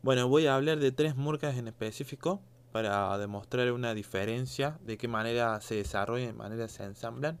Bueno, 0.01 0.27
voy 0.27 0.47
a 0.47 0.55
hablar 0.55 0.79
de 0.79 0.91
tres 0.91 1.15
murgas 1.15 1.57
en 1.57 1.67
específico 1.67 2.41
para 2.71 3.15
demostrar 3.19 3.71
una 3.71 3.93
diferencia 3.93 4.79
de 4.83 4.97
qué 4.97 5.07
manera 5.07 5.61
se 5.61 5.75
desarrollan, 5.75 6.25
de 6.25 6.33
manera 6.33 6.67
se 6.69 6.83
ensamblan. 6.83 7.37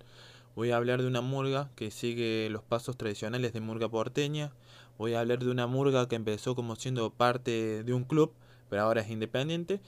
Voy 0.55 0.69
a 0.69 0.77
hablar 0.77 1.01
de 1.01 1.07
una 1.07 1.21
murga 1.21 1.71
que 1.75 1.89
sigue 1.89 2.47
los 2.51 2.61
pasos 2.61 2.97
tradicionales 2.97 3.51
de 3.51 3.59
murga 3.59 3.89
porteña. 3.89 4.51
Voy 4.99 5.15
a 5.15 5.21
hablar 5.21 5.39
de 5.39 5.49
una 5.49 5.65
murga 5.65 6.07
que 6.07 6.15
empezó 6.15 6.53
como 6.53 6.75
siendo 6.75 7.09
parte 7.09 7.83
de 7.83 7.93
un 7.95 8.03
club, 8.03 8.31
pero 8.69 8.83
ahora 8.83 9.01
es 9.01 9.09
independiente. 9.09 9.81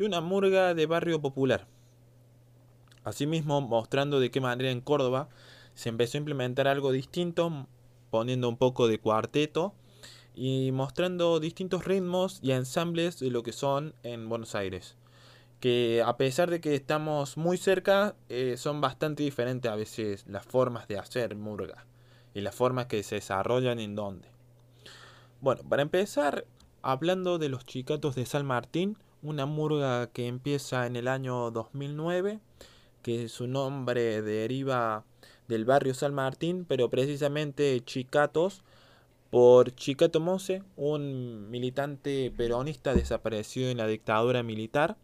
Y 0.00 0.02
una 0.02 0.20
murga 0.20 0.74
de 0.74 0.86
barrio 0.86 1.20
popular, 1.20 1.68
Asimismo, 3.08 3.62
mostrando 3.62 4.20
de 4.20 4.30
qué 4.30 4.40
manera 4.40 4.70
en 4.70 4.82
Córdoba 4.82 5.28
se 5.78 5.90
empezó 5.90 6.18
a 6.18 6.18
implementar 6.18 6.66
algo 6.66 6.90
distinto, 6.90 7.68
poniendo 8.10 8.48
un 8.48 8.56
poco 8.56 8.88
de 8.88 8.98
cuarteto 8.98 9.74
y 10.34 10.72
mostrando 10.72 11.38
distintos 11.38 11.84
ritmos 11.84 12.40
y 12.42 12.50
ensambles 12.50 13.20
de 13.20 13.30
lo 13.30 13.44
que 13.44 13.52
son 13.52 13.94
en 14.02 14.28
Buenos 14.28 14.56
Aires. 14.56 14.96
Que 15.60 16.02
a 16.04 16.16
pesar 16.16 16.50
de 16.50 16.60
que 16.60 16.74
estamos 16.74 17.36
muy 17.36 17.58
cerca, 17.58 18.16
eh, 18.28 18.56
son 18.56 18.80
bastante 18.80 19.22
diferentes 19.22 19.70
a 19.70 19.76
veces 19.76 20.24
las 20.26 20.44
formas 20.44 20.88
de 20.88 20.98
hacer 20.98 21.36
murga 21.36 21.86
y 22.34 22.40
las 22.40 22.56
formas 22.56 22.86
que 22.86 23.04
se 23.04 23.14
desarrollan 23.14 23.78
en 23.78 23.94
donde. 23.94 24.26
Bueno, 25.40 25.62
para 25.62 25.82
empezar, 25.82 26.44
hablando 26.82 27.38
de 27.38 27.50
los 27.50 27.64
chicatos 27.64 28.16
de 28.16 28.26
San 28.26 28.44
Martín, 28.44 28.98
una 29.22 29.46
murga 29.46 30.08
que 30.08 30.26
empieza 30.26 30.88
en 30.88 30.96
el 30.96 31.06
año 31.06 31.52
2009, 31.52 32.40
que 33.00 33.28
su 33.28 33.46
nombre 33.46 34.22
deriva 34.22 35.04
del 35.48 35.64
barrio 35.64 35.94
San 35.94 36.14
Martín, 36.14 36.64
pero 36.68 36.88
precisamente 36.90 37.80
Chicatos 37.84 38.62
por 39.30 39.74
Chicato 39.74 40.20
Mose, 40.20 40.62
un 40.76 41.50
militante 41.50 42.32
peronista 42.36 42.94
desaparecido 42.94 43.70
en 43.70 43.78
la 43.78 43.86
dictadura 43.86 44.42
militar. 44.42 44.96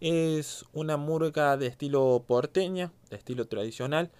Es 0.00 0.64
una 0.72 0.96
murga 0.96 1.56
de 1.56 1.66
estilo 1.66 2.24
porteña, 2.26 2.92
de 3.10 3.16
estilo 3.16 3.46
tradicional, 3.46 4.10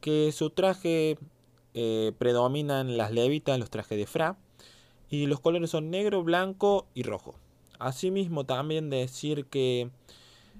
que 0.00 0.30
su 0.32 0.50
traje 0.50 1.16
eh, 1.74 2.12
predominan 2.18 2.98
las 2.98 3.12
levitas, 3.12 3.58
los 3.58 3.70
trajes 3.70 3.96
de 3.96 4.06
fra, 4.06 4.36
y 5.08 5.26
los 5.26 5.40
colores 5.40 5.70
son 5.70 5.90
negro, 5.90 6.22
blanco 6.22 6.86
y 6.94 7.02
rojo. 7.02 7.34
Asimismo, 7.78 8.44
también 8.44 8.90
decir 8.90 9.46
que 9.46 9.90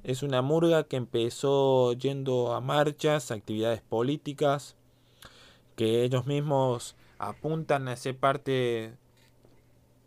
es 0.05 0.23
una 0.23 0.43
murga 0.43 0.85
que 0.85 0.97
empezó 0.97 1.93
yendo 1.93 2.55
a 2.55 2.61
marchas, 2.61 3.31
actividades 3.31 3.83
políticas, 3.83 4.77
que 5.77 6.03
ellos 6.03 6.27
mismos 6.27 6.97
apuntan 7.19 7.89
a 7.89 7.97
ser 7.97 8.17
parte 8.17 8.95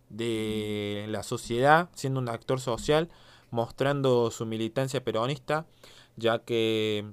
de 0.10 1.06
la 1.10 1.24
sociedad, 1.24 1.90
siendo 1.96 2.20
un 2.20 2.30
actor 2.30 2.60
social, 2.60 3.10
mostrando 3.52 4.32
su 4.32 4.46
militancia 4.46 5.04
peronista, 5.04 5.66
ya 6.18 6.40
que 6.40 7.06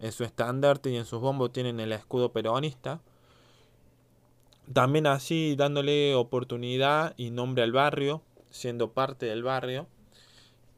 en 0.00 0.12
su 0.12 0.24
estandarte 0.24 0.90
y 0.90 0.96
en 0.96 1.04
sus 1.04 1.20
bombos 1.20 1.52
tienen 1.52 1.80
el 1.80 1.92
escudo 1.92 2.32
peronista. 2.32 3.00
También 4.72 5.06
así 5.06 5.54
dándole 5.56 6.14
oportunidad 6.14 7.14
y 7.16 7.30
nombre 7.30 7.62
al 7.62 7.72
barrio, 7.72 8.22
siendo 8.50 8.92
parte 8.92 9.26
del 9.26 9.42
barrio. 9.42 9.86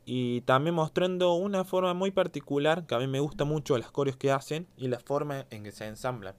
Y 0.06 0.42
también 0.42 0.74
mostrando 0.74 1.34
una 1.34 1.64
forma 1.64 1.94
muy 1.94 2.10
particular, 2.10 2.86
que 2.86 2.94
a 2.94 2.98
mí 2.98 3.06
me 3.06 3.20
gusta 3.20 3.44
mucho 3.44 3.78
las 3.78 3.90
coreos 3.90 4.16
que 4.16 4.30
hacen 4.30 4.66
y 4.76 4.88
la 4.88 5.00
forma 5.00 5.46
en 5.50 5.64
que 5.64 5.72
se 5.72 5.86
ensamblan 5.86 6.34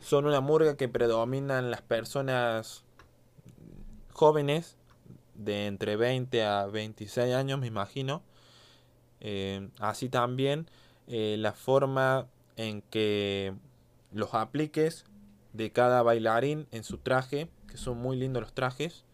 son 0.00 0.26
una 0.26 0.40
murga 0.40 0.76
que 0.76 0.88
predominan 0.88 1.70
las 1.70 1.82
personas 1.82 2.84
jóvenes 4.12 4.76
de 5.34 5.66
entre 5.66 5.96
20 5.96 6.44
a 6.44 6.66
26 6.66 7.34
años, 7.34 7.58
me 7.58 7.66
imagino. 7.66 8.22
Eh, 9.20 9.68
así 9.78 10.08
también 10.08 10.70
eh, 11.08 11.36
la 11.38 11.52
forma 11.52 12.26
en 12.56 12.82
que 12.82 13.54
los 14.12 14.34
apliques 14.34 15.04
de 15.52 15.72
cada 15.72 16.02
bailarín 16.02 16.66
en 16.70 16.84
su 16.84 16.98
traje, 16.98 17.48
que 17.68 17.76
son 17.76 17.98
muy 17.98 18.16
lindos 18.16 18.42
los 18.42 18.52
trajes, 18.52 19.04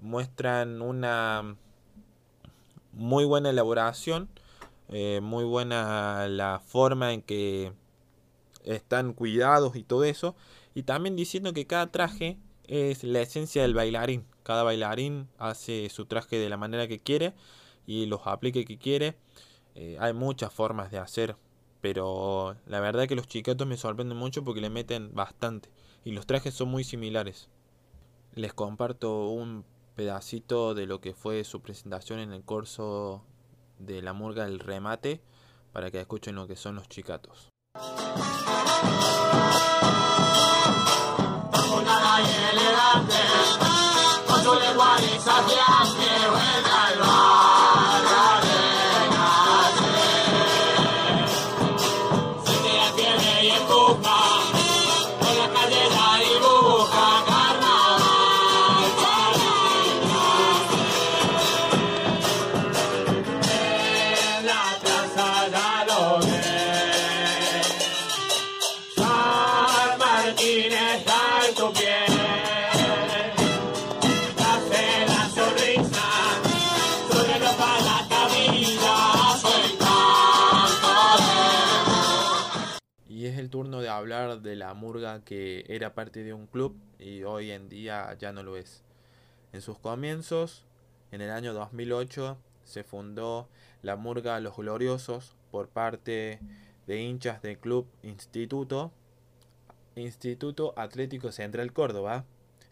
muestran 0.00 0.82
una 0.82 1.56
muy 2.98 3.24
buena 3.24 3.50
elaboración, 3.50 4.28
eh, 4.90 5.20
muy 5.22 5.44
buena 5.44 6.26
la 6.28 6.60
forma 6.60 7.12
en 7.12 7.22
que 7.22 7.72
están 8.64 9.14
cuidados 9.14 9.76
y 9.76 9.84
todo 9.84 10.04
eso. 10.04 10.34
Y 10.74 10.82
también 10.82 11.16
diciendo 11.16 11.52
que 11.52 11.66
cada 11.66 11.90
traje 11.90 12.38
es 12.64 13.04
la 13.04 13.20
esencia 13.20 13.62
del 13.62 13.74
bailarín. 13.74 14.26
Cada 14.42 14.62
bailarín 14.62 15.28
hace 15.38 15.88
su 15.90 16.06
traje 16.06 16.38
de 16.38 16.48
la 16.48 16.56
manera 16.56 16.88
que 16.88 16.98
quiere 16.98 17.34
y 17.86 18.06
los 18.06 18.26
aplique 18.26 18.64
que 18.64 18.78
quiere. 18.78 19.16
Eh, 19.74 19.96
hay 20.00 20.12
muchas 20.12 20.52
formas 20.52 20.90
de 20.90 20.98
hacer, 20.98 21.36
pero 21.80 22.56
la 22.66 22.80
verdad 22.80 23.06
que 23.06 23.14
los 23.14 23.28
chiquitos 23.28 23.66
me 23.66 23.76
sorprenden 23.76 24.18
mucho 24.18 24.44
porque 24.44 24.60
le 24.60 24.70
meten 24.70 25.14
bastante 25.14 25.70
y 26.04 26.12
los 26.12 26.26
trajes 26.26 26.54
son 26.54 26.68
muy 26.68 26.84
similares. 26.84 27.48
Les 28.34 28.52
comparto 28.52 29.28
un 29.28 29.64
pedacito 29.98 30.74
de 30.74 30.86
lo 30.86 31.00
que 31.00 31.12
fue 31.12 31.42
su 31.42 31.60
presentación 31.60 32.20
en 32.20 32.32
el 32.32 32.44
curso 32.44 33.24
de 33.80 34.00
la 34.00 34.12
murga 34.12 34.44
del 34.44 34.60
remate 34.60 35.20
para 35.72 35.90
que 35.90 36.00
escuchen 36.00 36.36
lo 36.36 36.46
que 36.46 36.54
son 36.54 36.76
los 36.76 36.88
chicatos. 36.88 37.48
De 84.42 84.56
la 84.56 84.74
murga 84.74 85.24
que 85.24 85.64
era 85.68 85.94
parte 85.94 86.22
de 86.22 86.32
un 86.32 86.46
club 86.46 86.76
y 86.98 87.22
hoy 87.22 87.50
en 87.50 87.68
día 87.68 88.16
ya 88.18 88.32
no 88.32 88.42
lo 88.42 88.56
es. 88.56 88.82
En 89.52 89.60
sus 89.60 89.78
comienzos, 89.78 90.64
en 91.10 91.20
el 91.20 91.30
año 91.30 91.54
2008, 91.54 92.38
se 92.64 92.84
fundó 92.84 93.48
la 93.82 93.96
murga 93.96 94.40
Los 94.40 94.56
Gloriosos 94.56 95.34
por 95.50 95.68
parte 95.68 96.38
de 96.86 97.02
hinchas 97.02 97.40
del 97.42 97.58
club 97.58 97.86
Instituto, 98.02 98.92
Instituto 99.94 100.74
Atlético 100.76 101.32
Central 101.32 101.72
Córdoba, 101.72 102.24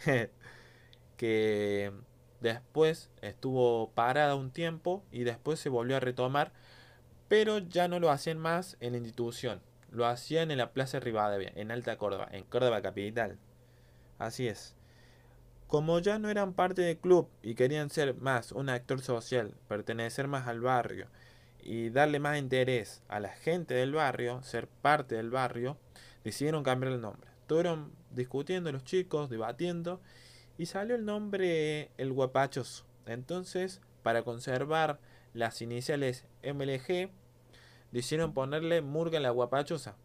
que 1.16 1.92
después 2.40 3.10
estuvo 3.22 3.90
parada 3.90 4.34
un 4.34 4.50
tiempo 4.50 5.02
y 5.10 5.24
después 5.24 5.58
se 5.60 5.68
volvió 5.68 5.96
a 5.96 6.00
retomar, 6.00 6.52
pero 7.28 7.58
ya 7.58 7.88
no 7.88 7.98
lo 7.98 8.10
hacían 8.10 8.38
más 8.38 8.76
en 8.80 8.92
la 8.92 8.98
institución, 8.98 9.60
lo 9.96 10.06
hacían 10.06 10.50
en 10.50 10.58
la 10.58 10.72
Plaza 10.72 11.00
Rivadavia, 11.00 11.50
en 11.56 11.70
Alta 11.70 11.96
Córdoba, 11.96 12.28
en 12.30 12.44
Córdoba 12.44 12.82
capital. 12.82 13.38
Así 14.18 14.46
es. 14.46 14.74
Como 15.68 15.98
ya 16.00 16.18
no 16.18 16.28
eran 16.28 16.52
parte 16.52 16.82
del 16.82 16.98
club 16.98 17.28
y 17.42 17.54
querían 17.54 17.88
ser 17.88 18.14
más 18.14 18.52
un 18.52 18.68
actor 18.68 19.00
social, 19.00 19.54
pertenecer 19.68 20.28
más 20.28 20.46
al 20.46 20.60
barrio 20.60 21.08
y 21.60 21.88
darle 21.88 22.20
más 22.20 22.38
interés 22.38 23.02
a 23.08 23.20
la 23.20 23.30
gente 23.30 23.74
del 23.74 23.92
barrio, 23.92 24.42
ser 24.42 24.68
parte 24.68 25.16
del 25.16 25.30
barrio, 25.30 25.78
decidieron 26.24 26.62
cambiar 26.62 26.92
el 26.92 27.00
nombre. 27.00 27.30
Estuvieron 27.40 27.90
discutiendo 28.10 28.70
los 28.70 28.84
chicos, 28.84 29.30
debatiendo 29.30 30.00
y 30.58 30.66
salió 30.66 30.94
el 30.94 31.06
nombre 31.06 31.90
El 31.96 32.12
Guapachoso. 32.12 32.84
Entonces, 33.06 33.80
para 34.02 34.22
conservar 34.22 35.00
las 35.32 35.62
iniciales 35.62 36.26
MLG, 36.44 37.10
decidieron 37.96 38.34
ponerle 38.34 38.82
Murga 38.82 39.18
la 39.20 39.30
Guapachosa. 39.30 39.96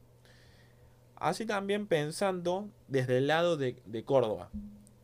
Así 1.18 1.46
también 1.46 1.88
pensando 1.88 2.70
desde 2.88 3.18
el 3.18 3.28
lado 3.28 3.58
de, 3.58 3.76
Córdoba. 4.06 4.50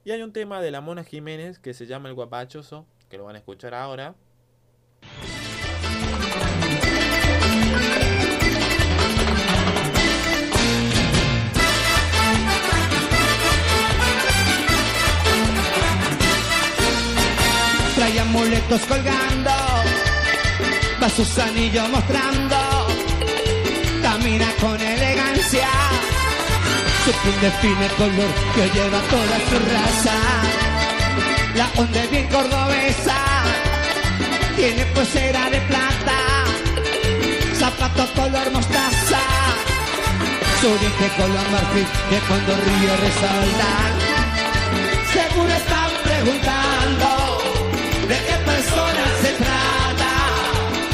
Y 0.05 0.11
hay 0.11 0.21
un 0.21 0.31
tema 0.31 0.61
de 0.61 0.71
la 0.71 0.79
Mona 0.79 1.03
Jiménez 1.03 1.59
que 1.59 1.73
se 1.73 1.85
llama 1.85 2.07
El 2.07 2.15
Guapachoso, 2.15 2.87
que 3.09 3.17
lo 3.17 3.25
van 3.25 3.35
a 3.35 3.39
escuchar 3.39 3.73
ahora. 3.73 4.15
trae 17.95 18.19
amuletos 18.19 18.81
colgando, 18.85 19.49
va 21.01 21.09
sus 21.09 21.37
anillos 21.37 21.89
mostrando, 21.89 22.57
camina 24.01 24.47
con 24.59 24.79
elegancia, 24.79 25.67
su 27.05 27.11
piel 27.11 27.41
define 27.41 27.87
color 27.97 28.31
que 28.55 28.69
lleva 28.69 28.99
toda 29.09 29.37
su 29.49 29.57
raza, 29.73 30.17
la 31.55 31.69
onda 31.81 32.03
es 32.03 32.11
bien 32.11 32.27
cordobesa, 32.27 33.17
tiene 34.55 34.85
pulsera 34.87 35.49
de 35.49 35.61
plata, 35.61 36.19
zapatos 37.53 38.09
color 38.11 38.51
mostaza, 38.51 39.21
su 40.61 40.67
diente 40.67 41.09
color 41.17 41.49
marfil 41.51 41.87
que 42.09 42.19
cuando 42.27 42.55
ríe 42.55 42.97
resaltan. 42.97 43.91
Seguro 45.13 45.53
están 45.53 45.91
preguntando 46.03 47.16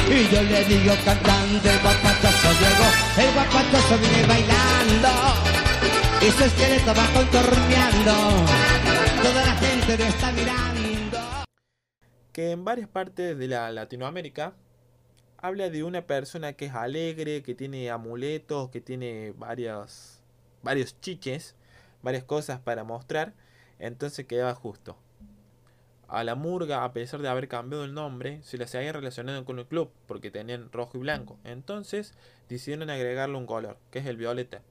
Y 0.06 0.28
yo 0.28 0.42
le 0.42 0.64
digo 0.64 0.94
cantando, 1.04 1.70
el 1.70 1.78
guapatoso 1.80 2.48
llegó, 2.60 2.88
el 3.18 3.34
guapatoso 3.34 3.98
viene 3.98 4.26
bailando. 4.26 5.08
Y 6.20 6.30
su 6.30 6.44
esqueleto 6.44 6.94
va 6.94 7.06
contorneando, 7.12 8.12
toda 9.22 9.44
la 9.44 9.56
gente 9.56 9.98
lo 9.98 10.04
está 10.04 10.32
mirando. 10.32 11.18
que 12.32 12.50
en 12.50 12.64
varias 12.64 12.88
partes 12.88 13.38
de 13.38 13.48
la 13.48 13.70
Latinoamérica 13.70 14.54
habla 15.38 15.70
de 15.70 15.84
una 15.84 16.02
persona 16.06 16.54
que 16.54 16.66
es 16.66 16.74
alegre, 16.74 17.42
que 17.42 17.54
tiene 17.54 17.90
amuletos, 17.90 18.70
que 18.70 18.80
tiene 18.80 19.32
varios 19.36 20.10
chiches, 21.00 21.54
varias 22.02 22.24
cosas 22.24 22.58
para 22.60 22.82
mostrar, 22.84 23.34
entonces 23.78 24.26
quedaba 24.26 24.54
justo. 24.54 24.96
A 26.08 26.22
la 26.22 26.34
murga, 26.34 26.84
a 26.84 26.92
pesar 26.92 27.22
de 27.22 27.28
haber 27.28 27.48
cambiado 27.48 27.84
el 27.84 27.94
nombre, 27.94 28.42
se 28.42 28.58
la 28.58 28.66
seguía 28.66 28.92
relacionando 28.92 29.44
con 29.44 29.58
el 29.58 29.66
club, 29.66 29.90
porque 30.06 30.30
tenían 30.30 30.70
rojo 30.70 30.98
y 30.98 31.00
blanco. 31.00 31.38
Entonces 31.44 32.14
decidieron 32.48 32.90
agregarle 32.90 33.36
un 33.36 33.46
color, 33.46 33.78
que 33.90 34.00
es 34.00 34.06
el 34.06 34.16
violeta, 34.16 34.62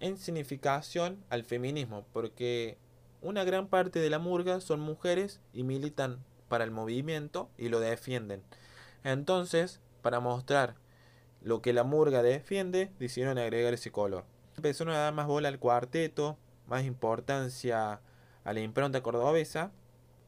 en 0.00 0.16
significación 0.16 1.22
al 1.28 1.44
feminismo, 1.44 2.06
porque 2.12 2.78
una 3.20 3.44
gran 3.44 3.68
parte 3.68 3.98
de 3.98 4.10
la 4.10 4.18
murga 4.18 4.60
son 4.60 4.80
mujeres 4.80 5.40
y 5.52 5.62
militan 5.62 6.24
para 6.48 6.64
el 6.64 6.70
movimiento 6.70 7.50
y 7.58 7.68
lo 7.68 7.80
defienden. 7.80 8.42
Entonces, 9.02 9.80
para 10.02 10.20
mostrar 10.20 10.76
lo 11.42 11.60
que 11.60 11.72
la 11.72 11.84
murga 11.84 12.22
defiende, 12.22 12.90
decidieron 12.98 13.38
agregar 13.38 13.74
ese 13.74 13.92
color. 13.92 14.24
Empezaron 14.56 14.94
a 14.94 14.98
dar 14.98 15.12
más 15.12 15.26
bola 15.26 15.48
al 15.48 15.58
cuarteto, 15.58 16.38
más 16.66 16.84
importancia 16.84 18.00
a 18.44 18.52
la 18.52 18.60
impronta 18.60 19.02
cordobesa 19.02 19.72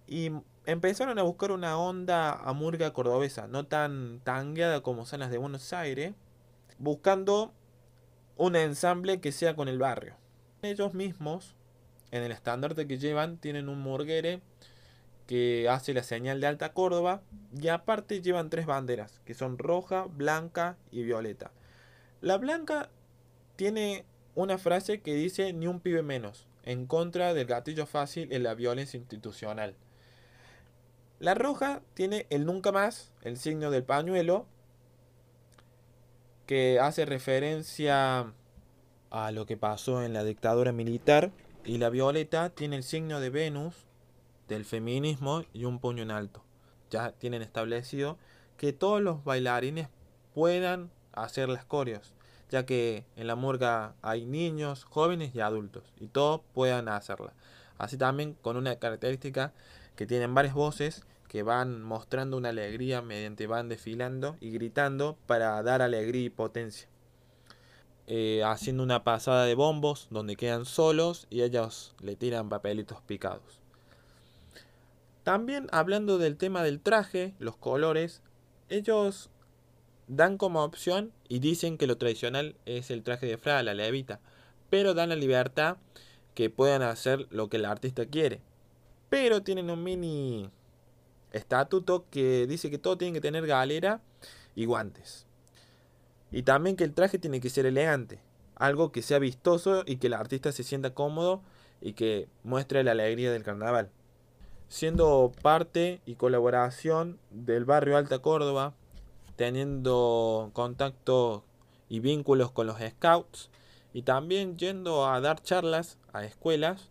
y 0.07 0.31
empezaron 0.67 1.19
a 1.19 1.23
buscar 1.23 1.53
una 1.53 1.79
onda 1.79 2.33
a 2.33 2.53
murga 2.53 2.93
cordobesa, 2.93 3.47
no 3.47 3.67
tan 3.67 4.21
tangueada 4.25 4.83
como 4.83 5.07
son 5.07 5.21
las 5.21 5.31
de 5.31 5.39
Buenos 5.39 5.73
Aires, 5.73 6.15
buscando 6.79 7.53
un 8.37 8.57
ensamble 8.57 9.21
que 9.21 9.33
sea 9.33 9.57
con 9.57 9.69
el 9.69 9.79
barrio. 9.79 10.15
Ellos 10.63 10.95
mismos, 10.95 11.55
en 12.11 12.23
el 12.23 12.33
estandarte 12.33 12.87
que 12.87 12.99
llevan, 12.99 13.39
tienen 13.39 13.69
un 13.69 13.81
murguere 13.81 14.43
que 15.27 15.69
hace 15.69 15.93
la 15.93 16.03
señal 16.03 16.41
de 16.41 16.47
Alta 16.47 16.73
Córdoba 16.73 17.23
y 17.61 17.69
aparte 17.69 18.23
llevan 18.23 18.51
tres 18.51 18.67
banderas, 18.67 19.21
que 19.25 19.35
son 19.35 19.59
roja, 19.59 20.07
blanca 20.09 20.77
y 20.91 21.03
violeta. 21.03 21.51
La 22.21 22.39
blanca 22.39 22.91
tiene 23.57 24.05
una 24.35 24.59
frase 24.59 25.01
que 25.01 25.15
dice 25.15 25.53
ni 25.53 25.67
un 25.67 25.81
pibe 25.81 26.03
menos, 26.03 26.47
en 26.63 26.87
contra 26.87 27.35
del 27.35 27.47
gatillo 27.47 27.87
fácil 27.87 28.33
en 28.33 28.43
la 28.43 28.55
violencia 28.55 28.99
institucional. 28.99 29.75
La 31.19 31.35
roja 31.35 31.81
tiene 31.95 32.27
el 32.29 32.45
nunca 32.45 32.73
más, 32.73 33.13
el 33.23 33.39
signo 33.39 33.71
del 33.71 33.85
pañuelo, 33.85 34.47
que 36.47 36.79
hace 36.79 37.07
referencia 37.07 38.33
a 39.11 39.31
lo 39.33 39.47
que 39.47 39.57
pasó 39.57 40.03
en 40.03 40.13
la 40.13 40.25
dictadura 40.25 40.73
militar, 40.73 41.33
y 41.65 41.79
la 41.79 41.89
violeta 41.89 42.51
tiene 42.51 42.77
el 42.77 42.83
signo 42.83 43.19
de 43.19 43.31
Venus, 43.31 43.75
del 44.47 44.65
feminismo 44.65 45.43
y 45.53 45.65
un 45.65 45.81
puño 45.81 46.03
en 46.03 46.11
alto. 46.11 46.45
Ya 46.91 47.13
tienen 47.13 47.43
establecido 47.43 48.19
que 48.57 48.73
todos 48.73 49.01
los 49.01 49.25
bailarines 49.25 49.89
puedan 50.35 50.91
hacer 51.13 51.49
las 51.49 51.65
coreos, 51.65 52.13
ya 52.51 52.67
que 52.67 53.07
en 53.17 53.27
la 53.27 53.37
murga 53.37 53.95
hay 54.03 54.27
niños, 54.27 54.85
jóvenes 54.85 55.35
y 55.35 55.41
adultos, 55.41 55.93
y 55.99 56.09
todos 56.09 56.43
puedan 56.53 56.89
hacerla. 56.89 57.33
Así 57.79 57.97
también 57.97 58.35
con 58.35 58.57
una 58.57 58.77
característica 58.77 59.53
que 59.97 60.07
tienen 60.07 60.35
varias 60.35 60.55
voces 60.55 61.05
que 61.29 61.43
van 61.43 61.83
mostrando 61.83 62.37
una 62.37 62.51
alegría 62.51 63.03
mediante 63.03 63.47
van 63.47 63.69
desfilando 63.69 64.37
y 64.41 64.51
gritando 64.51 65.17
para 65.27 65.63
dar 65.63 65.83
alegría 65.83 66.27
y 66.27 66.31
potencia. 66.31 66.89
Eh, 68.07 68.45
haciendo 68.45 68.85
una 68.85 69.03
pasada 69.03 69.47
de 69.47 69.57
bombos 69.57 70.07
donde 70.11 70.37
quedan 70.37 70.65
solos 70.65 71.27
y 71.29 71.43
ellos 71.43 71.97
le 72.01 72.15
tiran 72.15 72.49
papelitos 72.49 73.01
picados. 73.03 73.61
También 75.25 75.67
hablando 75.73 76.19
del 76.19 76.37
tema 76.37 76.63
del 76.63 76.81
traje, 76.81 77.35
los 77.41 77.57
colores, 77.57 78.23
ellos 78.69 79.29
dan 80.07 80.39
como 80.39 80.63
opción 80.63 81.13
y 81.29 81.41
dicen 81.41 81.79
que 81.79 81.89
lo 81.89 81.99
tradicional 81.99 82.55
es 82.65 82.93
el 82.93 83.03
traje 83.03 83.27
de 83.27 83.39
fra, 83.39 83.61
la 83.65 83.75
levita, 83.75 84.21
pero 84.71 84.95
dan 84.95 85.09
la 85.09 85.17
libertad 85.17 85.79
que 86.35 86.49
puedan 86.49 86.83
hacer 86.83 87.27
lo 87.31 87.49
que 87.49 87.57
el 87.57 87.65
artista 87.65 88.07
quiere. 88.07 88.41
Pero 89.09 89.43
tienen 89.43 89.71
un 89.71 89.83
mini 89.83 90.51
estatuto 91.33 92.05
que 92.11 92.47
dice 92.47 92.71
que 92.71 92.79
todo 92.79 92.99
tiene 92.99 93.15
que 93.15 93.21
tener 93.21 93.47
galera 93.47 94.01
y 94.55 94.65
guantes. 94.65 95.27
Y 96.33 96.43
también 96.43 96.77
que 96.77 96.85
el 96.85 96.95
traje 96.95 97.19
tiene 97.19 97.41
que 97.41 97.51
ser 97.51 97.67
elegante, 97.67 98.19
algo 98.57 98.91
que 98.91 99.03
sea 99.03 99.19
vistoso 99.19 99.85
y 99.87 99.97
que 99.97 100.09
el 100.09 100.15
artista 100.15 100.53
se 100.53 100.65
sienta 100.65 100.95
cómodo 100.95 101.43
y 101.81 101.93
que 101.93 102.29
muestre 102.43 102.83
la 102.83 102.93
alegría 102.93 103.31
del 103.31 103.45
carnaval 103.45 103.91
siendo 104.69 105.33
parte 105.43 106.01
y 106.07 106.17
colaboración 106.17 107.19
del 107.31 107.65
barrio 107.65 107.97
Alta 107.97 108.19
Córdoba, 108.19 108.75
teniendo 109.37 110.51
contacto 110.53 111.45
y 111.89 112.01
vínculos 112.01 112.51
con 112.51 112.67
los 112.67 112.79
scouts 112.81 113.51
y 113.93 114.03
también 114.03 114.57
yendo 114.57 115.07
a 115.07 115.21
dar 115.21 115.43
charlas 115.43 115.99
a 116.13 116.25
escuelas 116.25 116.91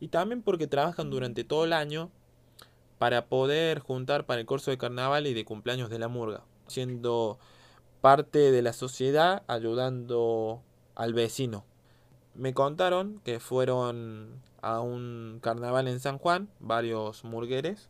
y 0.00 0.08
también 0.08 0.42
porque 0.42 0.66
trabajan 0.66 1.10
durante 1.10 1.44
todo 1.44 1.64
el 1.64 1.72
año 1.72 2.10
para 2.98 3.26
poder 3.26 3.78
juntar 3.78 4.26
para 4.26 4.40
el 4.40 4.46
curso 4.46 4.70
de 4.70 4.78
carnaval 4.78 5.26
y 5.26 5.34
de 5.34 5.44
cumpleaños 5.44 5.90
de 5.90 5.98
la 5.98 6.08
murga, 6.08 6.44
siendo 6.66 7.38
parte 8.00 8.50
de 8.50 8.62
la 8.62 8.72
sociedad 8.72 9.42
ayudando 9.46 10.62
al 10.94 11.14
vecino. 11.14 11.64
Me 12.34 12.54
contaron 12.54 13.20
que 13.24 13.40
fueron 13.40 14.42
a 14.62 14.80
un 14.80 15.38
carnaval 15.42 15.88
en 15.88 16.00
San 16.00 16.18
Juan, 16.18 16.48
varios 16.60 17.24
murgueres, 17.24 17.88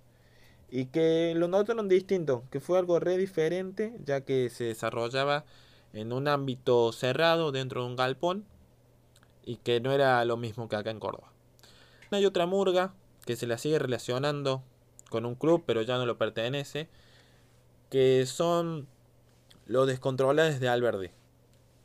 y 0.70 0.86
que 0.86 1.32
lo 1.34 1.48
notaron 1.48 1.88
distinto, 1.88 2.44
que 2.50 2.60
fue 2.60 2.78
algo 2.78 3.00
re 3.00 3.16
diferente, 3.16 3.94
ya 4.04 4.20
que 4.20 4.50
se 4.50 4.64
desarrollaba 4.64 5.44
en 5.92 6.12
un 6.12 6.28
ámbito 6.28 6.92
cerrado 6.92 7.52
dentro 7.52 7.82
de 7.82 7.88
un 7.88 7.96
galpón 7.96 8.44
y 9.44 9.56
que 9.56 9.80
no 9.80 9.92
era 9.92 10.22
lo 10.26 10.36
mismo 10.36 10.68
que 10.68 10.76
acá 10.76 10.90
en 10.90 11.00
Córdoba. 11.00 11.32
Hay 12.10 12.24
otra 12.24 12.46
murga 12.46 12.94
que 13.24 13.36
se 13.36 13.46
la 13.46 13.58
sigue 13.58 13.78
relacionando 13.78 14.62
con 15.10 15.26
un 15.26 15.34
club, 15.34 15.64
pero 15.66 15.82
ya 15.82 15.98
no 15.98 16.06
lo 16.06 16.16
pertenece, 16.16 16.88
que 17.90 18.24
son 18.26 18.88
los 19.66 19.86
descontrolados 19.86 20.60
de 20.60 20.68
Alberdi, 20.68 21.10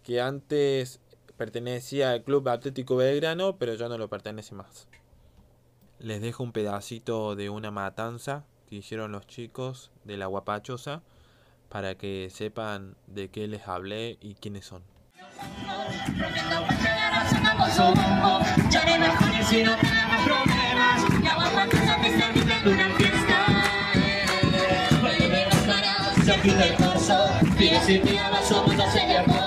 que 0.03 0.21
antes 0.21 1.01
pertenecía 1.37 2.11
al 2.11 2.23
Club 2.23 2.47
Atlético 2.47 2.95
Belgrano, 2.95 3.57
pero 3.57 3.73
ya 3.73 3.89
no 3.89 3.97
lo 3.97 4.09
pertenece 4.09 4.55
más. 4.55 4.87
Les 5.99 6.21
dejo 6.21 6.43
un 6.43 6.51
pedacito 6.51 7.35
de 7.35 7.49
una 7.49 7.71
matanza 7.71 8.45
que 8.67 8.75
hicieron 8.75 9.11
los 9.11 9.27
chicos 9.27 9.91
de 10.03 10.17
la 10.17 10.27
Guapachosa 10.27 11.01
para 11.69 11.95
que 11.95 12.29
sepan 12.31 12.95
de 13.07 13.29
qué 13.29 13.47
les 13.47 13.67
hablé 13.67 14.17
y 14.21 14.35
quiénes 14.35 14.65
son. 14.65 14.83
No 29.27 29.42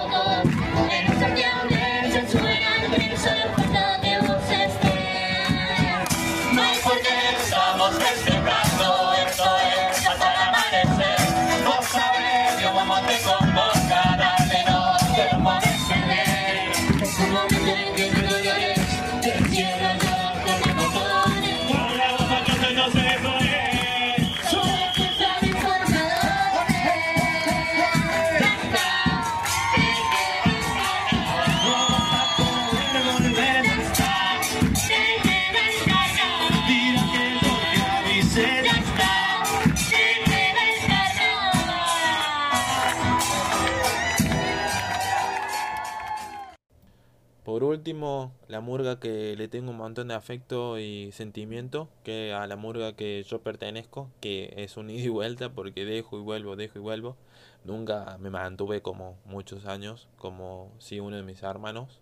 último, 47.87 48.32
la 48.49 48.61
murga 48.61 48.99
que 48.99 49.37
le 49.37 49.47
tengo 49.47 49.70
un 49.70 49.76
montón 49.76 50.09
de 50.09 50.14
afecto 50.14 50.76
y 50.76 51.12
sentimiento, 51.12 51.89
que 52.03 52.32
a 52.32 52.45
la 52.49 52.57
murga 52.57 52.97
que 52.97 53.22
yo 53.22 53.43
pertenezco, 53.43 54.11
que 54.20 54.53
es 54.57 54.76
un 54.76 54.91
ida 54.91 55.05
y 55.05 55.09
vuelta 55.09 55.53
porque 55.53 55.84
dejo 55.84 56.18
y 56.18 56.22
vuelvo, 56.22 56.57
dejo 56.57 56.80
y 56.80 56.82
vuelvo. 56.82 57.16
Nunca 57.62 58.18
me 58.18 58.28
mantuve 58.28 58.82
como 58.82 59.16
muchos 59.24 59.66
años, 59.66 60.09
como 60.18 60.72
si 60.80 60.99
uno 60.99 61.14
de 61.14 61.22
mis 61.22 61.45
hermanos, 61.45 62.01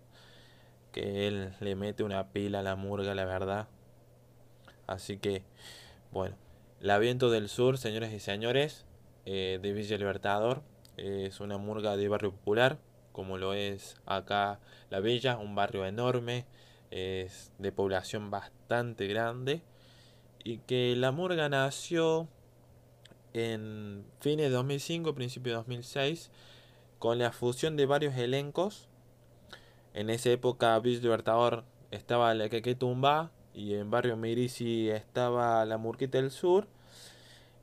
que 0.90 1.28
él 1.28 1.52
le 1.60 1.74
mete 1.74 2.02
una 2.02 2.28
pila 2.28 2.60
a 2.60 2.62
la 2.62 2.76
murga, 2.76 3.14
la 3.14 3.26
verdad. 3.26 3.68
Así 4.86 5.18
que, 5.18 5.42
bueno, 6.12 6.34
la 6.80 6.98
Viento 6.98 7.28
del 7.28 7.50
Sur, 7.50 7.76
señores 7.76 8.10
y 8.14 8.20
señores, 8.20 8.86
eh, 9.26 9.58
de 9.60 9.72
Villa 9.74 9.98
Libertador, 9.98 10.62
es 10.96 11.40
una 11.40 11.58
murga 11.58 11.94
de 11.98 12.08
barrio 12.08 12.30
popular, 12.30 12.78
como 13.14 13.38
lo 13.38 13.54
es 13.54 13.96
acá 14.04 14.60
La 14.90 15.00
Villa, 15.00 15.38
un 15.38 15.54
barrio 15.54 15.86
enorme, 15.86 16.44
es 16.90 17.52
de 17.58 17.72
población 17.72 18.30
bastante 18.30 19.06
grande, 19.06 19.62
y 20.42 20.58
que 20.58 20.94
la 20.96 21.12
murga 21.12 21.48
nació 21.48 22.28
en 23.32 24.04
fines 24.20 24.46
de 24.46 24.50
2005, 24.50 25.14
principio 25.14 25.52
de 25.52 25.56
2006, 25.56 26.30
con 26.98 27.18
la 27.18 27.32
fusión 27.32 27.76
de 27.76 27.86
varios 27.86 28.16
elencos. 28.16 28.88
En 29.94 30.10
esa 30.10 30.30
época 30.30 30.78
Villa 30.80 31.00
Libertador 31.00 31.64
estaba 31.90 32.34
la 32.34 32.48
Quequetumba 32.48 33.30
y 33.54 33.74
en 33.74 33.90
Barrio 33.90 34.16
Mirisi 34.16 34.90
estaba 34.90 35.64
la 35.64 35.78
Murquita 35.78 36.18
del 36.18 36.30
Sur. 36.30 36.66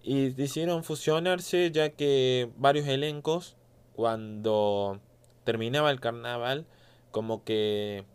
Y 0.04 0.30
decidieron 0.30 0.84
fusionarse 0.84 1.70
ya 1.72 1.90
que 1.90 2.50
varios 2.58 2.88
elencos, 2.88 3.56
cuando 3.94 5.00
terminaba 5.44 5.92
el 5.92 6.00
carnaval, 6.00 6.66
como 7.12 7.44
que 7.44 8.06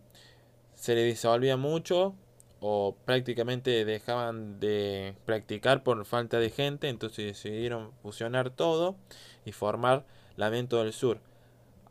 se 0.74 0.95
le 0.95 1.05
disolvía 1.05 1.57
mucho 1.57 2.14
o 2.61 2.97
prácticamente 3.05 3.85
dejaban 3.85 4.61
de 4.61 5.14
practicar 5.24 5.83
por 5.83 6.05
falta 6.05 6.39
de 6.39 6.51
gente, 6.51 6.89
entonces 6.89 7.27
decidieron 7.27 7.93
fusionar 8.03 8.51
todo 8.51 8.97
y 9.45 9.53
formar 9.53 10.05
la 10.37 10.49
Vento 10.49 10.83
del 10.83 10.93
Sur. 10.93 11.20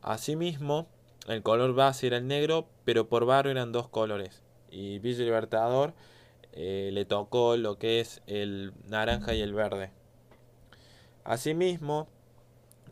Asimismo, 0.02 0.88
el 1.28 1.42
color 1.44 1.74
base 1.74 2.08
era 2.08 2.18
el 2.18 2.28
negro, 2.28 2.68
pero 2.84 3.08
por 3.08 3.26
barrio 3.26 3.52
eran 3.52 3.72
dos 3.72 3.88
colores. 3.88 4.42
Y 4.70 5.00
Villa 5.00 5.24
Libertador 5.24 5.94
eh, 6.54 6.90
le 6.94 7.06
tocó 7.06 7.58
lo 7.58 7.78
que 7.78 8.00
es 8.00 8.22
el 8.28 8.74
naranja 8.88 9.34
y 9.34 9.42
el 9.42 9.54
verde. 9.54 9.92
Asimismo, 11.24 12.08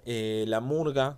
eh, 0.05 0.45
la 0.47 0.59
murga, 0.59 1.17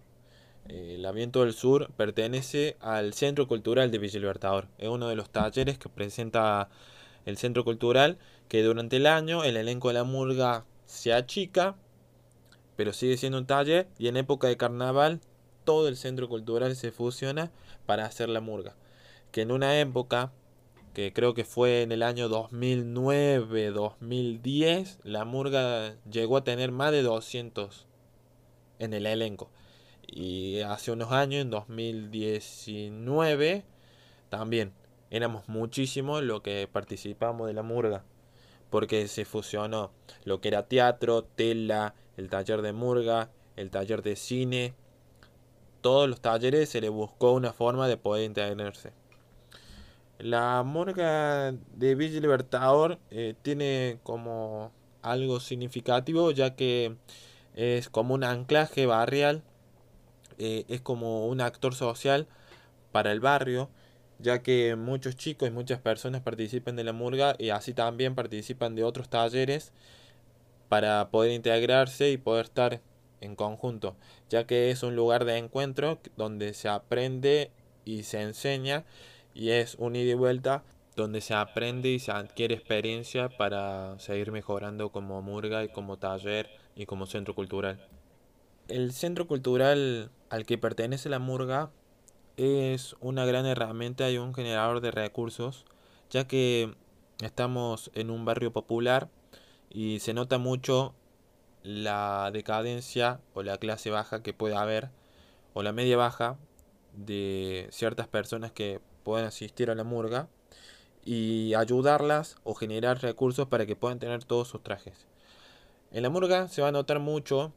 el 0.67 1.05
Aviento 1.05 1.41
del 1.41 1.53
Sur, 1.53 1.91
pertenece 1.95 2.77
al 2.79 3.13
Centro 3.13 3.47
Cultural 3.47 3.91
de 3.91 3.97
Villa 3.97 4.19
Libertador. 4.19 4.67
Es 4.77 4.89
uno 4.89 5.07
de 5.07 5.15
los 5.15 5.29
talleres 5.29 5.77
que 5.77 5.89
presenta 5.89 6.69
el 7.25 7.37
Centro 7.37 7.63
Cultural, 7.63 8.17
que 8.47 8.63
durante 8.63 8.97
el 8.97 9.07
año 9.07 9.43
el 9.43 9.57
elenco 9.57 9.89
de 9.89 9.95
la 9.95 10.03
murga 10.03 10.65
se 10.85 11.13
achica, 11.13 11.75
pero 12.75 12.93
sigue 12.93 13.17
siendo 13.17 13.37
un 13.37 13.45
taller, 13.45 13.87
y 13.97 14.07
en 14.07 14.17
época 14.17 14.47
de 14.47 14.57
carnaval 14.57 15.21
todo 15.63 15.87
el 15.87 15.97
Centro 15.97 16.29
Cultural 16.29 16.75
se 16.75 16.91
fusiona 16.91 17.51
para 17.85 18.05
hacer 18.05 18.29
la 18.29 18.41
murga. 18.41 18.75
Que 19.31 19.41
en 19.41 19.51
una 19.51 19.79
época 19.79 20.31
que 20.95 21.11
creo 21.11 21.33
que 21.33 21.43
fue 21.43 21.81
en 21.81 21.91
el 21.91 22.03
año 22.03 22.29
2009-2010, 22.29 24.99
la 25.03 25.25
Murga 25.25 25.97
llegó 26.09 26.37
a 26.37 26.45
tener 26.45 26.71
más 26.71 26.93
de 26.93 27.01
200 27.01 27.85
en 28.79 28.93
el 28.93 29.05
elenco. 29.05 29.49
Y 30.07 30.61
hace 30.61 30.91
unos 30.91 31.11
años, 31.11 31.41
en 31.41 31.49
2019, 31.49 33.65
también 34.29 34.73
éramos 35.09 35.47
muchísimos 35.47 36.21
los 36.23 36.41
que 36.41 36.69
participamos 36.71 37.47
de 37.47 37.53
la 37.53 37.63
Murga. 37.63 38.03
Porque 38.69 39.07
se 39.07 39.25
fusionó 39.25 39.91
lo 40.23 40.41
que 40.41 40.49
era 40.49 40.67
teatro, 40.67 41.23
tela, 41.23 41.95
el 42.17 42.29
taller 42.29 42.61
de 42.61 42.73
Murga, 42.73 43.29
el 43.55 43.69
taller 43.69 44.01
de 44.01 44.15
cine. 44.15 44.73
Todos 45.81 46.09
los 46.09 46.21
talleres 46.21 46.69
se 46.69 46.81
le 46.81 46.89
buscó 46.89 47.33
una 47.33 47.53
forma 47.53 47.87
de 47.87 47.97
poder 47.97 48.25
integrarse. 48.25 48.93
La 50.17 50.63
morga 50.63 51.51
de 51.51 51.95
Villa 51.95 52.21
Libertador 52.21 52.99
eh, 53.11 53.35
tiene 53.41 53.99
como 54.03 54.71
algo 55.01 55.41
significativo 55.41 56.31
ya 56.31 56.55
que 56.55 56.95
es 57.53 57.89
como 57.89 58.13
un 58.13 58.23
anclaje 58.23 58.85
barrial, 58.85 59.43
eh, 60.37 60.65
es 60.67 60.81
como 60.81 61.27
un 61.27 61.41
actor 61.41 61.75
social 61.75 62.27
para 62.91 63.11
el 63.11 63.19
barrio, 63.19 63.69
ya 64.19 64.41
que 64.41 64.75
muchos 64.75 65.15
chicos 65.15 65.49
y 65.49 65.51
muchas 65.51 65.79
personas 65.79 66.21
participan 66.21 66.75
de 66.75 66.83
la 66.83 66.93
murga 66.93 67.35
y 67.37 67.49
así 67.49 67.73
también 67.73 68.15
participan 68.15 68.75
de 68.75 68.83
otros 68.83 69.09
talleres 69.09 69.73
para 70.69 71.09
poder 71.09 71.31
integrarse 71.31 72.11
y 72.11 72.17
poder 72.17 72.45
estar 72.45 72.81
en 73.21 73.35
conjunto, 73.35 73.95
ya 74.29 74.45
que 74.45 74.71
es 74.71 74.83
un 74.83 74.95
lugar 74.95 75.25
de 75.25 75.37
encuentro 75.37 75.99
donde 76.17 76.53
se 76.53 76.69
aprende 76.69 77.51
y 77.85 78.03
se 78.03 78.21
enseña 78.21 78.83
y 79.33 79.51
es 79.51 79.75
un 79.75 79.95
ida 79.95 80.11
y 80.11 80.15
vuelta 80.15 80.63
donde 80.95 81.21
se 81.21 81.33
aprende 81.33 81.89
y 81.89 81.99
se 81.99 82.11
adquiere 82.11 82.55
experiencia 82.55 83.29
para 83.29 83.99
seguir 83.99 84.31
mejorando 84.31 84.91
como 84.91 85.21
murga 85.21 85.63
y 85.63 85.69
como 85.69 85.97
taller 85.97 86.49
y 86.75 86.85
como 86.85 87.05
centro 87.05 87.35
cultural. 87.35 87.94
El 88.67 88.93
centro 88.93 89.27
cultural 89.27 90.09
al 90.31 90.47
que 90.47 90.57
pertenece 90.57 91.07
la 91.07 91.19
murga 91.19 91.69
es 92.35 92.95
una 92.99 93.23
gran 93.23 93.45
herramienta 93.45 94.09
y 94.09 94.17
un 94.17 94.33
generador 94.33 94.81
de 94.81 94.89
recursos, 94.89 95.65
ya 96.09 96.27
que 96.27 96.73
estamos 97.21 97.91
en 97.93 98.09
un 98.09 98.25
barrio 98.25 98.51
popular 98.51 99.07
y 99.69 99.99
se 99.99 100.15
nota 100.15 100.39
mucho 100.39 100.95
la 101.61 102.31
decadencia 102.33 103.19
o 103.35 103.43
la 103.43 103.59
clase 103.59 103.91
baja 103.91 104.23
que 104.23 104.33
puede 104.33 104.55
haber 104.55 104.89
o 105.53 105.61
la 105.61 105.71
media 105.71 105.95
baja 105.95 106.35
de 106.93 107.67
ciertas 107.69 108.07
personas 108.07 108.51
que 108.51 108.81
pueden 109.03 109.27
asistir 109.27 109.69
a 109.69 109.75
la 109.75 109.83
murga 109.83 110.27
y 111.03 111.53
ayudarlas 111.53 112.37
o 112.43 112.55
generar 112.55 112.99
recursos 113.03 113.47
para 113.47 113.67
que 113.67 113.75
puedan 113.75 113.99
tener 113.99 114.23
todos 114.23 114.47
sus 114.47 114.63
trajes. 114.63 115.05
En 115.91 116.01
la 116.01 116.09
murga 116.09 116.47
se 116.47 116.63
va 116.63 116.69
a 116.69 116.71
notar 116.71 116.99
mucho 116.99 117.53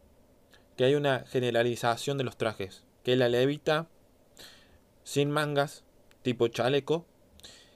que 0.78 0.84
hay 0.84 0.94
una 0.94 1.24
generalización 1.26 2.18
de 2.18 2.24
los 2.24 2.36
trajes, 2.36 2.84
que 3.02 3.14
es 3.14 3.18
la 3.18 3.28
levita 3.28 3.88
sin 5.02 5.28
mangas, 5.28 5.82
tipo 6.22 6.46
chaleco, 6.46 7.04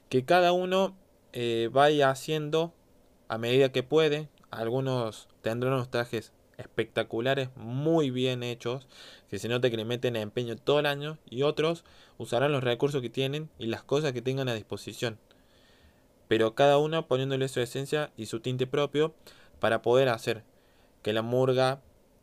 que 0.08 0.24
cada 0.24 0.52
uno 0.52 0.96
eh, 1.32 1.68
vaya 1.72 2.10
haciendo 2.10 2.72
a 3.26 3.38
medida 3.38 3.72
que 3.72 3.82
puede. 3.82 4.28
Algunos 4.52 5.28
tendrán 5.40 5.72
los 5.72 5.90
trajes 5.90 6.32
espectaculares, 6.58 7.48
muy 7.56 8.10
bien 8.10 8.44
hechos, 8.44 8.86
que 9.28 9.40
se 9.40 9.48
nota 9.48 9.68
que 9.68 9.76
le 9.76 9.84
meten 9.84 10.14
empeño 10.14 10.54
todo 10.54 10.78
el 10.78 10.86
año, 10.86 11.18
y 11.28 11.42
otros 11.42 11.84
usarán 12.18 12.52
los 12.52 12.62
recursos 12.62 13.02
que 13.02 13.10
tienen 13.10 13.50
y 13.58 13.66
las 13.66 13.82
cosas 13.82 14.12
que 14.12 14.22
tengan 14.22 14.48
a 14.48 14.54
disposición. 14.54 15.18
Pero 16.28 16.54
cada 16.54 16.78
uno 16.78 17.08
poniéndole 17.08 17.48
su 17.48 17.58
esencia 17.58 18.12
y 18.16 18.26
su 18.26 18.38
tinte 18.38 18.68
propio 18.68 19.12
para 19.58 19.82
poder 19.82 20.08
hacer 20.08 20.44
que 21.02 21.12
la 21.12 21.22
murga 21.22 21.80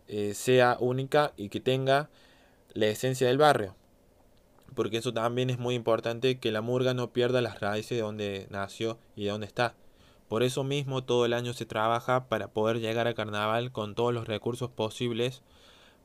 eh, 0.10 0.34
sea 0.34 0.76
única 0.80 1.34
y 1.38 1.50
que 1.50 1.60
tenga 1.60 2.10
la 2.74 2.88
esencia 2.88 3.28
del 3.28 3.38
barrio. 3.38 3.76
Porque 4.76 4.98
eso 4.98 5.14
también 5.14 5.50
es 5.50 5.60
muy 5.60 5.76
importante 5.76 6.40
que 6.40 6.52
la 6.52 6.62
murga 6.62 6.94
no 6.94 7.14
pierda 7.14 7.42
las 7.42 7.60
raíces 7.60 7.98
de 7.98 8.02
donde 8.02 8.48
nació 8.50 9.00
y 9.16 9.26
de 9.26 9.32
donde 9.32 9.48
está. 9.48 9.76
Por 10.28 10.44
eso 10.44 10.64
mismo 10.64 11.04
todo 11.04 11.26
el 11.26 11.34
año 11.34 11.54
se 11.54 11.66
trabaja 11.66 12.28
para 12.28 12.50
poder 12.50 12.80
llegar 12.80 13.08
a 13.08 13.14
carnaval 13.14 13.72
con 13.72 13.96
todos 13.96 14.14
los 14.14 14.28
recursos 14.28 14.70
posibles 14.70 15.42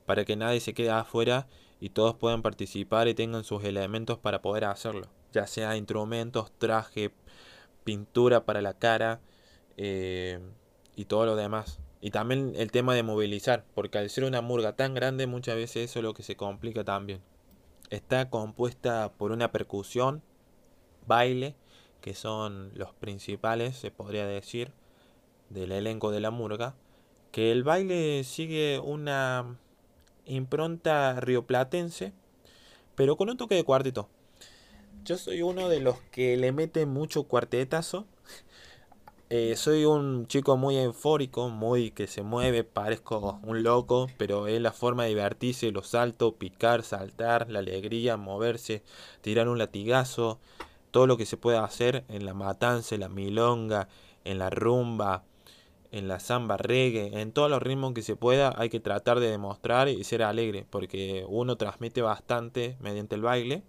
para 0.06 0.24
que 0.24 0.36
nadie 0.36 0.60
se 0.60 0.74
quede 0.74 0.90
afuera 0.90 1.46
y 1.80 1.90
todos 1.90 2.14
puedan 2.14 2.42
participar 2.42 3.08
y 3.08 3.14
tengan 3.14 3.44
sus 3.44 3.64
elementos 3.64 4.18
para 4.18 4.42
poder 4.42 4.64
hacerlo. 4.64 5.08
Ya 5.32 5.46
sea 5.46 5.76
instrumentos, 5.76 6.52
traje, 6.58 7.10
pintura 7.84 8.44
para 8.44 8.62
la 8.62 8.74
cara 8.74 9.20
eh, 9.76 10.40
y 10.96 11.06
todo 11.06 11.26
lo 11.26 11.36
demás. 11.36 11.80
Y 12.04 12.10
también 12.10 12.52
el 12.56 12.70
tema 12.70 12.94
de 12.94 13.02
movilizar, 13.02 13.64
porque 13.74 13.96
al 13.96 14.10
ser 14.10 14.24
una 14.24 14.42
murga 14.42 14.76
tan 14.76 14.92
grande 14.92 15.26
muchas 15.26 15.56
veces 15.56 15.88
eso 15.88 16.00
es 16.00 16.02
lo 16.02 16.12
que 16.12 16.22
se 16.22 16.36
complica 16.36 16.84
también. 16.84 17.22
Está 17.88 18.28
compuesta 18.28 19.14
por 19.16 19.32
una 19.32 19.52
percusión, 19.52 20.22
baile, 21.06 21.56
que 22.02 22.12
son 22.12 22.72
los 22.74 22.92
principales, 22.92 23.78
se 23.78 23.90
podría 23.90 24.26
decir, 24.26 24.74
del 25.48 25.72
elenco 25.72 26.10
de 26.10 26.20
la 26.20 26.30
murga, 26.30 26.74
que 27.32 27.50
el 27.50 27.64
baile 27.64 28.22
sigue 28.24 28.78
una 28.80 29.58
impronta 30.26 31.18
rioplatense, 31.20 32.12
pero 32.96 33.16
con 33.16 33.30
un 33.30 33.38
toque 33.38 33.54
de 33.54 33.64
cuarteto. 33.64 34.10
Yo 35.06 35.16
soy 35.16 35.40
uno 35.40 35.70
de 35.70 35.80
los 35.80 36.02
que 36.12 36.36
le 36.36 36.52
mete 36.52 36.84
mucho 36.84 37.22
cuartetazo. 37.22 38.06
Eh, 39.30 39.56
soy 39.56 39.86
un 39.86 40.26
chico 40.26 40.56
muy 40.58 40.76
eufórico, 40.76 41.48
muy 41.48 41.90
que 41.90 42.06
se 42.06 42.22
mueve, 42.22 42.62
parezco 42.62 43.40
un 43.42 43.62
loco, 43.62 44.06
pero 44.18 44.46
es 44.46 44.60
la 44.60 44.70
forma 44.70 45.04
de 45.04 45.08
divertirse, 45.10 45.72
los 45.72 45.88
saltos, 45.88 46.34
picar, 46.34 46.82
saltar, 46.82 47.50
la 47.50 47.60
alegría, 47.60 48.18
moverse, 48.18 48.82
tirar 49.22 49.48
un 49.48 49.58
latigazo, 49.58 50.38
todo 50.90 51.06
lo 51.06 51.16
que 51.16 51.26
se 51.26 51.38
puede 51.38 51.56
hacer 51.58 52.04
en 52.08 52.26
la 52.26 52.34
matanza, 52.34 52.94
en 52.94 53.00
la 53.00 53.08
milonga, 53.08 53.88
en 54.24 54.38
la 54.38 54.50
rumba, 54.50 55.24
en 55.90 56.06
la 56.06 56.20
samba 56.20 56.56
reggae, 56.58 57.20
en 57.20 57.32
todos 57.32 57.50
los 57.50 57.62
ritmos 57.62 57.94
que 57.94 58.02
se 58.02 58.16
pueda, 58.16 58.54
hay 58.58 58.68
que 58.68 58.80
tratar 58.80 59.20
de 59.20 59.30
demostrar 59.30 59.88
y 59.88 60.04
ser 60.04 60.22
alegre, 60.22 60.66
porque 60.68 61.24
uno 61.28 61.56
transmite 61.56 62.02
bastante 62.02 62.76
mediante 62.80 63.14
el 63.14 63.22
baile. 63.22 63.62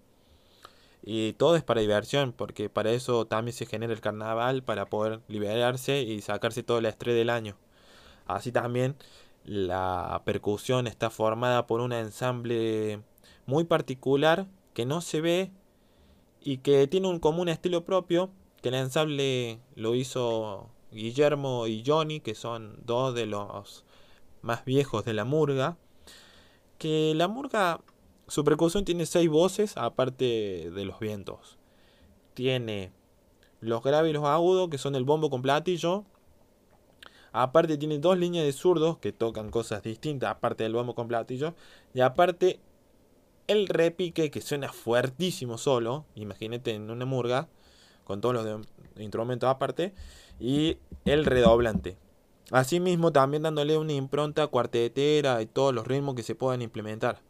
Y 1.06 1.34
todo 1.34 1.56
es 1.56 1.64
para 1.64 1.82
diversión, 1.82 2.34
porque 2.34 2.68
para 2.70 2.92
eso 2.92 3.26
también 3.28 3.54
se 3.54 3.68
genera 3.68 3.94
el 3.94 4.02
carnaval, 4.02 4.64
para 4.64 4.88
poder 4.88 5.22
liberarse 5.28 6.02
y 6.02 6.22
sacarse 6.22 6.64
todo 6.64 6.80
el 6.80 6.88
estrés 6.88 7.16
del 7.16 7.30
año. 7.30 7.56
Así 8.26 8.52
también 8.52 8.96
la 9.44 10.24
percusión 10.26 10.88
está 10.88 11.12
formada 11.12 11.68
por 11.68 11.80
un 11.80 11.94
ensamble 11.94 13.02
muy 13.46 13.66
particular 13.66 14.48
que 14.74 14.86
no 14.88 15.02
se 15.02 15.22
ve 15.22 15.52
y 16.42 16.58
que 16.58 16.88
tiene 16.88 17.08
un 17.08 17.20
común 17.20 17.50
estilo 17.50 17.86
propio, 17.86 18.32
que 18.64 18.70
el 18.70 18.76
ensamble 18.76 19.60
lo 19.76 19.94
hizo 19.94 20.70
Guillermo 20.92 21.68
y 21.68 21.84
Johnny, 21.86 22.20
que 22.20 22.34
son 22.34 22.80
dos 22.84 23.14
de 23.14 23.28
los 23.28 23.86
más 24.42 24.66
viejos 24.66 25.06
de 25.06 25.14
la 25.14 25.26
murga. 25.26 25.78
Que 26.78 27.14
la 27.16 27.28
murga, 27.28 27.82
su 28.28 28.44
percusión 28.44 28.86
tiene 28.86 29.06
seis 29.06 29.30
voces, 29.30 29.78
aparte 29.78 30.72
de 30.74 30.86
los 30.86 31.00
vientos. 31.00 31.58
Tiene 32.34 32.92
los 33.60 33.84
graves 33.84 34.10
y 34.10 34.14
los 34.14 34.26
agudos, 34.26 34.70
que 34.70 34.78
son 34.78 34.96
el 34.96 35.04
bombo 35.04 35.30
con 35.30 35.42
platillo. 35.42 36.06
Aparte 37.32 37.78
tiene 37.78 38.00
dos 38.00 38.18
líneas 38.18 38.46
de 38.46 38.54
zurdos 38.54 38.98
que 38.98 39.12
tocan 39.12 39.52
cosas 39.52 39.84
distintas, 39.84 40.32
aparte 40.32 40.64
del 40.64 40.74
bombo 40.74 40.96
con 40.96 41.08
platillo. 41.08 41.54
Y 41.94 42.02
aparte 42.02 42.60
el 43.48 43.68
repique 43.68 44.32
que 44.32 44.42
suena 44.42 44.72
fuertísimo 44.72 45.58
solo. 45.58 46.06
Imagínate 46.16 46.74
en 46.74 46.90
una 46.90 47.06
murga, 47.06 47.48
con 48.06 48.22
todos 48.22 48.36
los 48.36 48.68
instrumentos 48.98 49.50
aparte 49.50 49.94
y 50.40 50.78
el 51.06 51.26
redoblante. 51.26 51.98
Asimismo, 52.52 53.12
también 53.12 53.44
dándole 53.44 53.78
una 53.78 53.94
impronta 53.94 54.48
cuartetera 54.48 55.42
y 55.42 55.48
todos 55.48 55.74
los 55.74 55.88
ritmos 55.88 56.16
que 56.16 56.24
se 56.24 56.36
puedan 56.36 56.62
implementar. 56.62 57.22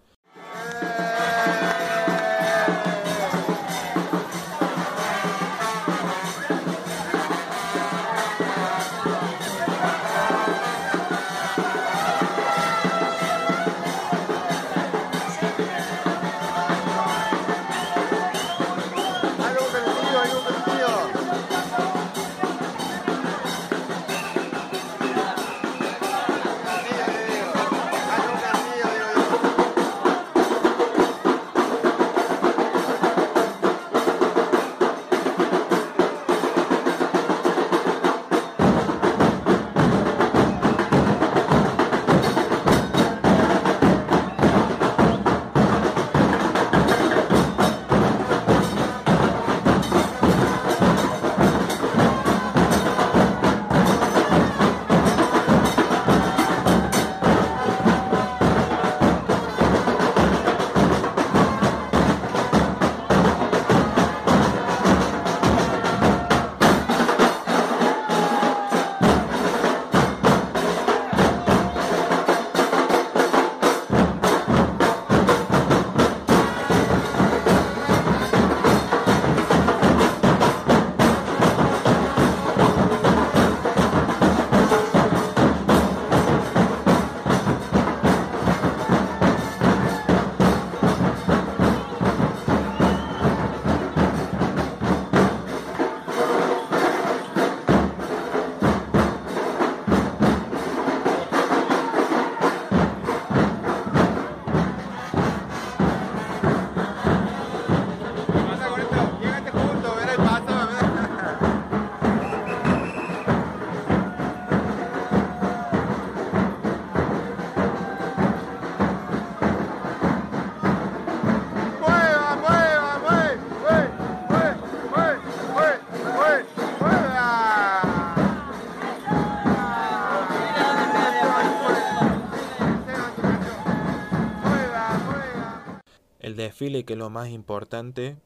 Desfile 136.36 136.86
que 136.86 136.94
es 136.94 137.00
lo 137.00 137.10
más 137.10 137.30
importante 137.30 138.18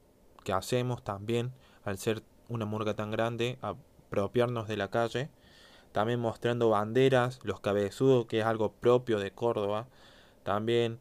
que 0.44 0.54
hacemos 0.54 1.04
también 1.04 1.52
al 1.84 1.98
ser 1.98 2.24
una 2.48 2.66
murga 2.66 2.96
tan 2.96 3.12
grande, 3.12 3.58
apropiarnos 3.62 4.68
de 4.68 4.78
la 4.78 4.90
calle, 4.90 5.30
también 5.92 6.20
mostrando 6.20 6.70
banderas, 6.70 7.40
los 7.44 7.60
cabezudos, 7.60 8.26
que 8.26 8.40
es 8.40 8.46
algo 8.46 8.72
propio 8.72 9.20
de 9.20 9.32
Córdoba, 9.32 9.88
también 10.44 11.00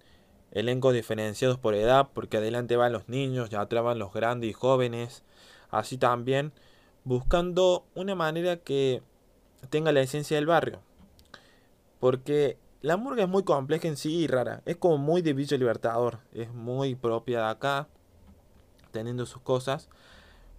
elencos 0.53 0.95
diferenciados 0.95 1.59
por 1.59 1.75
edad, 1.75 2.09
porque 2.15 2.39
adelante 2.39 2.77
van 2.77 2.93
los 2.93 3.09
niños 3.09 3.51
y 3.51 3.57
atrás 3.57 3.85
van 3.85 3.99
los 3.99 4.13
grandes 4.13 4.51
y 4.51 4.53
jóvenes, 4.53 5.25
así 5.71 5.99
también 5.99 6.53
buscando 7.05 7.87
una 7.95 8.15
manera 8.15 8.57
que 8.57 9.03
tenga 9.71 9.93
la 9.93 10.01
esencia 10.01 10.37
del 10.37 10.47
barrio, 10.47 10.81
porque 12.01 12.59
la 12.81 12.97
murga 12.97 13.25
es 13.25 13.29
muy 13.29 13.43
compleja 13.43 13.89
en 13.89 13.97
sí 13.97 14.15
y 14.15 14.27
rara. 14.29 14.63
Es 14.65 14.77
como 14.77 14.99
muy 14.99 15.21
de 15.23 15.33
Villa 15.33 15.57
Libertador. 15.57 16.21
Es 16.33 16.53
muy 16.53 16.95
propia 16.95 17.41
de 17.41 17.51
acá. 17.51 17.89
Teniendo 18.93 19.27
sus 19.27 19.43
cosas. 19.43 19.89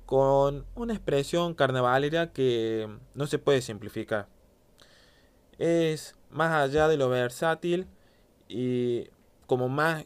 Con 0.05 0.65
una 0.75 0.93
expresión 0.93 1.53
carnavalera 1.53 2.33
que 2.33 2.89
no 3.13 3.27
se 3.27 3.39
puede 3.39 3.61
simplificar. 3.61 4.27
Es 5.57 6.15
más 6.29 6.51
allá 6.51 6.87
de 6.87 6.97
lo 6.97 7.09
versátil 7.09 7.87
y 8.47 9.09
como 9.45 9.69
más 9.69 10.05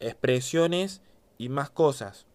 expresiones 0.00 1.02
y 1.36 1.48
más 1.50 1.68
cosas. 1.68 2.26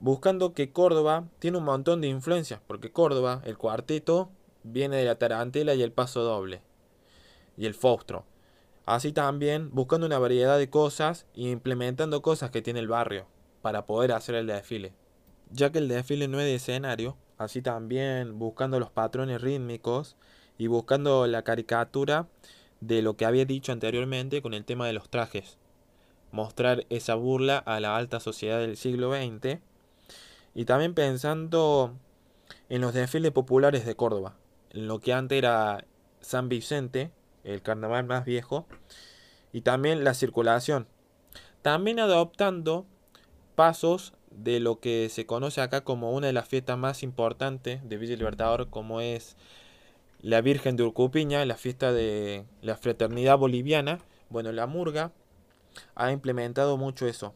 Buscando 0.00 0.52
que 0.52 0.72
Córdoba 0.72 1.24
tiene 1.38 1.56
un 1.56 1.64
montón 1.64 2.02
de 2.02 2.08
influencias. 2.08 2.60
Porque 2.66 2.92
Córdoba, 2.92 3.40
el 3.44 3.56
cuarteto, 3.56 4.30
viene 4.62 4.96
de 4.96 5.04
la 5.04 5.18
tarantela 5.18 5.72
y 5.74 5.82
el 5.82 5.92
paso 5.92 6.22
doble 6.22 6.60
y 7.56 7.66
el 7.66 7.74
Fostro. 7.74 8.24
Así 8.86 9.12
también 9.12 9.70
buscando 9.72 10.06
una 10.06 10.18
variedad 10.18 10.58
de 10.58 10.68
cosas 10.68 11.26
e 11.34 11.48
implementando 11.48 12.20
cosas 12.22 12.50
que 12.50 12.62
tiene 12.62 12.80
el 12.80 12.88
barrio 12.88 13.26
para 13.62 13.86
poder 13.86 14.12
hacer 14.12 14.34
el 14.34 14.46
desfile. 14.46 14.92
Ya 15.50 15.72
que 15.72 15.78
el 15.78 15.88
desfile 15.88 16.28
no 16.28 16.38
es 16.38 16.46
de 16.46 16.56
escenario, 16.56 17.16
así 17.38 17.62
también 17.62 18.38
buscando 18.38 18.78
los 18.78 18.90
patrones 18.90 19.40
rítmicos 19.40 20.16
y 20.58 20.66
buscando 20.66 21.26
la 21.26 21.42
caricatura 21.42 22.28
de 22.80 23.00
lo 23.00 23.16
que 23.16 23.24
había 23.24 23.44
dicho 23.44 23.72
anteriormente 23.72 24.42
con 24.42 24.52
el 24.52 24.64
tema 24.64 24.86
de 24.86 24.92
los 24.92 25.08
trajes. 25.08 25.56
Mostrar 26.30 26.84
esa 26.90 27.14
burla 27.14 27.58
a 27.58 27.80
la 27.80 27.96
alta 27.96 28.20
sociedad 28.20 28.58
del 28.58 28.76
siglo 28.76 29.12
XX 29.14 29.60
y 30.54 30.64
también 30.64 30.94
pensando 30.94 31.94
en 32.68 32.80
los 32.80 32.92
desfiles 32.92 33.32
populares 33.32 33.86
de 33.86 33.96
Córdoba, 33.96 34.36
en 34.70 34.88
lo 34.88 35.00
que 35.00 35.12
antes 35.12 35.38
era 35.38 35.84
San 36.20 36.48
Vicente, 36.48 37.10
el 37.44 37.62
carnaval 37.62 38.04
más 38.04 38.24
viejo, 38.24 38.66
y 39.52 39.60
también 39.60 40.02
la 40.02 40.14
circulación. 40.14 40.88
También 41.62 42.00
adoptando 42.00 42.86
pasos 43.54 44.14
de 44.30 44.60
lo 44.60 44.80
que 44.80 45.08
se 45.08 45.26
conoce 45.26 45.60
acá 45.60 45.82
como 45.82 46.12
una 46.12 46.26
de 46.26 46.32
las 46.32 46.48
fiestas 46.48 46.76
más 46.76 47.02
importantes 47.02 47.88
de 47.88 47.96
Villa 47.96 48.16
Libertador, 48.16 48.68
como 48.68 49.00
es 49.00 49.36
la 50.20 50.40
Virgen 50.40 50.76
de 50.76 50.82
Urcupiña, 50.82 51.44
la 51.44 51.56
fiesta 51.56 51.92
de 51.92 52.44
la 52.62 52.76
fraternidad 52.76 53.38
boliviana. 53.38 54.00
Bueno, 54.30 54.52
la 54.52 54.66
murga 54.66 55.12
ha 55.94 56.10
implementado 56.10 56.76
mucho 56.76 57.06
eso. 57.06 57.34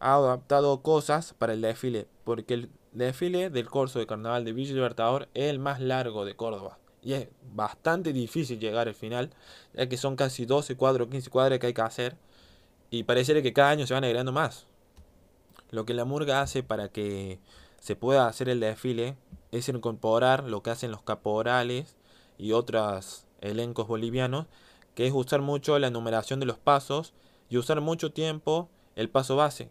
Ha 0.00 0.14
adaptado 0.14 0.82
cosas 0.82 1.34
para 1.34 1.52
el 1.52 1.60
desfile, 1.60 2.06
porque 2.24 2.54
el 2.54 2.70
desfile 2.92 3.50
del 3.50 3.68
corso 3.68 3.98
de 3.98 4.06
carnaval 4.06 4.44
de 4.44 4.52
Villa 4.52 4.74
Libertador 4.74 5.28
es 5.34 5.50
el 5.50 5.58
más 5.58 5.80
largo 5.80 6.24
de 6.24 6.34
Córdoba. 6.34 6.78
Y 7.08 7.14
es 7.14 7.28
bastante 7.54 8.12
difícil 8.12 8.60
llegar 8.60 8.86
al 8.86 8.94
final, 8.94 9.30
ya 9.72 9.88
que 9.88 9.96
son 9.96 10.14
casi 10.14 10.44
12 10.44 10.76
cuadros, 10.76 11.08
15 11.08 11.30
cuadras 11.30 11.58
que 11.58 11.68
hay 11.68 11.72
que 11.72 11.80
hacer. 11.80 12.16
Y 12.90 13.04
parece 13.04 13.42
que 13.42 13.54
cada 13.54 13.70
año 13.70 13.86
se 13.86 13.94
van 13.94 14.04
agregando 14.04 14.30
más. 14.30 14.66
Lo 15.70 15.86
que 15.86 15.94
la 15.94 16.04
murga 16.04 16.42
hace 16.42 16.62
para 16.62 16.90
que 16.90 17.38
se 17.80 17.96
pueda 17.96 18.26
hacer 18.26 18.50
el 18.50 18.60
desfile 18.60 19.16
es 19.52 19.70
incorporar 19.70 20.44
lo 20.44 20.62
que 20.62 20.68
hacen 20.68 20.90
los 20.90 21.00
caporales 21.00 21.96
y 22.36 22.52
otros 22.52 23.24
elencos 23.40 23.88
bolivianos, 23.88 24.44
que 24.94 25.06
es 25.06 25.14
usar 25.14 25.40
mucho 25.40 25.78
la 25.78 25.88
numeración 25.88 26.40
de 26.40 26.46
los 26.46 26.58
pasos 26.58 27.14
y 27.48 27.56
usar 27.56 27.80
mucho 27.80 28.12
tiempo 28.12 28.68
el 28.96 29.08
paso 29.08 29.34
base. 29.34 29.70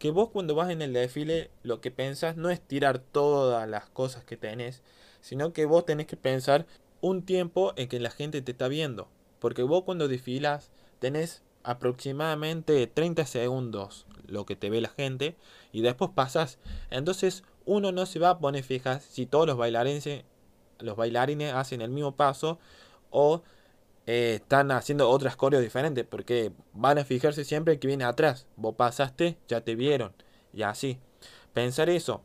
Que 0.00 0.10
vos 0.10 0.30
cuando 0.30 0.56
vas 0.56 0.70
en 0.70 0.82
el 0.82 0.92
desfile 0.92 1.52
lo 1.62 1.80
que 1.80 1.92
pensás 1.92 2.36
no 2.36 2.50
es 2.50 2.60
tirar 2.60 2.98
todas 2.98 3.68
las 3.68 3.88
cosas 3.90 4.24
que 4.24 4.36
tenés, 4.36 4.82
sino 5.24 5.54
que 5.54 5.64
vos 5.64 5.86
tenés 5.86 6.06
que 6.06 6.18
pensar 6.18 6.66
un 7.00 7.22
tiempo 7.22 7.72
en 7.76 7.88
que 7.88 7.98
la 7.98 8.10
gente 8.10 8.42
te 8.42 8.52
está 8.52 8.68
viendo. 8.68 9.08
Porque 9.38 9.62
vos 9.62 9.84
cuando 9.84 10.06
desfilas 10.06 10.70
tenés 10.98 11.42
aproximadamente 11.62 12.86
30 12.86 13.24
segundos 13.24 14.06
lo 14.26 14.44
que 14.44 14.54
te 14.54 14.68
ve 14.68 14.82
la 14.82 14.90
gente 14.90 15.34
y 15.72 15.80
después 15.80 16.10
pasas. 16.14 16.58
Entonces 16.90 17.42
uno 17.64 17.90
no 17.90 18.04
se 18.04 18.18
va 18.18 18.30
a 18.30 18.38
poner 18.38 18.64
fijas 18.64 19.02
si 19.02 19.24
todos 19.24 19.46
los 19.46 19.56
bailarines, 19.56 20.24
los 20.78 20.94
bailarines 20.94 21.54
hacen 21.54 21.80
el 21.80 21.88
mismo 21.88 22.16
paso 22.16 22.58
o 23.08 23.42
eh, 24.06 24.40
están 24.42 24.72
haciendo 24.72 25.08
otras 25.08 25.36
coreos 25.36 25.62
diferentes 25.62 26.04
porque 26.04 26.52
van 26.74 26.98
a 26.98 27.04
fijarse 27.06 27.46
siempre 27.46 27.78
que 27.78 27.88
viene 27.88 28.04
atrás. 28.04 28.46
Vos 28.56 28.74
pasaste, 28.74 29.38
ya 29.48 29.62
te 29.62 29.74
vieron 29.74 30.12
y 30.52 30.64
así. 30.64 30.98
Pensar 31.54 31.88
eso, 31.88 32.20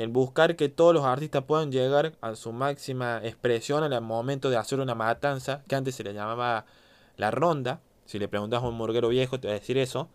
en 0.00 0.14
buscar 0.14 0.56
que 0.56 0.70
todos 0.70 0.94
los 0.94 1.04
artistas 1.04 1.44
puedan 1.44 1.70
llegar 1.70 2.14
a 2.22 2.34
su 2.34 2.52
máxima 2.52 3.20
expresión 3.22 3.84
al 3.84 4.00
momento 4.00 4.48
de 4.48 4.56
hacer 4.56 4.80
una 4.80 4.94
matanza, 4.94 5.62
que 5.68 5.76
antes 5.76 5.94
se 5.94 6.02
le 6.02 6.14
llamaba 6.14 6.64
la 7.18 7.30
ronda. 7.30 7.82
Si 8.06 8.18
le 8.18 8.26
preguntas 8.26 8.62
a 8.62 8.66
un 8.66 8.76
murguero 8.76 9.08
viejo, 9.08 9.38
te 9.38 9.48
va 9.48 9.52
a 9.52 9.58
decir 9.58 9.76
eso. 9.76 10.08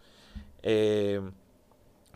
Eh, 0.63 1.21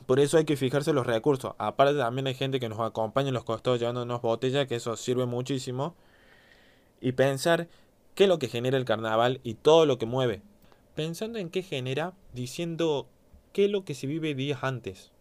por 0.08 0.20
eso 0.20 0.40
hay 0.40 0.46
que 0.46 0.58
fijarse 0.58 0.90
en 0.90 0.96
los 0.96 1.06
recursos. 1.06 1.54
Aparte 1.60 1.96
también 1.96 2.26
hay 2.26 2.34
gente 2.34 2.60
que 2.60 2.70
nos 2.70 2.80
acompaña 2.80 3.28
en 3.28 3.36
los 3.36 3.44
costados 3.44 3.80
llevándonos 3.80 4.20
botellas, 4.24 4.66
que 4.66 4.78
eso 4.78 4.98
sirve 4.98 5.28
muchísimo. 5.28 5.94
Y 7.02 7.12
pensar 7.12 7.68
qué 8.16 8.24
es 8.24 8.30
lo 8.30 8.40
que 8.40 8.48
genera 8.48 8.78
el 8.78 8.86
carnaval 8.86 9.42
y 9.44 9.54
todo 9.54 9.86
lo 9.86 10.00
que 10.00 10.08
mueve. 10.08 10.42
Pensando 10.96 11.38
en 11.38 11.52
qué 11.52 11.62
genera, 11.62 12.14
diciendo 12.34 13.06
qué 13.54 13.66
es 13.66 13.72
lo 13.72 13.86
que 13.86 13.94
se 13.94 14.08
vive 14.08 14.34
días 14.34 14.64
antes. 14.64 15.12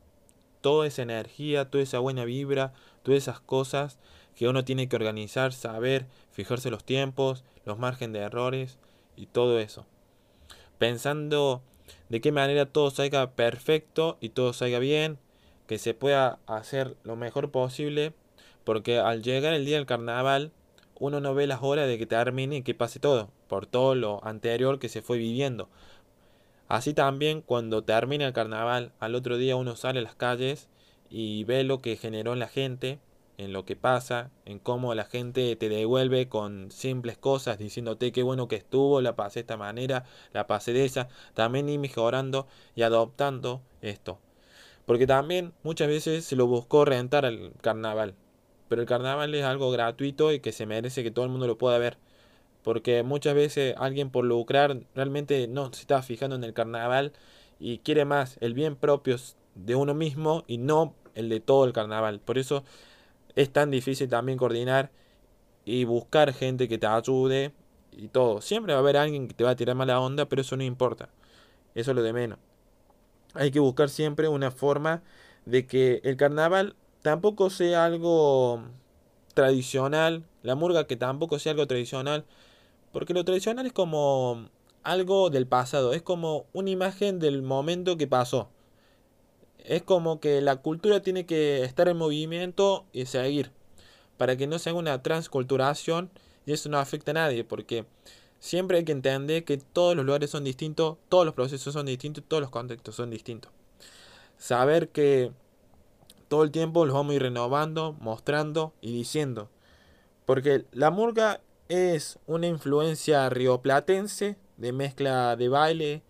Toda 0.61 0.87
esa 0.87 1.03
energía, 1.03 1.71
toda 1.71 1.85
esa 1.85 1.99
buena 1.99 2.25
vibra, 2.25 2.73
todas 3.03 3.19
esas 3.19 3.41
cosas 3.41 3.99
que 4.35 4.49
uno 4.49 4.65
tiene 4.65 4.89
que 4.89 4.97
organizar, 4.97 5.53
saber, 5.53 6.07
fijarse 6.31 6.71
los 6.71 6.85
tiempos, 6.85 7.45
los 7.65 7.79
márgenes 7.79 8.21
de 8.21 8.27
errores 8.27 8.79
y 9.17 9.27
todo 9.27 9.59
eso. 9.59 9.87
Pensando 10.79 11.63
de 12.09 12.21
qué 12.21 12.33
manera 12.33 12.67
todo 12.67 12.91
salga 12.91 13.33
perfecto 13.33 14.17
y 14.21 14.31
todo 14.31 14.53
salga 14.53 14.79
bien, 14.79 15.19
que 15.67 15.79
se 15.79 15.93
pueda 15.95 16.39
hacer 16.47 16.97
lo 17.05 17.17
mejor 17.17 17.51
posible, 17.51 18.15
porque 18.65 18.99
al 18.99 19.23
llegar 19.23 19.55
el 19.55 19.65
día 19.65 19.77
del 19.77 19.87
carnaval, 19.87 20.53
uno 20.99 21.21
no 21.21 21.35
ve 21.35 21.47
las 21.47 21.63
horas 21.63 21.87
de 21.87 21.99
que 21.99 22.07
termine 22.07 22.57
y 22.57 22.63
que 22.63 22.75
pase 22.75 23.01
todo, 23.01 23.31
por 23.49 23.67
todo 23.67 23.95
lo 23.95 24.25
anterior 24.25 24.79
que 24.79 24.89
se 24.89 25.03
fue 25.03 25.19
viviendo. 25.19 25.69
Así 26.69 26.93
también 26.93 27.41
cuando 27.41 27.83
termina 27.83 28.27
el 28.27 28.35
carnaval, 28.35 28.93
al 29.01 29.15
otro 29.15 29.39
día 29.39 29.57
uno 29.57 29.75
sale 29.75 30.01
a 30.01 30.03
las 30.03 30.15
calles 30.15 30.69
y 31.09 31.45
ve 31.45 31.65
lo 31.65 31.81
que 31.81 31.97
generó 31.97 32.35
en 32.35 32.41
la 32.41 32.49
gente, 32.49 33.01
en 33.39 33.55
lo 33.55 33.65
que 33.65 33.75
pasa, 33.75 34.31
en 34.45 34.59
cómo 34.59 34.95
la 34.95 35.07
gente 35.07 35.57
te 35.57 35.71
devuelve 35.71 36.29
con 36.29 36.71
simples 36.71 37.17
cosas, 37.17 37.59
diciéndote 37.59 38.13
qué 38.13 38.23
bueno 38.23 38.49
que 38.49 38.57
estuvo, 38.57 39.01
la 39.01 39.17
pasé 39.17 39.39
de 39.39 39.41
esta 39.43 39.57
manera, 39.57 40.05
la 40.35 40.47
pasé 40.47 40.75
de 40.75 40.85
esa, 40.85 41.09
también 41.33 41.71
ir 41.71 41.79
mejorando 41.79 42.47
y 42.75 42.83
adoptando 42.83 43.63
esto. 43.81 44.19
Porque 44.85 45.07
también 45.07 45.55
muchas 45.63 45.89
veces 45.89 46.27
se 46.27 46.37
lo 46.37 46.47
buscó 46.47 46.85
rentar 46.85 47.25
al 47.25 47.53
carnaval, 47.63 48.15
pero 48.69 48.83
el 48.83 48.89
carnaval 48.89 49.35
es 49.35 49.45
algo 49.45 49.71
gratuito 49.71 50.33
y 50.33 50.41
que 50.41 50.53
se 50.53 50.67
merece 50.67 51.03
que 51.03 51.11
todo 51.11 51.25
el 51.25 51.31
mundo 51.31 51.47
lo 51.47 51.57
pueda 51.57 51.79
ver. 51.79 51.97
Porque 52.63 53.03
muchas 53.03 53.35
veces 53.35 53.75
alguien 53.79 54.11
por 54.11 54.25
lucrar 54.25 54.81
realmente 54.95 55.47
no 55.49 55.73
se 55.73 55.81
está 55.83 56.03
fijando 56.03 56.37
en 56.37 56.45
el 56.45 56.53
carnaval 56.53 57.13
y 57.59 57.79
quiere 57.79 58.05
más 58.05 58.37
el 58.41 58.55
bien 58.55 58.77
propio 58.77 59.17
de 59.55 59.75
uno 59.75 59.95
mismo 59.95 60.45
y 60.47 60.59
no 60.59 60.95
el 61.15 61.29
de 61.29 61.41
todo 61.41 61.65
el 61.65 61.73
carnaval. 61.73 62.21
Por 62.21 62.39
eso 62.39 62.65
es 63.35 63.51
tan 63.53 63.71
difícil 63.71 64.09
también 64.09 64.39
coordinar 64.39 64.91
y 65.65 65.85
buscar 65.85 66.33
gente 66.33 66.69
que 66.69 66.79
te 66.79 66.87
ayude 66.87 67.53
y 67.93 68.09
todo. 68.09 68.41
Siempre 68.41 68.73
va 68.73 68.79
a 68.79 68.83
haber 68.83 68.97
alguien 68.97 69.29
que 69.29 69.35
te 69.35 69.45
va 69.45 69.51
a 69.51 69.57
tirar 69.57 69.77
mala 69.77 70.01
onda, 70.01 70.27
pero 70.29 70.43
eso 70.43 70.57
no 70.57 70.65
importa. 70.65 71.09
Eso 71.75 71.91
es 71.91 71.97
lo 71.97 72.03
de 72.03 72.13
menos. 72.13 72.39
Hay 73.35 73.51
que 73.51 73.61
buscar 73.61 73.89
siempre 73.89 74.29
una 74.29 74.51
forma 74.51 75.03
de 75.45 75.67
que 75.67 76.01
el 76.05 76.17
carnaval 76.17 76.75
tampoco 77.03 77.51
sea 77.51 77.85
algo 77.85 78.63
tradicional, 79.35 80.25
la 80.43 80.55
murga 80.55 80.87
que 80.87 80.97
tampoco 80.97 81.39
sea 81.39 81.53
algo 81.53 81.67
tradicional, 81.67 82.25
porque 82.93 83.15
lo 83.15 83.25
tradicional 83.25 83.67
es 83.67 83.73
como 83.73 84.49
algo 84.83 85.31
del 85.31 85.47
pasado, 85.47 85.93
es 85.93 86.03
como 86.03 86.47
una 86.53 86.71
imagen 86.71 87.19
del 87.19 87.43
momento 87.43 87.97
que 87.97 88.07
pasó. 88.07 88.49
Es 89.59 89.83
como 89.83 90.21
que 90.21 90.41
la 90.41 90.57
cultura 90.57 91.03
tiene 91.03 91.27
que 91.27 91.63
estar 91.63 91.89
en 91.89 91.97
movimiento 91.97 92.87
y 92.93 93.05
seguir. 93.07 93.53
Para 94.17 94.37
que 94.37 94.47
no 94.47 94.59
sea 94.59 94.75
una 94.75 95.03
transculturación 95.03 96.11
y 96.47 96.53
eso 96.53 96.69
no 96.69 96.79
afecte 96.79 97.11
a 97.11 97.15
nadie. 97.15 97.45
Porque 97.45 97.85
siempre 98.39 98.79
hay 98.79 98.85
que 98.85 98.93
entender 98.93 99.45
que 99.45 99.59
todos 99.59 99.95
los 99.95 100.07
lugares 100.07 100.31
son 100.31 100.45
distintos, 100.45 100.97
todos 101.09 101.27
los 101.27 101.35
procesos 101.35 101.75
son 101.75 101.87
distintos, 101.87 102.25
todos 102.27 102.41
los 102.41 102.51
contextos 102.51 102.95
son 102.95 103.11
distintos. 103.11 103.53
Saber 104.39 104.89
que 104.89 105.33
todo 106.29 106.45
el 106.45 106.51
tiempo 106.51 106.87
los 106.87 106.95
vamos 106.95 107.13
a 107.13 107.17
ir 107.17 107.23
renovando, 107.23 107.95
mostrando 108.01 108.73
y 108.81 108.93
diciendo. 108.93 109.51
Porque 110.25 110.65
la 110.73 110.91
murga 110.91 111.41
es 111.69 112.19
una 112.27 112.47
influencia 112.47 113.29
rioplatense 113.29 114.37
de 114.57 114.73
mezcla 114.73 115.37
de 115.37 115.49
baile 115.49 116.03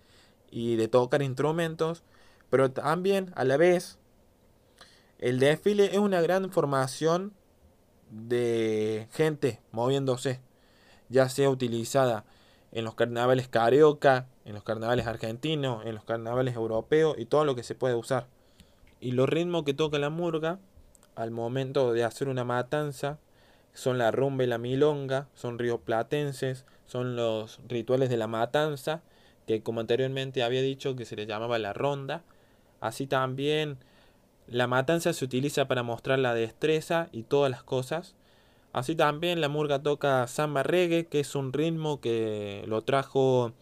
y 0.50 0.76
de 0.76 0.88
tocar 0.88 1.22
instrumentos 1.22 2.02
pero 2.50 2.70
también 2.70 3.32
a 3.34 3.44
la 3.44 3.56
vez 3.56 3.98
el 5.18 5.38
desfile 5.38 5.86
es 5.86 5.98
una 5.98 6.20
gran 6.20 6.50
formación 6.50 7.32
de 8.10 9.08
gente 9.12 9.60
moviéndose, 9.72 10.40
ya 11.08 11.28
sea 11.28 11.50
utilizada 11.50 12.24
en 12.70 12.84
los 12.84 12.94
carnavales 12.94 13.48
carioca, 13.48 14.28
en 14.44 14.54
los 14.54 14.62
carnavales 14.62 15.06
argentinos, 15.06 15.84
en 15.84 15.94
los 15.94 16.04
carnavales 16.04 16.54
europeos 16.54 17.16
y 17.18 17.26
todo 17.26 17.44
lo 17.44 17.54
que 17.54 17.62
se 17.62 17.74
puede 17.74 17.94
usar. 17.94 18.28
Y 19.00 19.12
los 19.12 19.28
ritmos 19.28 19.64
que 19.64 19.74
toca 19.74 19.98
la 19.98 20.10
murga 20.10 20.58
al 21.14 21.30
momento 21.30 21.92
de 21.92 22.04
hacer 22.04 22.28
una 22.28 22.44
matanza 22.44 23.18
son 23.78 23.98
la 23.98 24.10
rumba 24.10 24.44
y 24.44 24.46
la 24.46 24.58
milonga, 24.58 25.28
son 25.34 25.58
rioplatenses, 25.58 26.64
son 26.86 27.16
los 27.16 27.60
rituales 27.68 28.10
de 28.10 28.16
la 28.16 28.26
matanza, 28.26 29.02
que 29.46 29.62
como 29.62 29.80
anteriormente 29.80 30.42
había 30.42 30.62
dicho 30.62 30.96
que 30.96 31.04
se 31.04 31.16
le 31.16 31.26
llamaba 31.26 31.58
la 31.58 31.72
ronda, 31.72 32.22
Así 32.80 33.06
también 33.06 33.78
la 34.46 34.66
matanza 34.66 35.12
se 35.12 35.24
utiliza 35.24 35.66
para 35.68 35.82
mostrar 35.82 36.18
la 36.18 36.34
destreza 36.34 37.08
y 37.12 37.22
todas 37.24 37.50
las 37.50 37.62
cosas. 37.62 38.14
Así 38.72 38.94
también 38.94 39.40
la 39.40 39.48
murga 39.48 39.82
toca 39.82 40.26
samba 40.26 40.62
reggae, 40.62 41.06
que 41.06 41.20
es 41.20 41.34
un 41.34 41.52
ritmo 41.52 42.00
que 42.00 42.64
lo 42.66 42.82
trajo 42.82 43.52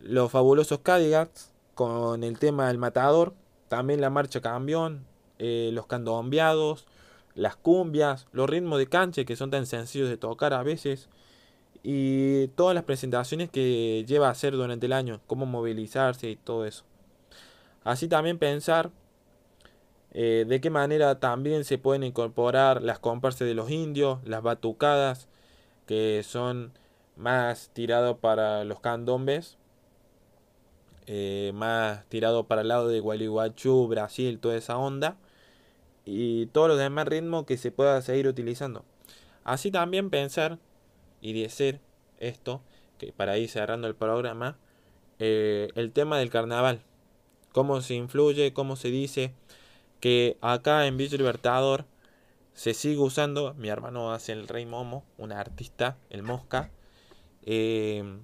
los 0.00 0.30
fabulosos 0.30 0.80
Cadillacs 0.80 1.52
con 1.74 2.24
el 2.24 2.38
tema 2.38 2.68
del 2.68 2.78
matador. 2.78 3.34
También 3.68 4.00
la 4.00 4.10
marcha 4.10 4.40
cambión, 4.40 5.06
eh, 5.38 5.70
los 5.72 5.86
candombeados, 5.86 6.86
las 7.34 7.56
cumbias, 7.56 8.26
los 8.32 8.48
ritmos 8.48 8.78
de 8.78 8.86
canche 8.88 9.24
que 9.24 9.36
son 9.36 9.50
tan 9.50 9.66
sencillos 9.66 10.08
de 10.08 10.16
tocar 10.16 10.52
a 10.54 10.62
veces. 10.62 11.08
Y 11.82 12.48
todas 12.48 12.74
las 12.74 12.84
presentaciones 12.84 13.50
que 13.50 14.04
lleva 14.06 14.28
a 14.28 14.30
hacer 14.30 14.54
durante 14.54 14.86
el 14.86 14.92
año, 14.92 15.20
cómo 15.26 15.46
movilizarse 15.46 16.30
y 16.30 16.36
todo 16.36 16.64
eso. 16.64 16.84
Así 17.84 18.08
también 18.08 18.38
pensar 18.38 18.90
Eh, 20.16 20.44
de 20.46 20.60
qué 20.60 20.70
manera 20.70 21.18
también 21.18 21.64
se 21.64 21.76
pueden 21.76 22.04
incorporar 22.04 22.82
las 22.82 23.00
comparsas 23.00 23.48
de 23.48 23.54
los 23.54 23.68
indios, 23.68 24.20
las 24.24 24.42
batucadas, 24.42 25.26
que 25.86 26.22
son 26.22 26.70
más 27.16 27.70
tirados 27.72 28.18
para 28.18 28.62
los 28.64 28.78
candombes, 28.78 29.58
eh, 31.06 31.50
más 31.54 32.04
tirado 32.08 32.44
para 32.44 32.62
el 32.62 32.68
lado 32.68 32.86
de 32.88 33.00
Gualeguaychú, 33.00 33.88
Brasil, 33.88 34.38
toda 34.38 34.54
esa 34.56 34.78
onda, 34.78 35.16
y 36.04 36.46
todos 36.46 36.68
los 36.68 36.78
demás 36.78 37.06
ritmos 37.08 37.44
que 37.46 37.56
se 37.56 37.70
pueda 37.70 38.00
seguir 38.02 38.28
utilizando. 38.28 38.84
Así 39.44 39.70
también 39.70 40.10
pensar 40.10 40.58
y 41.20 41.40
decir 41.40 41.80
esto, 42.18 42.62
que 42.98 43.12
para 43.12 43.38
ir 43.38 43.48
cerrando 43.48 43.88
el 43.88 43.94
programa, 43.94 44.58
eh, 45.18 45.68
el 45.74 45.92
tema 45.92 46.18
del 46.18 46.30
carnaval, 46.30 46.82
cómo 47.52 47.80
se 47.80 47.94
influye, 47.94 48.52
cómo 48.52 48.76
se 48.76 48.88
dice 48.88 49.32
que 50.00 50.36
acá 50.40 50.86
en 50.86 50.96
Villa 50.96 51.16
Libertador 51.16 51.86
se 52.52 52.74
sigue 52.74 52.98
usando, 52.98 53.54
mi 53.54 53.68
hermano 53.68 54.12
hace 54.12 54.32
el 54.32 54.48
Rey 54.48 54.66
Momo, 54.66 55.04
un 55.18 55.32
artista, 55.32 55.96
el 56.10 56.22
Mosca, 56.22 56.70
eh, 57.42 58.18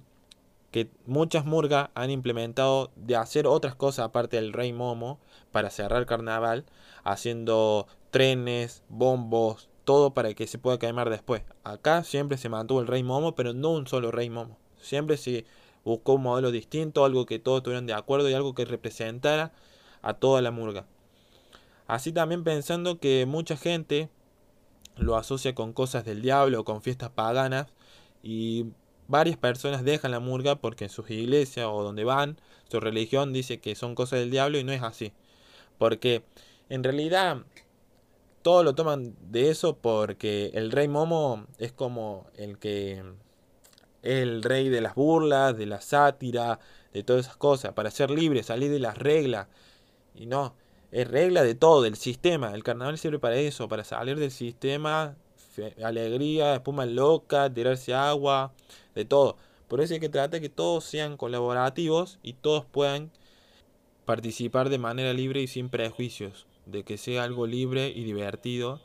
que 0.71 0.89
muchas 1.05 1.45
murgas 1.45 1.89
han 1.95 2.09
implementado 2.09 2.91
de 2.95 3.15
hacer 3.15 3.45
otras 3.45 3.75
cosas 3.75 4.05
aparte 4.05 4.37
del 4.37 4.53
Rey 4.53 4.71
Momo 4.73 5.19
para 5.51 5.69
cerrar 5.69 6.05
carnaval, 6.05 6.65
haciendo 7.03 7.87
trenes, 8.09 8.83
bombos, 8.89 9.69
todo 9.85 10.13
para 10.13 10.33
que 10.33 10.47
se 10.47 10.57
pueda 10.57 10.79
quemar 10.79 11.09
después. 11.09 11.43
Acá 11.63 12.03
siempre 12.03 12.37
se 12.37 12.49
mantuvo 12.49 12.81
el 12.81 12.87
Rey 12.87 13.03
Momo, 13.03 13.35
pero 13.35 13.53
no 13.53 13.71
un 13.71 13.87
solo 13.87 14.11
Rey 14.11 14.29
Momo. 14.29 14.57
Siempre 14.79 15.17
se 15.17 15.45
buscó 15.83 16.13
un 16.13 16.23
modelo 16.23 16.51
distinto, 16.51 17.05
algo 17.05 17.25
que 17.25 17.39
todos 17.39 17.59
estuvieran 17.59 17.87
de 17.87 17.93
acuerdo 17.93 18.29
y 18.29 18.33
algo 18.33 18.53
que 18.53 18.65
representara 18.65 19.51
a 20.01 20.13
toda 20.13 20.41
la 20.41 20.51
murga. 20.51 20.85
Así 21.87 22.11
también 22.11 22.43
pensando 22.43 22.99
que 22.99 23.25
mucha 23.25 23.57
gente 23.57 24.09
lo 24.97 25.15
asocia 25.15 25.55
con 25.55 25.73
cosas 25.73 26.05
del 26.05 26.21
diablo, 26.21 26.63
con 26.63 26.81
fiestas 26.81 27.09
paganas 27.09 27.67
y 28.23 28.67
varias 29.07 29.37
personas 29.37 29.83
dejan 29.83 30.11
la 30.11 30.19
murga 30.19 30.55
porque 30.55 30.85
en 30.85 30.89
sus 30.89 31.09
iglesias 31.09 31.67
o 31.69 31.83
donde 31.83 32.03
van, 32.03 32.39
su 32.69 32.79
religión 32.79 33.33
dice 33.33 33.59
que 33.59 33.75
son 33.75 33.95
cosas 33.95 34.19
del 34.19 34.31
diablo 34.31 34.57
y 34.57 34.63
no 34.63 34.71
es 34.71 34.83
así. 34.83 35.11
Porque 35.81 36.21
en 36.69 36.83
realidad 36.83 37.37
todos 38.43 38.63
lo 38.63 38.75
toman 38.75 39.15
de 39.31 39.49
eso 39.49 39.77
porque 39.77 40.51
el 40.53 40.71
rey 40.71 40.87
Momo 40.87 41.47
es 41.57 41.71
como 41.71 42.27
el 42.37 42.59
que 42.59 43.01
el 44.03 44.43
rey 44.43 44.69
de 44.69 44.79
las 44.79 44.93
burlas, 44.93 45.57
de 45.57 45.65
la 45.65 45.81
sátira, 45.81 46.59
de 46.93 47.01
todas 47.01 47.25
esas 47.25 47.35
cosas, 47.35 47.73
para 47.73 47.89
ser 47.89 48.11
libre, 48.11 48.43
salir 48.43 48.69
de 48.69 48.77
las 48.77 48.95
reglas. 48.95 49.47
Y 50.13 50.27
no, 50.27 50.53
es 50.91 51.07
regla 51.07 51.41
de 51.41 51.55
todo, 51.55 51.81
del 51.81 51.95
sistema. 51.95 52.53
El 52.53 52.61
carnaval 52.61 52.99
sirve 52.99 53.17
para 53.17 53.37
eso, 53.37 53.67
para 53.67 53.83
salir 53.83 54.19
del 54.19 54.29
sistema, 54.29 55.15
alegría, 55.83 56.53
espuma 56.53 56.85
loca, 56.85 57.51
tirarse 57.51 57.95
agua, 57.95 58.53
de 58.93 59.03
todo. 59.05 59.35
Por 59.67 59.81
eso 59.81 59.95
hay 59.95 59.99
que 59.99 60.09
tratar 60.09 60.29
de 60.29 60.41
que 60.41 60.49
todos 60.49 60.83
sean 60.83 61.17
colaborativos 61.17 62.19
y 62.21 62.33
todos 62.33 62.65
puedan 62.65 63.09
participar 64.05 64.69
de 64.69 64.77
manera 64.77 65.13
libre 65.13 65.41
y 65.41 65.47
sin 65.47 65.69
prejuicios, 65.69 66.47
de 66.65 66.83
que 66.83 66.97
sea 66.97 67.23
algo 67.23 67.47
libre 67.47 67.89
y 67.89 68.03
divertido 68.03 68.81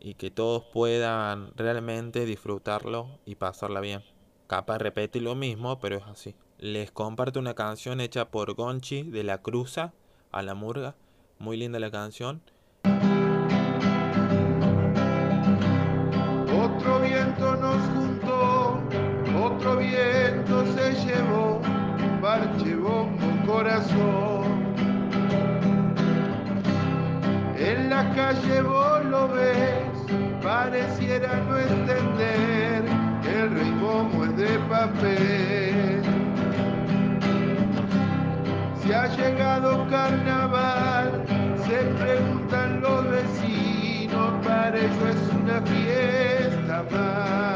y 0.00 0.14
que 0.14 0.30
todos 0.30 0.64
puedan 0.72 1.52
realmente 1.56 2.24
disfrutarlo 2.24 3.18
y 3.24 3.36
pasarla 3.36 3.80
bien. 3.80 4.02
Capaz 4.46 4.78
repete 4.78 5.20
lo 5.20 5.34
mismo, 5.34 5.78
pero 5.80 5.96
es 5.96 6.04
así. 6.04 6.34
Les 6.58 6.90
comparto 6.90 7.38
una 7.38 7.54
canción 7.54 8.00
hecha 8.00 8.30
por 8.30 8.54
Gonchi 8.54 9.02
de 9.02 9.22
la 9.22 9.38
Cruza 9.38 9.92
a 10.32 10.42
la 10.42 10.54
Murga. 10.54 10.96
Muy 11.38 11.56
linda 11.56 11.78
la 11.78 11.90
canción. 11.90 12.42
Otro 16.50 17.00
viento 17.00 17.56
nos 17.56 17.82
juntó, 17.90 18.80
otro 19.44 19.76
viento 19.76 20.64
se 20.74 20.92
llevó, 21.04 21.60
parche 22.20 22.74
bombo 22.74 23.46
corazón. 23.46 24.37
Calle 28.18 28.62
lo 29.10 29.28
ves, 29.28 29.96
pareciera 30.42 31.36
no 31.46 31.56
entender 31.56 32.82
que 33.22 33.40
el 33.42 33.50
rey 33.50 33.70
momo 33.70 34.24
es 34.24 34.36
de 34.36 34.58
papel. 34.68 36.02
Si 38.80 38.92
ha 38.92 39.06
llegado 39.06 39.86
carnaval, 39.88 41.24
se 41.64 41.78
preguntan 42.02 42.80
los 42.80 43.08
vecinos, 43.08 44.30
para 44.44 44.76
ellos 44.76 45.14
es 45.14 45.34
una 45.40 45.60
fiesta 45.62 46.84
más. 46.90 47.47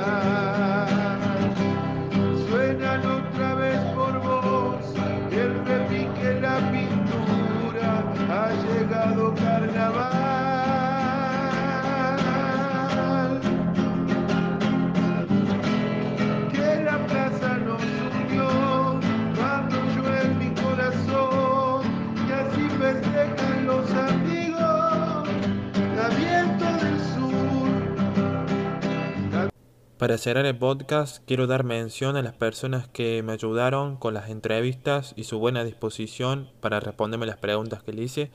Para 30.02 30.18
cerrar 30.18 30.46
el 30.46 30.58
podcast, 30.58 31.22
quiero 31.28 31.46
dar 31.46 31.62
mención 31.62 32.16
a 32.16 32.22
las 32.22 32.32
personas 32.32 32.88
que 32.88 33.22
me 33.22 33.34
ayudaron 33.34 33.96
con 33.96 34.14
las 34.14 34.30
entrevistas 34.30 35.14
y 35.14 35.22
su 35.22 35.38
buena 35.38 35.62
disposición 35.62 36.50
para 36.60 36.80
responderme 36.80 37.24
las 37.24 37.36
preguntas 37.36 37.84
que 37.84 37.92
le 37.92 38.02
hice. 38.02 38.32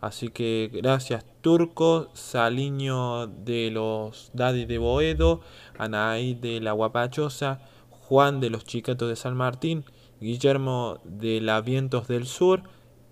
Así 0.00 0.30
que 0.30 0.70
gracias 0.72 1.26
Turco, 1.42 2.08
Saliño 2.14 3.26
de 3.26 3.70
los 3.70 4.30
Daddy 4.32 4.64
de 4.64 4.78
Boedo, 4.78 5.42
Anaí 5.76 6.32
de 6.32 6.62
la 6.62 6.72
Guapachosa, 6.72 7.60
Juan 7.90 8.40
de 8.40 8.48
los 8.48 8.64
Chicatos 8.64 9.10
de 9.10 9.16
San 9.16 9.36
Martín, 9.36 9.84
Guillermo 10.18 10.98
de 11.04 11.42
la 11.42 11.60
Vientos 11.60 12.08
del 12.08 12.26
Sur 12.26 12.62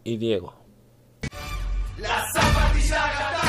y 0.05 0.17
Diego. 0.17 0.55
La 1.99 2.25
zapatilla 2.33 3.39